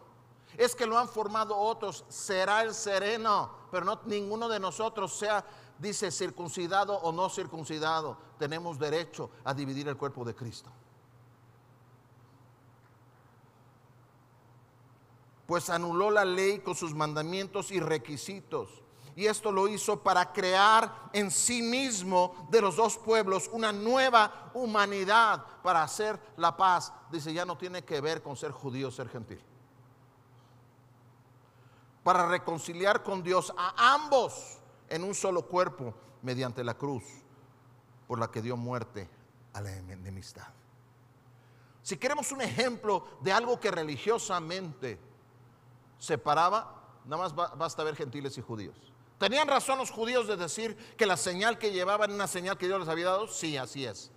Es 0.56 0.74
que 0.74 0.86
lo 0.86 0.98
han 0.98 1.09
formado 1.09 1.56
otros, 1.56 2.04
será 2.09 2.62
el 2.62 2.74
sereno, 2.74 3.50
pero 3.70 3.84
no 3.84 4.00
ninguno 4.06 4.48
de 4.48 4.61
nosotros 4.61 5.16
sea, 5.16 5.44
dice, 5.78 6.11
circuncidado 6.11 6.96
o 6.96 7.12
no 7.12 7.28
circuncidado. 7.28 8.16
Tenemos 8.38 8.78
derecho 8.78 9.30
a 9.44 9.52
dividir 9.52 9.88
el 9.88 9.96
cuerpo 9.96 10.24
de 10.24 10.34
Cristo. 10.34 10.70
Pues 15.46 15.70
anuló 15.70 16.11
la 16.11 16.24
ley 16.24 16.59
con 16.59 16.74
sus 16.74 16.94
mandamientos 16.94 17.70
y 17.70 17.80
requisitos 17.80 18.82
y 19.18 19.26
esto 19.26 19.50
lo 19.50 19.66
hizo 19.66 20.00
para 20.00 20.32
crear 20.32 21.10
en 21.12 21.32
sí 21.32 21.60
mismo 21.60 22.46
de 22.50 22.60
los 22.60 22.76
dos 22.76 22.96
pueblos 22.96 23.50
una 23.52 23.72
nueva 23.72 24.52
humanidad 24.54 25.44
para 25.60 25.82
hacer 25.82 26.20
la 26.36 26.56
paz. 26.56 26.92
Dice, 27.10 27.32
ya 27.32 27.44
no 27.44 27.58
tiene 27.58 27.82
que 27.82 28.00
ver 28.00 28.22
con 28.22 28.36
ser 28.36 28.52
judío, 28.52 28.92
ser 28.92 29.08
gentil. 29.08 29.42
Para 32.04 32.28
reconciliar 32.28 33.02
con 33.02 33.24
Dios 33.24 33.52
a 33.56 33.92
ambos 33.92 34.60
en 34.88 35.02
un 35.02 35.16
solo 35.16 35.42
cuerpo 35.48 35.92
mediante 36.22 36.62
la 36.62 36.74
cruz 36.74 37.02
por 38.06 38.20
la 38.20 38.30
que 38.30 38.40
dio 38.40 38.56
muerte 38.56 39.10
a 39.52 39.60
la 39.60 39.74
enemistad. 39.74 40.46
Si 41.82 41.96
queremos 41.96 42.30
un 42.30 42.40
ejemplo 42.40 43.04
de 43.20 43.32
algo 43.32 43.58
que 43.58 43.72
religiosamente 43.72 44.96
separaba, 45.98 47.00
nada 47.04 47.20
más 47.20 47.34
basta 47.34 47.82
ver 47.82 47.96
gentiles 47.96 48.38
y 48.38 48.42
judíos. 48.42 48.88
¿Tenían 49.18 49.48
razón 49.48 49.78
los 49.78 49.90
judíos 49.90 50.28
de 50.28 50.36
decir 50.36 50.76
que 50.96 51.06
la 51.06 51.16
señal 51.16 51.58
que 51.58 51.72
llevaban 51.72 52.10
era 52.10 52.14
una 52.14 52.26
señal 52.28 52.56
que 52.56 52.66
Dios 52.66 52.78
les 52.78 52.88
había 52.88 53.06
dado? 53.06 53.26
Sí, 53.26 53.56
así 53.56 53.84
es. 53.84 54.12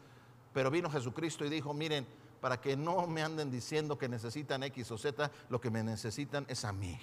Pero 0.53 0.69
vino 0.69 0.91
Jesucristo 0.91 1.43
y 1.43 1.49
dijo, 1.49 1.73
miren, 1.73 2.05
para 2.39 2.61
que 2.61 2.77
no 2.77 3.07
me 3.07 3.23
anden 3.23 3.51
diciendo 3.51 3.97
que 3.97 4.07
necesitan 4.07 4.63
X 4.63 4.91
o 4.91 4.97
Z, 4.97 5.31
lo 5.49 5.59
que 5.59 5.71
me 5.71 5.83
necesitan 5.83 6.45
es 6.49 6.65
a 6.65 6.71
mí. 6.71 6.99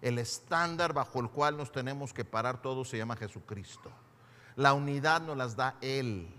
El 0.00 0.18
estándar 0.18 0.92
bajo 0.92 1.20
el 1.20 1.28
cual 1.28 1.56
nos 1.56 1.72
tenemos 1.72 2.14
que 2.14 2.24
parar 2.24 2.62
todos 2.62 2.88
se 2.88 2.96
llama 2.96 3.16
Jesucristo. 3.16 3.90
La 4.56 4.72
unidad 4.72 5.20
nos 5.20 5.36
las 5.36 5.56
da 5.56 5.76
Él. 5.80 6.34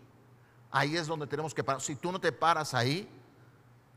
Ahí 0.72 0.96
es 0.96 1.08
donde 1.08 1.28
tenemos 1.28 1.54
que 1.54 1.64
parar. 1.64 1.82
Si 1.82 1.96
tú 1.96 2.12
no 2.12 2.20
te 2.20 2.32
paras 2.32 2.74
ahí, 2.74 3.08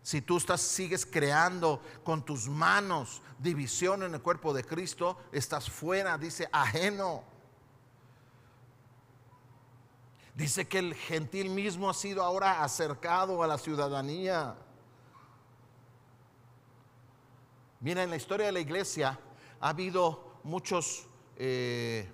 si 0.03 0.21
tú 0.21 0.41
sigues 0.41 1.07
creando 1.07 1.81
con 2.03 2.25
tus 2.25 2.49
manos 2.49 3.23
división 3.39 4.03
en 4.03 4.15
el 4.15 4.21
cuerpo 4.21 4.53
de 4.53 4.65
Cristo, 4.65 5.17
estás 5.31 5.71
fuera, 5.71 6.19
dice 6.19 6.49
ajeno. 6.51 7.23
Dice 10.35 10.67
que 10.67 10.79
el 10.79 10.95
gentil 10.95 11.51
mismo 11.51 11.89
ha 11.89 11.95
sido 11.95 12.25
ahora 12.25 12.65
acercado 12.65 13.43
a 13.43 13.47
la 13.47 13.59
ciudadanía. 13.59 14.57
Mira, 17.81 18.03
en 18.03 18.11
la 18.11 18.17
historia 18.17 18.47
de 18.47 18.53
la 18.53 18.61
iglesia 18.61 19.19
ha 19.61 19.69
habido 19.69 20.39
muchos, 20.43 21.07
eh, 21.37 22.09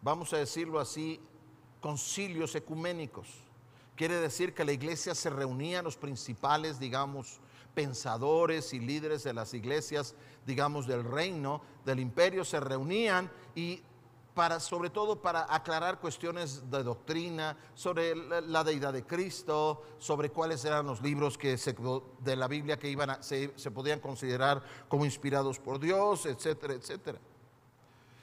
vamos 0.00 0.32
a 0.32 0.38
decirlo 0.38 0.80
así, 0.80 1.20
concilios 1.80 2.54
ecuménicos 2.54 3.47
Quiere 3.98 4.20
decir 4.20 4.54
que 4.54 4.64
la 4.64 4.70
iglesia 4.70 5.12
se 5.12 5.28
reunía, 5.28 5.82
los 5.82 5.96
principales, 5.96 6.78
digamos, 6.78 7.40
pensadores 7.74 8.72
y 8.72 8.78
líderes 8.78 9.24
de 9.24 9.32
las 9.32 9.54
iglesias, 9.54 10.14
digamos, 10.46 10.86
del 10.86 11.02
reino, 11.02 11.62
del 11.84 11.98
imperio, 11.98 12.44
se 12.44 12.60
reunían 12.60 13.28
y 13.56 13.82
para, 14.34 14.60
sobre 14.60 14.90
todo 14.90 15.20
para 15.20 15.52
aclarar 15.52 15.98
cuestiones 15.98 16.70
de 16.70 16.84
doctrina, 16.84 17.56
sobre 17.74 18.14
la, 18.14 18.62
deidad 18.62 18.92
de 18.92 19.04
Cristo, 19.04 19.82
sobre 19.98 20.30
cuáles 20.30 20.64
eran 20.64 20.86
los 20.86 21.02
libros 21.02 21.36
que 21.36 21.56
de 22.20 22.36
la 22.36 22.46
Biblia 22.46 22.78
que 22.78 22.88
iban 22.88 23.20
se, 23.20 23.52
se 23.56 23.72
podían 23.72 23.98
considerar 23.98 24.62
como 24.86 25.06
inspirados 25.06 25.58
por 25.58 25.80
Dios, 25.80 26.24
etcétera, 26.24 26.74
etcétera. 26.74 27.18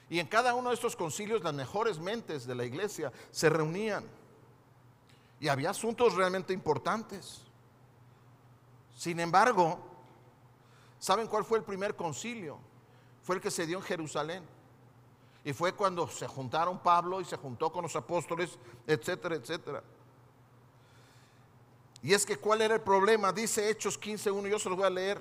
Y 0.08 0.20
en 0.20 0.26
cada 0.26 0.54
uno 0.54 0.70
de 0.70 0.74
estos 0.74 0.96
concilios 0.96 1.44
las 1.44 1.52
mejores 1.52 1.98
mentes 1.98 2.46
de 2.46 2.54
la 2.54 2.64
iglesia 2.64 3.12
se 3.30 3.50
reunían. 3.50 4.06
Y 5.40 5.48
había 5.48 5.70
asuntos 5.70 6.14
realmente 6.14 6.52
importantes. 6.52 7.42
Sin 8.96 9.20
embargo, 9.20 9.78
¿saben 10.98 11.26
cuál 11.26 11.44
fue 11.44 11.58
el 11.58 11.64
primer 11.64 11.94
concilio? 11.94 12.58
Fue 13.22 13.36
el 13.36 13.42
que 13.42 13.50
se 13.50 13.66
dio 13.66 13.78
en 13.78 13.84
Jerusalén. 13.84 14.44
Y 15.44 15.52
fue 15.52 15.74
cuando 15.74 16.08
se 16.08 16.26
juntaron 16.26 16.78
Pablo 16.78 17.20
y 17.20 17.24
se 17.24 17.36
juntó 17.36 17.70
con 17.70 17.82
los 17.82 17.94
apóstoles, 17.94 18.58
etcétera, 18.86 19.36
etcétera. 19.36 19.82
Y 22.02 22.14
es 22.14 22.24
que 22.24 22.36
cuál 22.36 22.62
era 22.62 22.74
el 22.74 22.80
problema, 22.80 23.32
dice 23.32 23.68
Hechos 23.68 24.00
15.1, 24.00 24.48
yo 24.48 24.58
se 24.58 24.68
los 24.68 24.78
voy 24.78 24.86
a 24.86 24.90
leer. 24.90 25.20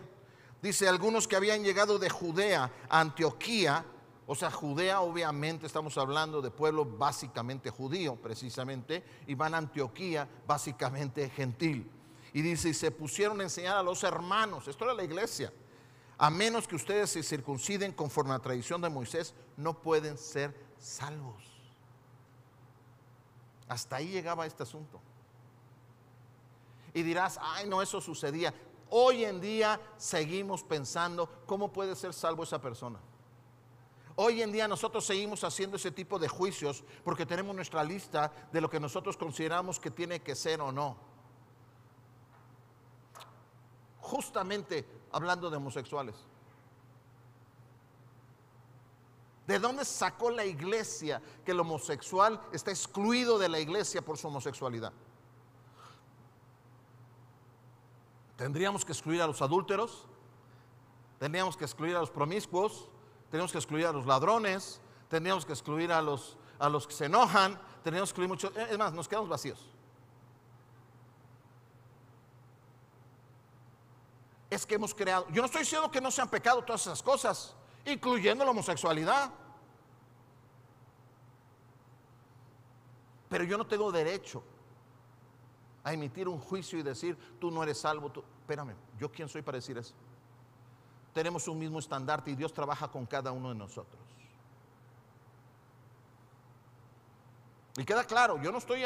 Dice, 0.62 0.88
algunos 0.88 1.28
que 1.28 1.36
habían 1.36 1.64
llegado 1.64 2.00
de 2.00 2.10
Judea 2.10 2.72
a 2.90 3.00
Antioquía, 3.00 3.86
o 4.28 4.34
sea, 4.34 4.50
Judea 4.50 5.02
obviamente 5.02 5.68
estamos 5.68 5.98
hablando 5.98 6.42
de 6.42 6.50
pueblo 6.50 6.84
básicamente 6.84 7.70
judío, 7.70 8.16
precisamente, 8.16 9.04
y 9.28 9.36
van 9.36 9.54
a 9.54 9.58
Antioquía, 9.58 10.28
básicamente 10.48 11.30
gentil. 11.30 11.90
Y 12.34 12.42
dice, 12.42 12.70
y 12.70 12.74
se 12.74 12.90
pusieron 12.90 13.40
a 13.40 13.44
enseñar 13.44 13.78
a 13.78 13.84
los 13.84 14.04
hermanos, 14.04 14.68
esto 14.68 14.84
era 14.84 14.94
la 14.94 15.04
iglesia, 15.04 15.54
a 16.18 16.30
menos 16.30 16.68
que 16.68 16.76
ustedes 16.76 17.12
se 17.12 17.22
circunciden 17.22 17.92
conforme 17.92 18.32
a 18.32 18.38
la 18.38 18.44
tradición 18.44 18.82
de 18.82 18.90
Moisés, 18.90 19.36
no 19.58 19.80
pueden 19.82 20.18
ser 20.18 20.56
salvos. 20.80 21.44
Hasta 23.68 23.98
ahí 23.98 24.10
llegaba 24.10 24.46
este 24.46 24.64
asunto. 24.64 25.00
Y 26.94 27.04
dirás, 27.04 27.38
ay, 27.42 27.68
no, 27.68 27.82
eso 27.82 28.02
sucedía. 28.02 28.54
Hoy 28.90 29.26
en 29.26 29.42
día 29.42 29.80
seguimos 29.98 30.64
pensando, 30.64 31.30
¿cómo 31.46 31.72
puede 31.72 31.96
ser 31.96 32.14
salvo 32.14 32.44
esa 32.44 32.62
persona? 32.62 33.00
Hoy 34.18 34.42
en 34.42 34.52
día 34.52 34.68
nosotros 34.68 35.06
seguimos 35.06 35.44
haciendo 35.44 35.76
ese 35.76 35.92
tipo 35.92 36.18
de 36.18 36.30
juicios 36.30 36.84
porque 37.04 37.26
tenemos 37.26 37.54
nuestra 37.54 37.84
lista 37.84 38.32
de 38.52 38.62
lo 38.62 38.70
que 38.70 38.80
nosotros 38.80 39.18
consideramos 39.18 39.80
que 39.80 39.92
tiene 39.92 40.22
que 40.22 40.36
ser 40.36 40.62
o 40.62 40.72
no. 40.72 40.96
Justamente 44.00 44.86
hablando 45.12 45.50
de 45.50 45.58
homosexuales. 45.58 46.16
¿De 49.46 49.60
dónde 49.60 49.84
sacó 49.86 50.32
la 50.32 50.46
iglesia 50.46 51.22
que 51.44 51.52
el 51.52 51.60
homosexual 51.60 52.42
está 52.52 52.72
excluido 52.72 53.38
de 53.38 53.50
la 53.50 53.60
iglesia 53.60 54.02
por 54.02 54.18
su 54.18 54.28
homosexualidad? 54.28 54.94
Tendríamos 58.38 58.84
que 58.84 58.92
excluir 58.94 59.22
a 59.22 59.28
los 59.28 59.42
adúlteros, 59.42 60.08
tendríamos 61.20 61.56
que 61.56 61.66
excluir 61.66 61.96
a 61.96 62.00
los 62.00 62.10
promiscuos, 62.10 62.90
tenemos 63.30 63.52
que 63.52 63.58
excluir 63.58 63.86
a 63.86 63.92
los 63.92 64.06
ladrones, 64.06 64.82
tenemos 65.10 65.46
que 65.46 65.54
excluir 65.54 65.92
a 65.92 66.02
los, 66.02 66.38
a 66.60 66.70
los 66.70 66.88
que 66.88 66.94
se 66.94 67.06
enojan, 67.06 67.60
tenemos 67.84 68.10
que 68.10 68.12
excluir 68.12 68.30
muchos, 68.30 68.56
es 68.56 68.78
más, 68.78 68.94
nos 68.94 69.08
quedamos 69.08 69.30
vacíos. 69.30 69.76
es 74.56 74.66
que 74.66 74.76
hemos 74.76 74.94
creado. 74.94 75.28
Yo 75.30 75.42
no 75.42 75.46
estoy 75.46 75.62
diciendo 75.62 75.92
que 75.92 76.02
no 76.02 76.10
sean 76.10 76.30
pecado 76.30 76.64
todas 76.64 76.82
esas 76.82 77.04
cosas, 77.04 77.56
incluyendo 77.86 78.44
la 78.44 78.52
homosexualidad. 78.52 79.32
Pero 83.30 83.44
yo 83.44 83.58
no 83.58 83.68
tengo 83.68 83.92
derecho 83.92 84.44
a 85.84 85.94
emitir 85.94 86.28
un 86.28 86.40
juicio 86.40 86.80
y 86.80 86.84
decir, 86.84 87.18
tú 87.40 87.52
no 87.52 87.62
eres 87.64 87.80
salvo. 87.80 88.12
Espérame, 88.42 88.76
¿yo 88.98 89.12
quién 89.12 89.28
soy 89.28 89.42
para 89.42 89.58
decir 89.58 89.78
eso? 89.78 89.94
Tenemos 91.16 91.48
un 91.48 91.58
mismo 91.58 91.80
estandarte 91.80 92.32
y 92.32 92.36
Dios 92.36 92.54
trabaja 92.54 92.90
con 92.90 93.06
cada 93.06 93.32
uno 93.32 93.48
de 93.48 93.56
nosotros. 93.56 94.04
Y 97.78 97.86
queda 97.86 98.04
claro, 98.04 98.38
yo 98.42 98.52
no 98.52 98.58
estoy 98.58 98.84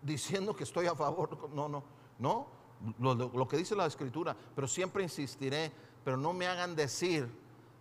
diciendo 0.00 0.56
que 0.56 0.64
estoy 0.64 0.86
a 0.86 0.94
favor, 0.94 1.50
no, 1.50 1.68
no, 1.68 1.84
no, 2.18 3.14
lo, 3.14 3.46
que 3.46 3.58
dice 3.58 3.76
la 3.76 3.84
escritura, 3.84 4.34
pero 4.54 4.66
siempre 4.66 5.02
insistiré, 5.02 5.70
pero 6.02 6.16
no 6.16 6.32
me 6.32 6.46
hagan 6.46 6.74
decir 6.74 7.30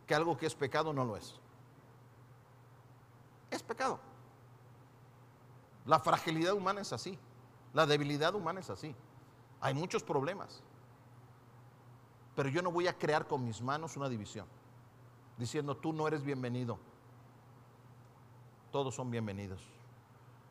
que 0.05 0.15
algo 0.15 0.37
que 0.37 0.47
es 0.47 0.53
pecado 0.53 0.91
no 0.91 1.05
lo 1.05 1.15
es. 1.15 1.39
Es 3.51 3.63
pecado. 3.63 4.01
La 5.85 6.01
fragilidad 6.01 6.55
humana 6.55 6.81
es 6.81 6.91
así, 6.91 7.17
la 7.73 7.85
debilidad 7.85 8.35
humana 8.35 8.59
es 8.59 8.69
así. 8.69 8.93
Hay 9.61 9.73
muchos 9.73 10.03
problemas, 10.03 10.61
pero 12.41 12.49
yo 12.49 12.63
no 12.63 12.71
voy 12.71 12.87
a 12.87 12.97
crear 12.97 13.27
con 13.27 13.45
mis 13.45 13.61
manos 13.61 13.95
una 13.97 14.09
división, 14.09 14.47
diciendo 15.37 15.77
tú 15.77 15.93
no 15.93 16.07
eres 16.07 16.23
bienvenido. 16.23 16.79
Todos 18.71 18.95
son 18.95 19.11
bienvenidos. 19.11 19.61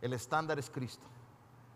El 0.01 0.12
estándar 0.12 0.61
es 0.61 0.70
Cristo. 0.70 1.03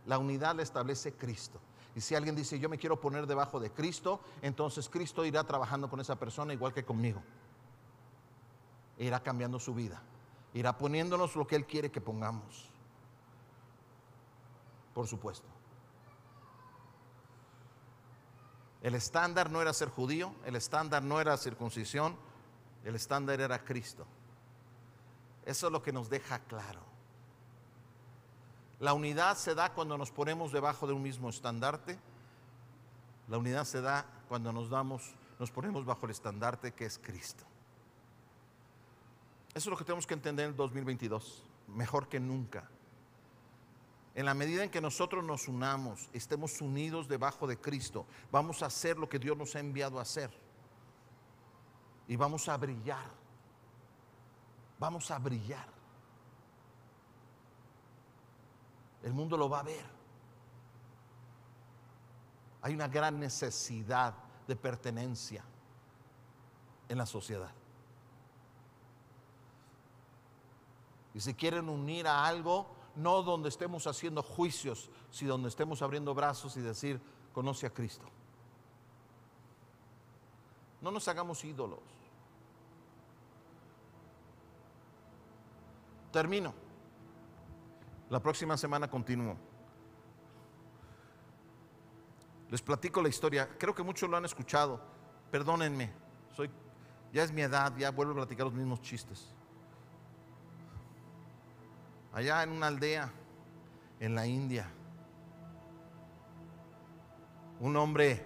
La 0.06 0.18
unidad 0.18 0.54
la 0.54 0.62
establece 0.62 1.14
Cristo. 1.14 1.58
Y 1.96 2.00
si 2.00 2.14
alguien 2.14 2.36
dice, 2.36 2.60
yo 2.60 2.68
me 2.68 2.78
quiero 2.78 3.00
poner 3.00 3.26
debajo 3.26 3.58
de 3.58 3.72
Cristo, 3.72 4.20
entonces 4.40 4.88
Cristo 4.88 5.24
irá 5.24 5.42
trabajando 5.42 5.90
con 5.90 5.98
esa 5.98 6.14
persona 6.14 6.52
igual 6.52 6.72
que 6.72 6.84
conmigo. 6.84 7.20
Irá 8.98 9.18
cambiando 9.18 9.58
su 9.58 9.74
vida. 9.74 10.00
Irá 10.52 10.78
poniéndonos 10.78 11.34
lo 11.34 11.44
que 11.44 11.56
Él 11.56 11.66
quiere 11.66 11.90
que 11.90 12.00
pongamos. 12.00 12.70
Por 14.94 15.08
supuesto. 15.08 15.53
El 18.84 18.94
estándar 18.94 19.50
no 19.50 19.62
era 19.62 19.72
ser 19.72 19.88
judío, 19.88 20.34
el 20.44 20.56
estándar 20.56 21.02
no 21.02 21.18
era 21.18 21.38
circuncisión, 21.38 22.14
el 22.84 22.94
estándar 22.94 23.40
era 23.40 23.64
Cristo. 23.64 24.06
Eso 25.46 25.66
es 25.68 25.72
lo 25.72 25.82
que 25.82 25.90
nos 25.90 26.10
deja 26.10 26.40
claro. 26.40 26.82
La 28.80 28.92
unidad 28.92 29.38
se 29.38 29.54
da 29.54 29.72
cuando 29.72 29.96
nos 29.96 30.10
ponemos 30.10 30.52
debajo 30.52 30.86
de 30.86 30.92
un 30.92 31.02
mismo 31.02 31.30
estandarte. 31.30 31.98
La 33.28 33.38
unidad 33.38 33.64
se 33.64 33.80
da 33.80 34.04
cuando 34.28 34.52
nos 34.52 34.68
damos, 34.68 35.14
nos 35.38 35.50
ponemos 35.50 35.86
bajo 35.86 36.04
el 36.04 36.12
estandarte 36.12 36.72
que 36.72 36.84
es 36.84 36.98
Cristo. 36.98 37.42
Eso 39.54 39.60
es 39.60 39.66
lo 39.66 39.78
que 39.78 39.84
tenemos 39.84 40.06
que 40.06 40.12
entender 40.12 40.44
en 40.44 40.50
el 40.50 40.56
2022, 40.58 41.42
mejor 41.68 42.06
que 42.06 42.20
nunca. 42.20 42.68
En 44.14 44.26
la 44.26 44.34
medida 44.34 44.62
en 44.62 44.70
que 44.70 44.80
nosotros 44.80 45.24
nos 45.24 45.48
unamos, 45.48 46.08
estemos 46.12 46.60
unidos 46.60 47.08
debajo 47.08 47.48
de 47.48 47.60
Cristo, 47.60 48.06
vamos 48.30 48.62
a 48.62 48.66
hacer 48.66 48.96
lo 48.96 49.08
que 49.08 49.18
Dios 49.18 49.36
nos 49.36 49.56
ha 49.56 49.60
enviado 49.60 49.98
a 49.98 50.02
hacer. 50.02 50.30
Y 52.06 52.14
vamos 52.14 52.48
a 52.48 52.56
brillar. 52.56 53.10
Vamos 54.78 55.10
a 55.10 55.18
brillar. 55.18 55.66
El 59.02 59.12
mundo 59.12 59.36
lo 59.36 59.48
va 59.48 59.60
a 59.60 59.64
ver. 59.64 59.84
Hay 62.62 62.72
una 62.72 62.88
gran 62.88 63.18
necesidad 63.18 64.14
de 64.46 64.54
pertenencia 64.54 65.44
en 66.88 66.98
la 66.98 67.06
sociedad. 67.06 67.50
Y 71.12 71.20
si 71.20 71.34
quieren 71.34 71.68
unir 71.68 72.06
a 72.06 72.24
algo, 72.24 72.73
no 72.96 73.22
donde 73.22 73.48
estemos 73.48 73.86
haciendo 73.86 74.22
juicios, 74.22 74.90
sino 75.10 75.32
donde 75.32 75.48
estemos 75.48 75.82
abriendo 75.82 76.14
brazos 76.14 76.56
y 76.56 76.60
decir, 76.60 77.00
conoce 77.32 77.66
a 77.66 77.70
Cristo. 77.70 78.06
No 80.80 80.90
nos 80.90 81.08
hagamos 81.08 81.42
ídolos. 81.44 81.80
Termino. 86.12 86.54
La 88.10 88.20
próxima 88.20 88.56
semana 88.56 88.88
continúo. 88.88 89.36
Les 92.50 92.62
platico 92.62 93.02
la 93.02 93.08
historia. 93.08 93.48
Creo 93.58 93.74
que 93.74 93.82
muchos 93.82 94.08
lo 94.08 94.16
han 94.16 94.24
escuchado. 94.24 94.80
Perdónenme. 95.32 95.92
Soy, 96.36 96.48
ya 97.12 97.24
es 97.24 97.32
mi 97.32 97.42
edad, 97.42 97.76
ya 97.76 97.90
vuelvo 97.90 98.12
a 98.12 98.16
platicar 98.16 98.46
los 98.46 98.54
mismos 98.54 98.80
chistes. 98.80 99.33
Allá 102.14 102.44
en 102.44 102.50
una 102.50 102.68
aldea 102.68 103.10
en 103.98 104.14
la 104.14 104.24
India, 104.24 104.70
un 107.58 107.76
hombre, 107.76 108.24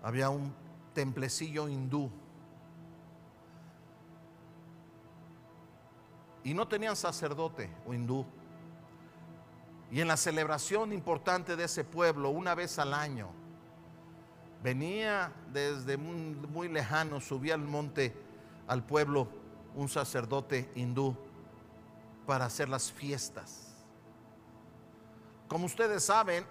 había 0.00 0.30
un 0.30 0.54
templecillo 0.94 1.68
hindú. 1.68 2.08
Y 6.44 6.54
no 6.54 6.68
tenían 6.68 6.94
sacerdote 6.94 7.68
o 7.84 7.92
hindú. 7.94 8.24
Y 9.90 10.00
en 10.00 10.06
la 10.06 10.16
celebración 10.16 10.92
importante 10.92 11.56
de 11.56 11.64
ese 11.64 11.82
pueblo, 11.82 12.30
una 12.30 12.54
vez 12.54 12.78
al 12.78 12.94
año, 12.94 13.30
venía 14.62 15.32
desde 15.52 15.96
muy, 15.96 16.68
lejano, 16.68 17.20
subía 17.20 17.54
al 17.54 17.64
monte, 17.64 18.14
al 18.68 18.86
pueblo, 18.86 19.26
un 19.74 19.88
sacerdote 19.88 20.70
hindú 20.76 21.16
para 22.30 22.44
hacer 22.44 22.68
las 22.68 22.92
fiestas. 22.92 23.74
Como 25.48 25.66
ustedes 25.66 26.04
saben, 26.04 26.44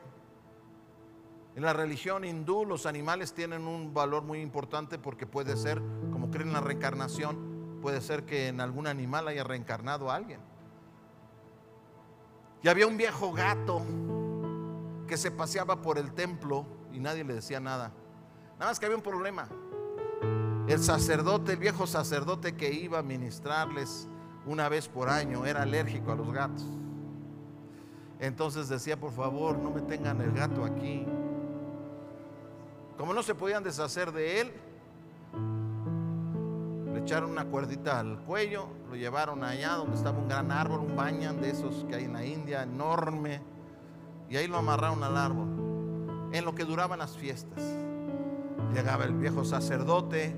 en 1.55 1.63
la 1.63 1.71
religión 1.71 2.25
hindú 2.25 2.65
los 2.65 2.86
animales 2.86 3.34
tienen 3.34 3.65
un 3.65 3.93
valor 3.93 4.23
muy 4.23 4.41
importante 4.41 4.99
porque 4.99 5.25
puede 5.25 5.55
ser, 5.55 5.82
como 6.11 6.30
creen 6.30 6.49
en 6.49 6.53
la 6.55 6.59
reencarnación, 6.59 7.49
Puede 7.82 8.01
ser 8.01 8.25
que 8.25 8.47
en 8.47 8.59
algún 8.59 8.88
animal 8.88 9.27
haya 9.27 9.43
reencarnado 9.43 10.11
a 10.11 10.15
alguien. 10.15 10.41
Y 12.61 12.67
había 12.67 12.88
un 12.88 12.97
viejo 12.97 13.32
gato 13.32 13.82
que 15.07 15.15
se 15.15 15.32
paseaba 15.32 15.82
por 15.82 15.97
el 15.97 16.13
templo 16.13 16.65
y 16.91 16.99
nadie 16.99 17.23
le 17.23 17.36
decía 17.36 17.61
nada. 17.61 17.93
Nada 18.59 18.71
más 18.71 18.80
que 18.80 18.86
había 18.86 18.97
un 18.97 19.03
problema. 19.03 19.47
El 20.67 20.84
sacerdote, 20.84 21.53
el 21.53 21.57
viejo 21.59 21.88
sacerdote 21.88 22.57
que 22.57 22.73
iba 22.73 22.99
a 22.99 23.01
ministrarles 23.01 24.09
una 24.45 24.69
vez 24.69 24.87
por 24.87 25.09
año, 25.09 25.45
era 25.45 25.63
alérgico 25.63 26.11
a 26.11 26.15
los 26.15 26.31
gatos. 26.31 26.65
Entonces 28.19 28.67
decía, 28.67 28.99
por 28.99 29.11
favor, 29.11 29.57
no 29.57 29.71
me 29.71 29.81
tengan 29.81 30.19
el 30.21 30.31
gato 30.31 30.65
aquí. 30.65 31.05
Como 32.97 33.13
no 33.13 33.23
se 33.23 33.33
podían 33.33 33.63
deshacer 33.63 34.11
de 34.11 34.41
él, 34.41 34.51
echaron 37.09 37.31
una 37.31 37.45
cuerdita 37.45 37.99
al 37.99 38.19
cuello, 38.19 38.67
lo 38.87 38.95
llevaron 38.95 39.43
allá 39.43 39.73
donde 39.73 39.95
estaba 39.95 40.19
un 40.19 40.27
gran 40.27 40.51
árbol, 40.51 40.81
un 40.81 40.95
bañan 40.95 41.41
de 41.41 41.49
esos 41.49 41.85
que 41.85 41.95
hay 41.95 42.03
en 42.03 42.13
la 42.13 42.23
India, 42.23 42.61
enorme, 42.61 43.41
y 44.29 44.37
ahí 44.37 44.47
lo 44.47 44.57
amarraron 44.57 45.03
al 45.03 45.17
árbol, 45.17 46.29
en 46.31 46.45
lo 46.45 46.53
que 46.53 46.65
duraban 46.65 46.99
las 46.99 47.17
fiestas. 47.17 47.63
Llegaba 48.75 49.05
el 49.05 49.15
viejo 49.15 49.43
sacerdote, 49.43 50.35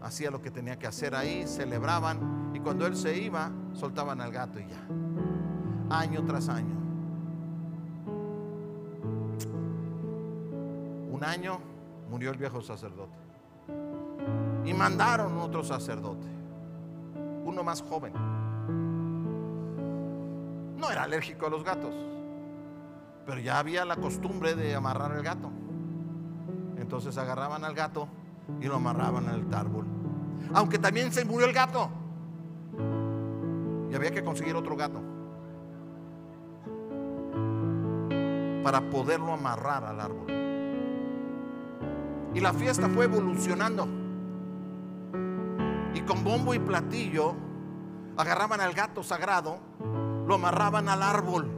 hacía 0.00 0.32
lo 0.32 0.42
que 0.42 0.50
tenía 0.50 0.78
que 0.78 0.88
hacer 0.88 1.14
ahí, 1.14 1.46
celebraban, 1.46 2.37
y 2.58 2.60
cuando 2.60 2.88
él 2.88 2.96
se 2.96 3.16
iba, 3.16 3.52
soltaban 3.72 4.20
al 4.20 4.32
gato 4.32 4.58
y 4.58 4.66
ya, 4.66 5.96
año 5.96 6.24
tras 6.24 6.48
año. 6.48 6.74
Un 11.12 11.20
año 11.22 11.60
murió 12.10 12.32
el 12.32 12.36
viejo 12.36 12.60
sacerdote. 12.60 13.16
Y 14.64 14.74
mandaron 14.74 15.38
otro 15.38 15.62
sacerdote, 15.62 16.26
uno 17.44 17.62
más 17.62 17.80
joven. 17.80 18.12
No 20.76 20.90
era 20.90 21.04
alérgico 21.04 21.46
a 21.46 21.50
los 21.50 21.62
gatos, 21.62 21.94
pero 23.24 23.38
ya 23.38 23.60
había 23.60 23.84
la 23.84 23.98
costumbre 23.98 24.56
de 24.56 24.74
amarrar 24.74 25.12
el 25.12 25.22
gato. 25.22 25.48
Entonces 26.76 27.16
agarraban 27.18 27.64
al 27.64 27.74
gato 27.74 28.08
y 28.60 28.66
lo 28.66 28.74
amarraban 28.74 29.28
al 29.28 29.46
árbol. 29.54 29.86
Aunque 30.54 30.80
también 30.80 31.12
se 31.12 31.24
murió 31.24 31.46
el 31.46 31.52
gato. 31.52 31.88
Y 33.90 33.94
había 33.94 34.10
que 34.10 34.22
conseguir 34.22 34.54
otro 34.56 34.76
gato 34.76 35.00
para 38.62 38.80
poderlo 38.90 39.32
amarrar 39.32 39.84
al 39.84 40.00
árbol. 40.00 40.26
Y 42.34 42.40
la 42.40 42.52
fiesta 42.52 42.88
fue 42.88 43.06
evolucionando 43.06 43.88
y 45.94 46.00
con 46.02 46.22
bombo 46.22 46.54
y 46.54 46.58
platillo 46.58 47.34
agarraban 48.16 48.60
al 48.60 48.74
gato 48.74 49.02
sagrado, 49.02 49.58
lo 50.26 50.34
amarraban 50.34 50.88
al 50.88 51.02
árbol. 51.02 51.48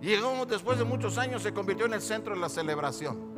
Y 0.00 0.06
llegamos 0.06 0.48
después 0.48 0.78
de 0.78 0.84
muchos 0.84 1.18
años, 1.18 1.42
se 1.42 1.52
convirtió 1.52 1.86
en 1.86 1.94
el 1.94 2.00
centro 2.00 2.34
de 2.34 2.40
la 2.40 2.48
celebración. 2.48 3.30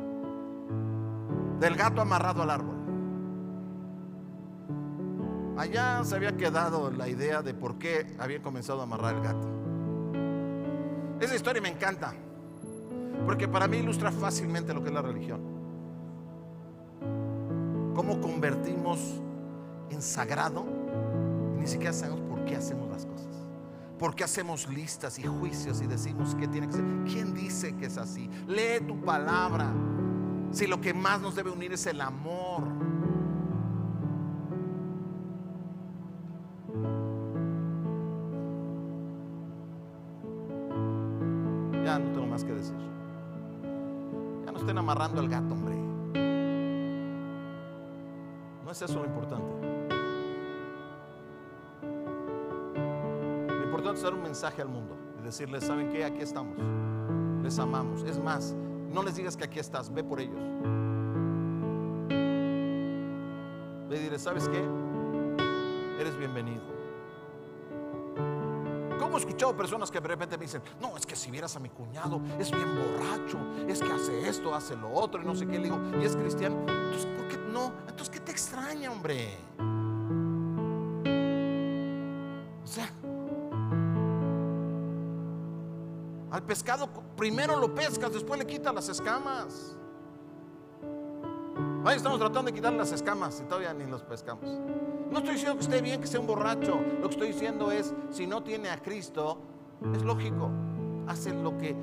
del 1.59 1.75
gato 1.75 2.01
amarrado 2.01 2.43
al 2.43 2.49
árbol. 2.49 2.72
Allá 5.63 6.03
se 6.03 6.13
había 6.17 6.35
quedado 6.35 6.91
la 6.91 7.07
idea 7.07 7.41
de 7.41 7.53
por 7.53 7.77
qué 7.77 8.05
había 8.19 8.41
comenzado 8.41 8.81
a 8.81 8.83
amarrar 8.83 9.15
el 9.15 9.21
gato. 9.21 9.47
Esa 11.21 11.37
historia 11.37 11.61
me 11.61 11.69
encanta, 11.69 12.13
porque 13.25 13.47
para 13.47 13.69
mí 13.69 13.77
ilustra 13.77 14.11
fácilmente 14.11 14.73
lo 14.73 14.83
que 14.83 14.89
es 14.89 14.93
la 14.93 15.01
religión. 15.01 15.39
Cómo 17.95 18.19
convertimos 18.19 18.99
en 19.89 20.01
sagrado 20.01 20.65
y 21.55 21.61
ni 21.61 21.67
siquiera 21.67 21.93
sabemos 21.93 22.19
por 22.29 22.43
qué 22.43 22.57
hacemos 22.57 22.89
las 22.89 23.05
cosas. 23.05 23.47
¿Por 23.97 24.15
qué 24.15 24.25
hacemos 24.25 24.67
listas 24.67 25.17
y 25.17 25.23
juicios 25.23 25.81
y 25.81 25.87
decimos 25.87 26.35
que 26.35 26.49
tiene 26.49 26.67
que 26.67 26.73
ser? 26.73 26.83
¿Quién 27.05 27.33
dice 27.33 27.73
que 27.77 27.85
es 27.85 27.97
así? 27.97 28.29
Lee 28.47 28.85
tu 28.85 28.99
palabra. 28.99 29.71
Si 30.51 30.67
lo 30.67 30.81
que 30.81 30.93
más 30.93 31.21
nos 31.21 31.35
debe 31.35 31.51
unir 31.51 31.71
es 31.71 31.85
el 31.87 32.01
amor. 32.01 32.63
Amarrando 44.93 45.21
al 45.21 45.27
gato, 45.27 45.53
hombre. 45.53 45.75
No 48.63 48.71
es 48.71 48.81
eso 48.81 48.99
lo 48.99 49.05
importante. 49.05 49.67
Lo 53.47 53.63
importante 53.63 53.97
es 53.97 54.03
dar 54.03 54.13
un 54.13 54.21
mensaje 54.21 54.61
al 54.61 54.69
mundo 54.69 54.95
y 55.19 55.23
decirles, 55.23 55.63
¿saben 55.63 55.89
qué? 55.91 56.05
Aquí 56.05 56.21
estamos. 56.21 56.55
Les 57.41 57.57
amamos. 57.57 58.03
Es 58.03 58.19
más, 58.19 58.53
no 58.91 59.01
les 59.01 59.15
digas 59.15 59.35
que 59.35 59.45
aquí 59.45 59.57
estás, 59.57 59.91
ve 59.91 60.03
por 60.03 60.19
ellos. 60.19 60.39
Y 63.89 63.95
dile, 63.95 64.19
¿sabes 64.19 64.47
qué? 64.47 64.63
Eres 65.99 66.17
bienvenido. 66.17 66.72
¿Cómo 69.23 69.29
he 69.29 69.35
escuchado 69.35 69.55
personas 69.55 69.89
que 69.89 70.01
de 70.01 70.07
repente 70.09 70.37
me 70.37 70.43
dicen, 70.43 70.61
no, 70.81 70.97
es 70.97 71.05
que 71.05 71.15
si 71.15 71.31
vieras 71.31 71.55
a 71.55 71.59
mi 71.59 71.69
cuñado, 71.69 72.19
es 72.37 72.51
bien 72.51 72.67
borracho, 72.75 73.39
es 73.69 73.79
que 73.79 73.89
hace 73.89 74.27
esto, 74.27 74.53
hace 74.53 74.75
lo 74.75 74.91
otro 74.91 75.21
y 75.21 75.25
no 75.25 75.33
sé 75.33 75.47
qué? 75.47 75.59
Le 75.59 75.63
digo, 75.63 75.79
¿y 76.01 76.03
es 76.03 76.17
cristiano? 76.17 76.57
Entonces, 76.59 77.05
¿por 77.05 77.27
qué 77.29 77.37
no? 77.37 77.71
Entonces, 77.87 78.09
¿qué 78.09 78.19
te 78.19 78.31
extraña, 78.33 78.91
hombre? 78.91 79.37
O 82.63 82.67
sea, 82.67 82.89
al 86.29 86.43
pescado 86.43 86.89
primero 87.15 87.57
lo 87.57 87.73
pescas, 87.73 88.11
después 88.11 88.37
le 88.37 88.45
quitas 88.45 88.75
las 88.75 88.89
escamas. 88.89 89.77
Ahí 91.85 91.95
estamos 91.95 92.19
tratando 92.19 92.51
de 92.51 92.53
quitar 92.53 92.73
las 92.73 92.91
escamas 92.91 93.39
y 93.39 93.43
todavía 93.45 93.73
ni 93.73 93.85
los 93.85 94.03
pescamos. 94.03 94.43
No 95.13 95.19
estoy 95.19 95.35
diciendo 95.35 95.57
que 95.59 95.63
esté 95.63 95.81
bien 95.83 96.01
que 96.01 96.07
sea 96.07 96.19
un 96.19 96.25
borracho. 96.25 96.81
Lo 96.99 97.07
que 97.07 97.13
estoy 97.13 97.27
diciendo 97.27 97.71
es, 97.71 97.93
si 98.09 98.25
no 98.25 98.41
tiene 98.41 98.71
a 98.71 98.81
Cristo, 98.81 99.37
es 99.93 100.01
lógico. 100.01 100.49
Hace 101.05 101.31
lo 101.35 101.55
que, 101.55 101.75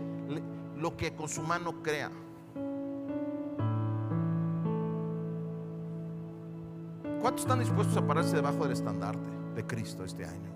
lo 0.76 0.96
que 0.96 1.14
con 1.14 1.28
su 1.28 1.40
mano 1.40 1.80
crea. 1.80 2.10
¿Cuántos 7.20 7.42
están 7.42 7.60
dispuestos 7.60 7.96
a 7.96 8.04
pararse 8.04 8.34
debajo 8.34 8.64
del 8.64 8.72
estandarte 8.72 9.20
de 9.54 9.64
Cristo 9.64 10.04
este 10.04 10.24
año? 10.24 10.50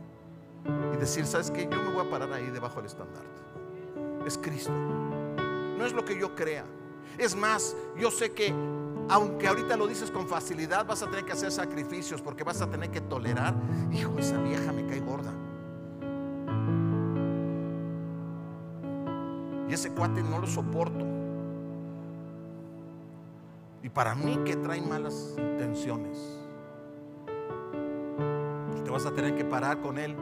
Y 0.95 0.97
decir, 0.97 1.27
¿sabes 1.27 1.53
qué? 1.53 1.68
Yo 1.70 1.81
me 1.81 1.91
voy 1.91 2.05
a 2.05 2.11
parar 2.11 2.33
ahí 2.33 2.51
debajo 2.51 2.79
del 2.79 2.87
estandarte. 2.87 3.41
Es 4.27 4.37
Cristo. 4.37 4.72
No 4.72 5.87
es 5.87 5.93
lo 5.93 6.05
que 6.05 6.18
yo 6.18 6.35
crea. 6.35 6.64
Es 7.18 7.37
más, 7.37 7.77
yo 7.97 8.11
sé 8.11 8.33
que 8.33 8.53
aunque 9.09 9.47
ahorita 9.47 9.77
lo 9.77 9.87
dices 9.87 10.11
con 10.11 10.27
facilidad, 10.27 10.87
vas 10.87 11.03
a 11.03 11.07
tener 11.07 11.25
que 11.25 11.33
hacer 11.33 11.53
sacrificios 11.53 12.23
porque 12.23 12.45
vas 12.45 12.61
a 12.63 12.71
tener 12.71 12.91
que 12.91 13.01
tolerar. 13.01 13.55
Hijo, 13.93 14.19
esa 14.19 14.39
vieja 14.39 14.73
me 14.73 14.87
cae 14.87 15.01
gorda. 15.01 15.33
Y 19.69 19.73
ese 19.73 19.91
cuate 19.91 20.23
no 20.23 20.39
lo 20.39 20.47
soporto. 20.47 21.05
Y 23.83 23.89
para 23.91 24.15
mí 24.15 24.39
que 24.45 24.57
trae 24.57 24.81
malas 24.81 25.35
intenciones. 25.37 26.39
Y 28.79 28.81
te 28.81 28.91
vas 28.91 29.05
a 29.05 29.13
tener 29.13 29.35
que 29.35 29.45
parar 29.45 29.81
con 29.81 29.99
él. 29.99 30.17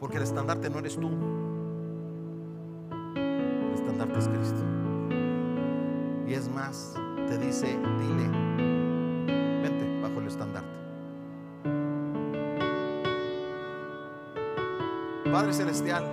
Porque 0.00 0.16
el 0.16 0.24
estandarte 0.24 0.68
no 0.70 0.78
eres 0.78 0.96
tú. 0.96 1.10
El 3.14 3.72
estandarte 3.74 4.18
es 4.18 4.28
Cristo. 4.28 4.60
Y 6.26 6.34
es 6.34 6.48
más, 6.48 6.94
te 7.30 7.38
dice, 7.38 7.66
dile, 7.68 8.28
vente 9.62 10.00
bajo 10.02 10.18
el 10.18 10.26
estandarte. 10.26 10.68
Padre 15.30 15.52
Celestial, 15.52 16.04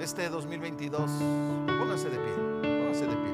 este 0.00 0.30
2022, 0.30 1.10
póngase 1.78 2.08
de 2.08 2.16
pie, 2.16 2.32
póngase 2.62 3.06
de 3.08 3.14
pie, 3.14 3.29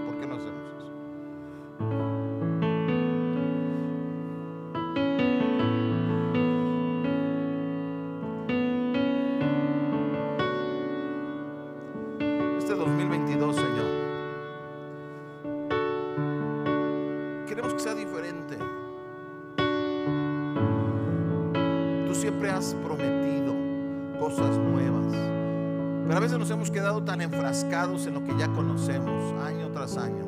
en 27.47 28.15
lo 28.15 28.25
que 28.25 28.37
ya 28.37 28.49
conocemos 28.49 29.33
año 29.41 29.71
tras 29.71 29.97
año. 29.97 30.27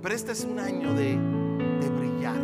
Pero 0.00 0.14
este 0.14 0.30
es 0.30 0.44
un 0.44 0.60
año 0.60 0.94
de, 0.94 1.16
de 1.16 1.88
brillar. 1.88 2.36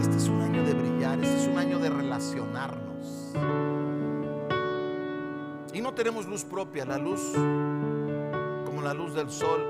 Este 0.00 0.16
es 0.16 0.28
un 0.28 0.40
año 0.42 0.62
de 0.64 0.74
brillar. 0.74 1.18
Este 1.20 1.36
es 1.36 1.48
un 1.48 1.58
año 1.58 1.80
de 1.80 1.90
relacionarnos. 1.90 3.34
Y 5.74 5.80
no 5.80 5.92
tenemos 5.92 6.26
luz 6.26 6.44
propia. 6.44 6.84
La 6.84 6.98
luz, 6.98 7.32
como 8.64 8.80
la 8.80 8.94
luz 8.94 9.12
del 9.14 9.28
sol, 9.28 9.60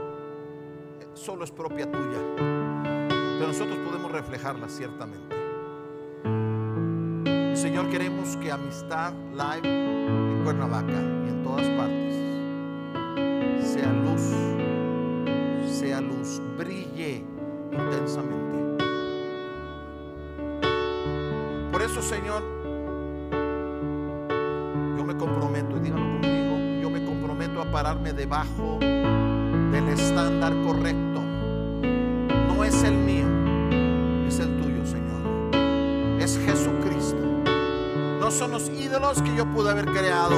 solo 1.15 1.45
es 1.45 1.51
propia 1.51 1.91
tuya. 1.91 2.19
Pero 2.37 3.47
nosotros 3.47 3.79
podemos 3.79 4.13
reflejarla 4.13 4.69
ciertamente. 4.69 5.38
Queremos 7.91 8.37
que 8.37 8.53
Amistad 8.53 9.15
Live 9.33 9.67
en 9.67 10.43
Cuernavaca 10.45 10.93
y 10.93 11.29
en 11.31 11.43
todas 11.43 11.67
partes 11.71 12.15
sea 13.65 13.91
luz, 13.93 14.21
sea 15.67 16.01
luz, 16.03 16.41
brille 16.59 17.25
intensamente. 17.73 18.85
Por 21.73 21.83
eso, 21.83 22.03
Señor, 22.03 22.43
yo 24.97 25.05
me 25.05 25.17
comprometo, 25.17 25.77
y 25.79 25.81
díganlo 25.81 26.21
conmigo, 26.21 26.83
yo 26.83 26.91
me 26.91 27.05
comprometo 27.05 27.63
a 27.63 27.71
pararme 27.71 28.13
debajo 28.13 28.79
del 28.81 29.89
estándar 29.89 30.53
correcto. 30.67 31.23
No 32.49 32.65
es 32.65 32.83
el 32.85 32.95
mío, 32.95 33.28
No 38.29 38.35
son 38.35 38.51
los 38.51 38.69
ídolos 38.69 39.23
que 39.23 39.35
yo 39.35 39.47
pude 39.47 39.71
haber 39.71 39.87
creado. 39.87 40.37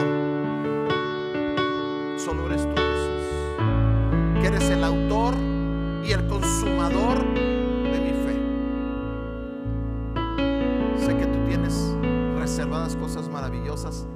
Solo 2.17 2.47
eres 2.47 2.63
tú, 2.63 2.81
Jesús. 2.81 4.41
Que 4.41 4.47
eres 4.47 4.71
el 4.71 4.85
autor 4.85 5.35
y 6.05 6.13
el 6.13 6.25
consumador 6.29 7.19
de 7.35 8.01
mi 8.01 8.13
fe. 8.13 8.39
Sé 11.05 11.17
que 11.17 11.27
tú 11.27 11.45
tienes 11.49 11.93
reservadas 12.39 12.95
cosas 12.95 13.29
maravillosas 13.29 14.07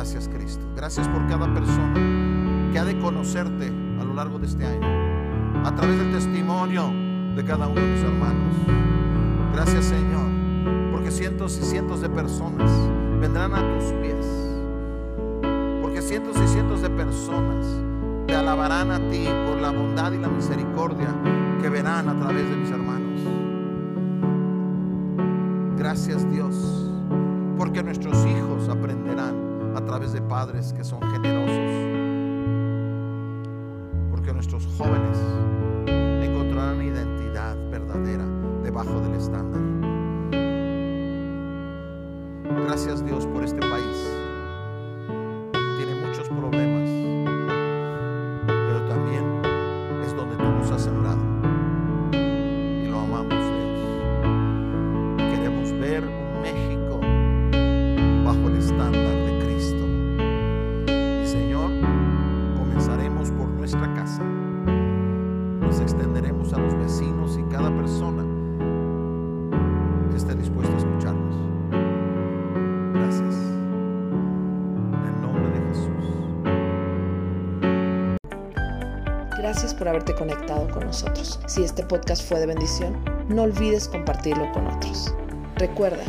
Gracias 0.00 0.30
Cristo. 0.32 0.64
Gracias 0.74 1.06
por 1.08 1.28
cada 1.28 1.52
persona 1.52 1.92
que 2.72 2.78
ha 2.78 2.86
de 2.86 2.98
conocerte 3.00 3.70
a 4.00 4.02
lo 4.02 4.14
largo 4.14 4.38
de 4.38 4.46
este 4.46 4.64
año. 4.64 4.86
A 5.62 5.74
través 5.74 5.98
del 5.98 6.10
testimonio 6.10 6.90
de 7.36 7.44
cada 7.44 7.68
uno 7.68 7.78
de 7.78 7.86
mis 7.86 8.02
hermanos. 8.02 8.54
Gracias 9.52 9.84
Señor. 9.84 10.24
Porque 10.90 11.10
cientos 11.10 11.58
y 11.58 11.64
cientos 11.64 12.00
de 12.00 12.08
personas 12.08 12.72
vendrán 13.20 13.52
a 13.52 13.58
tus 13.58 13.92
pies. 14.00 14.26
Porque 15.82 16.00
cientos 16.00 16.34
y 16.42 16.48
cientos 16.48 16.80
de 16.80 16.88
personas 16.88 17.66
te 18.26 18.34
alabarán 18.34 18.92
a 18.92 19.00
ti 19.10 19.28
por 19.46 19.60
la 19.60 19.70
bondad 19.70 20.12
y 20.12 20.16
la 20.16 20.28
misericordia 20.28 21.14
que 21.60 21.68
verán 21.68 22.08
a 22.08 22.18
través 22.18 22.48
de 22.48 22.56
mis 22.56 22.70
hermanos. 22.70 23.20
Gracias 25.76 26.26
Dios, 26.32 26.90
porque 27.58 27.82
nuestros 27.82 28.16
hijos 28.24 28.66
aprenderán 28.70 29.39
través 29.90 30.12
de 30.12 30.22
padres 30.22 30.72
que 30.72 30.84
son 30.84 31.02
generosos. 31.02 31.74
Porque 34.08 34.32
nuestros 34.32 34.64
jóvenes 34.78 35.09
Si 81.46 81.62
este 81.62 81.84
podcast 81.84 82.28
fue 82.28 82.40
de 82.40 82.46
bendición, 82.46 82.96
no 83.28 83.42
olvides 83.42 83.86
compartirlo 83.86 84.50
con 84.52 84.66
otros. 84.66 85.14
Recuerda, 85.54 86.02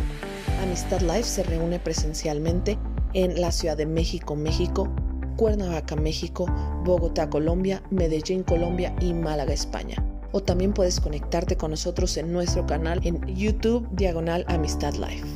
Amistad 0.63 1.01
Live 1.01 1.23
se 1.23 1.43
reúne 1.43 1.77
presencialmente 1.77 2.79
en 3.13 3.39
la 3.39 3.51
Ciudad 3.51 3.77
de 3.77 3.85
México, 3.85 4.35
México, 4.35 4.89
Cuernavaca, 5.37 5.95
México, 5.95 6.47
Bogotá, 6.83 7.29
Colombia, 7.29 7.83
Medellín, 7.91 8.41
Colombia 8.41 8.95
y 8.99 9.13
Málaga, 9.13 9.53
España. 9.53 10.03
O 10.31 10.41
también 10.41 10.73
puedes 10.73 10.99
conectarte 10.99 11.57
con 11.57 11.71
nosotros 11.71 12.17
en 12.17 12.33
nuestro 12.33 12.65
canal 12.65 13.01
en 13.03 13.23
YouTube 13.27 13.87
Diagonal 13.91 14.45
Amistad 14.47 14.93
Live. 14.93 15.30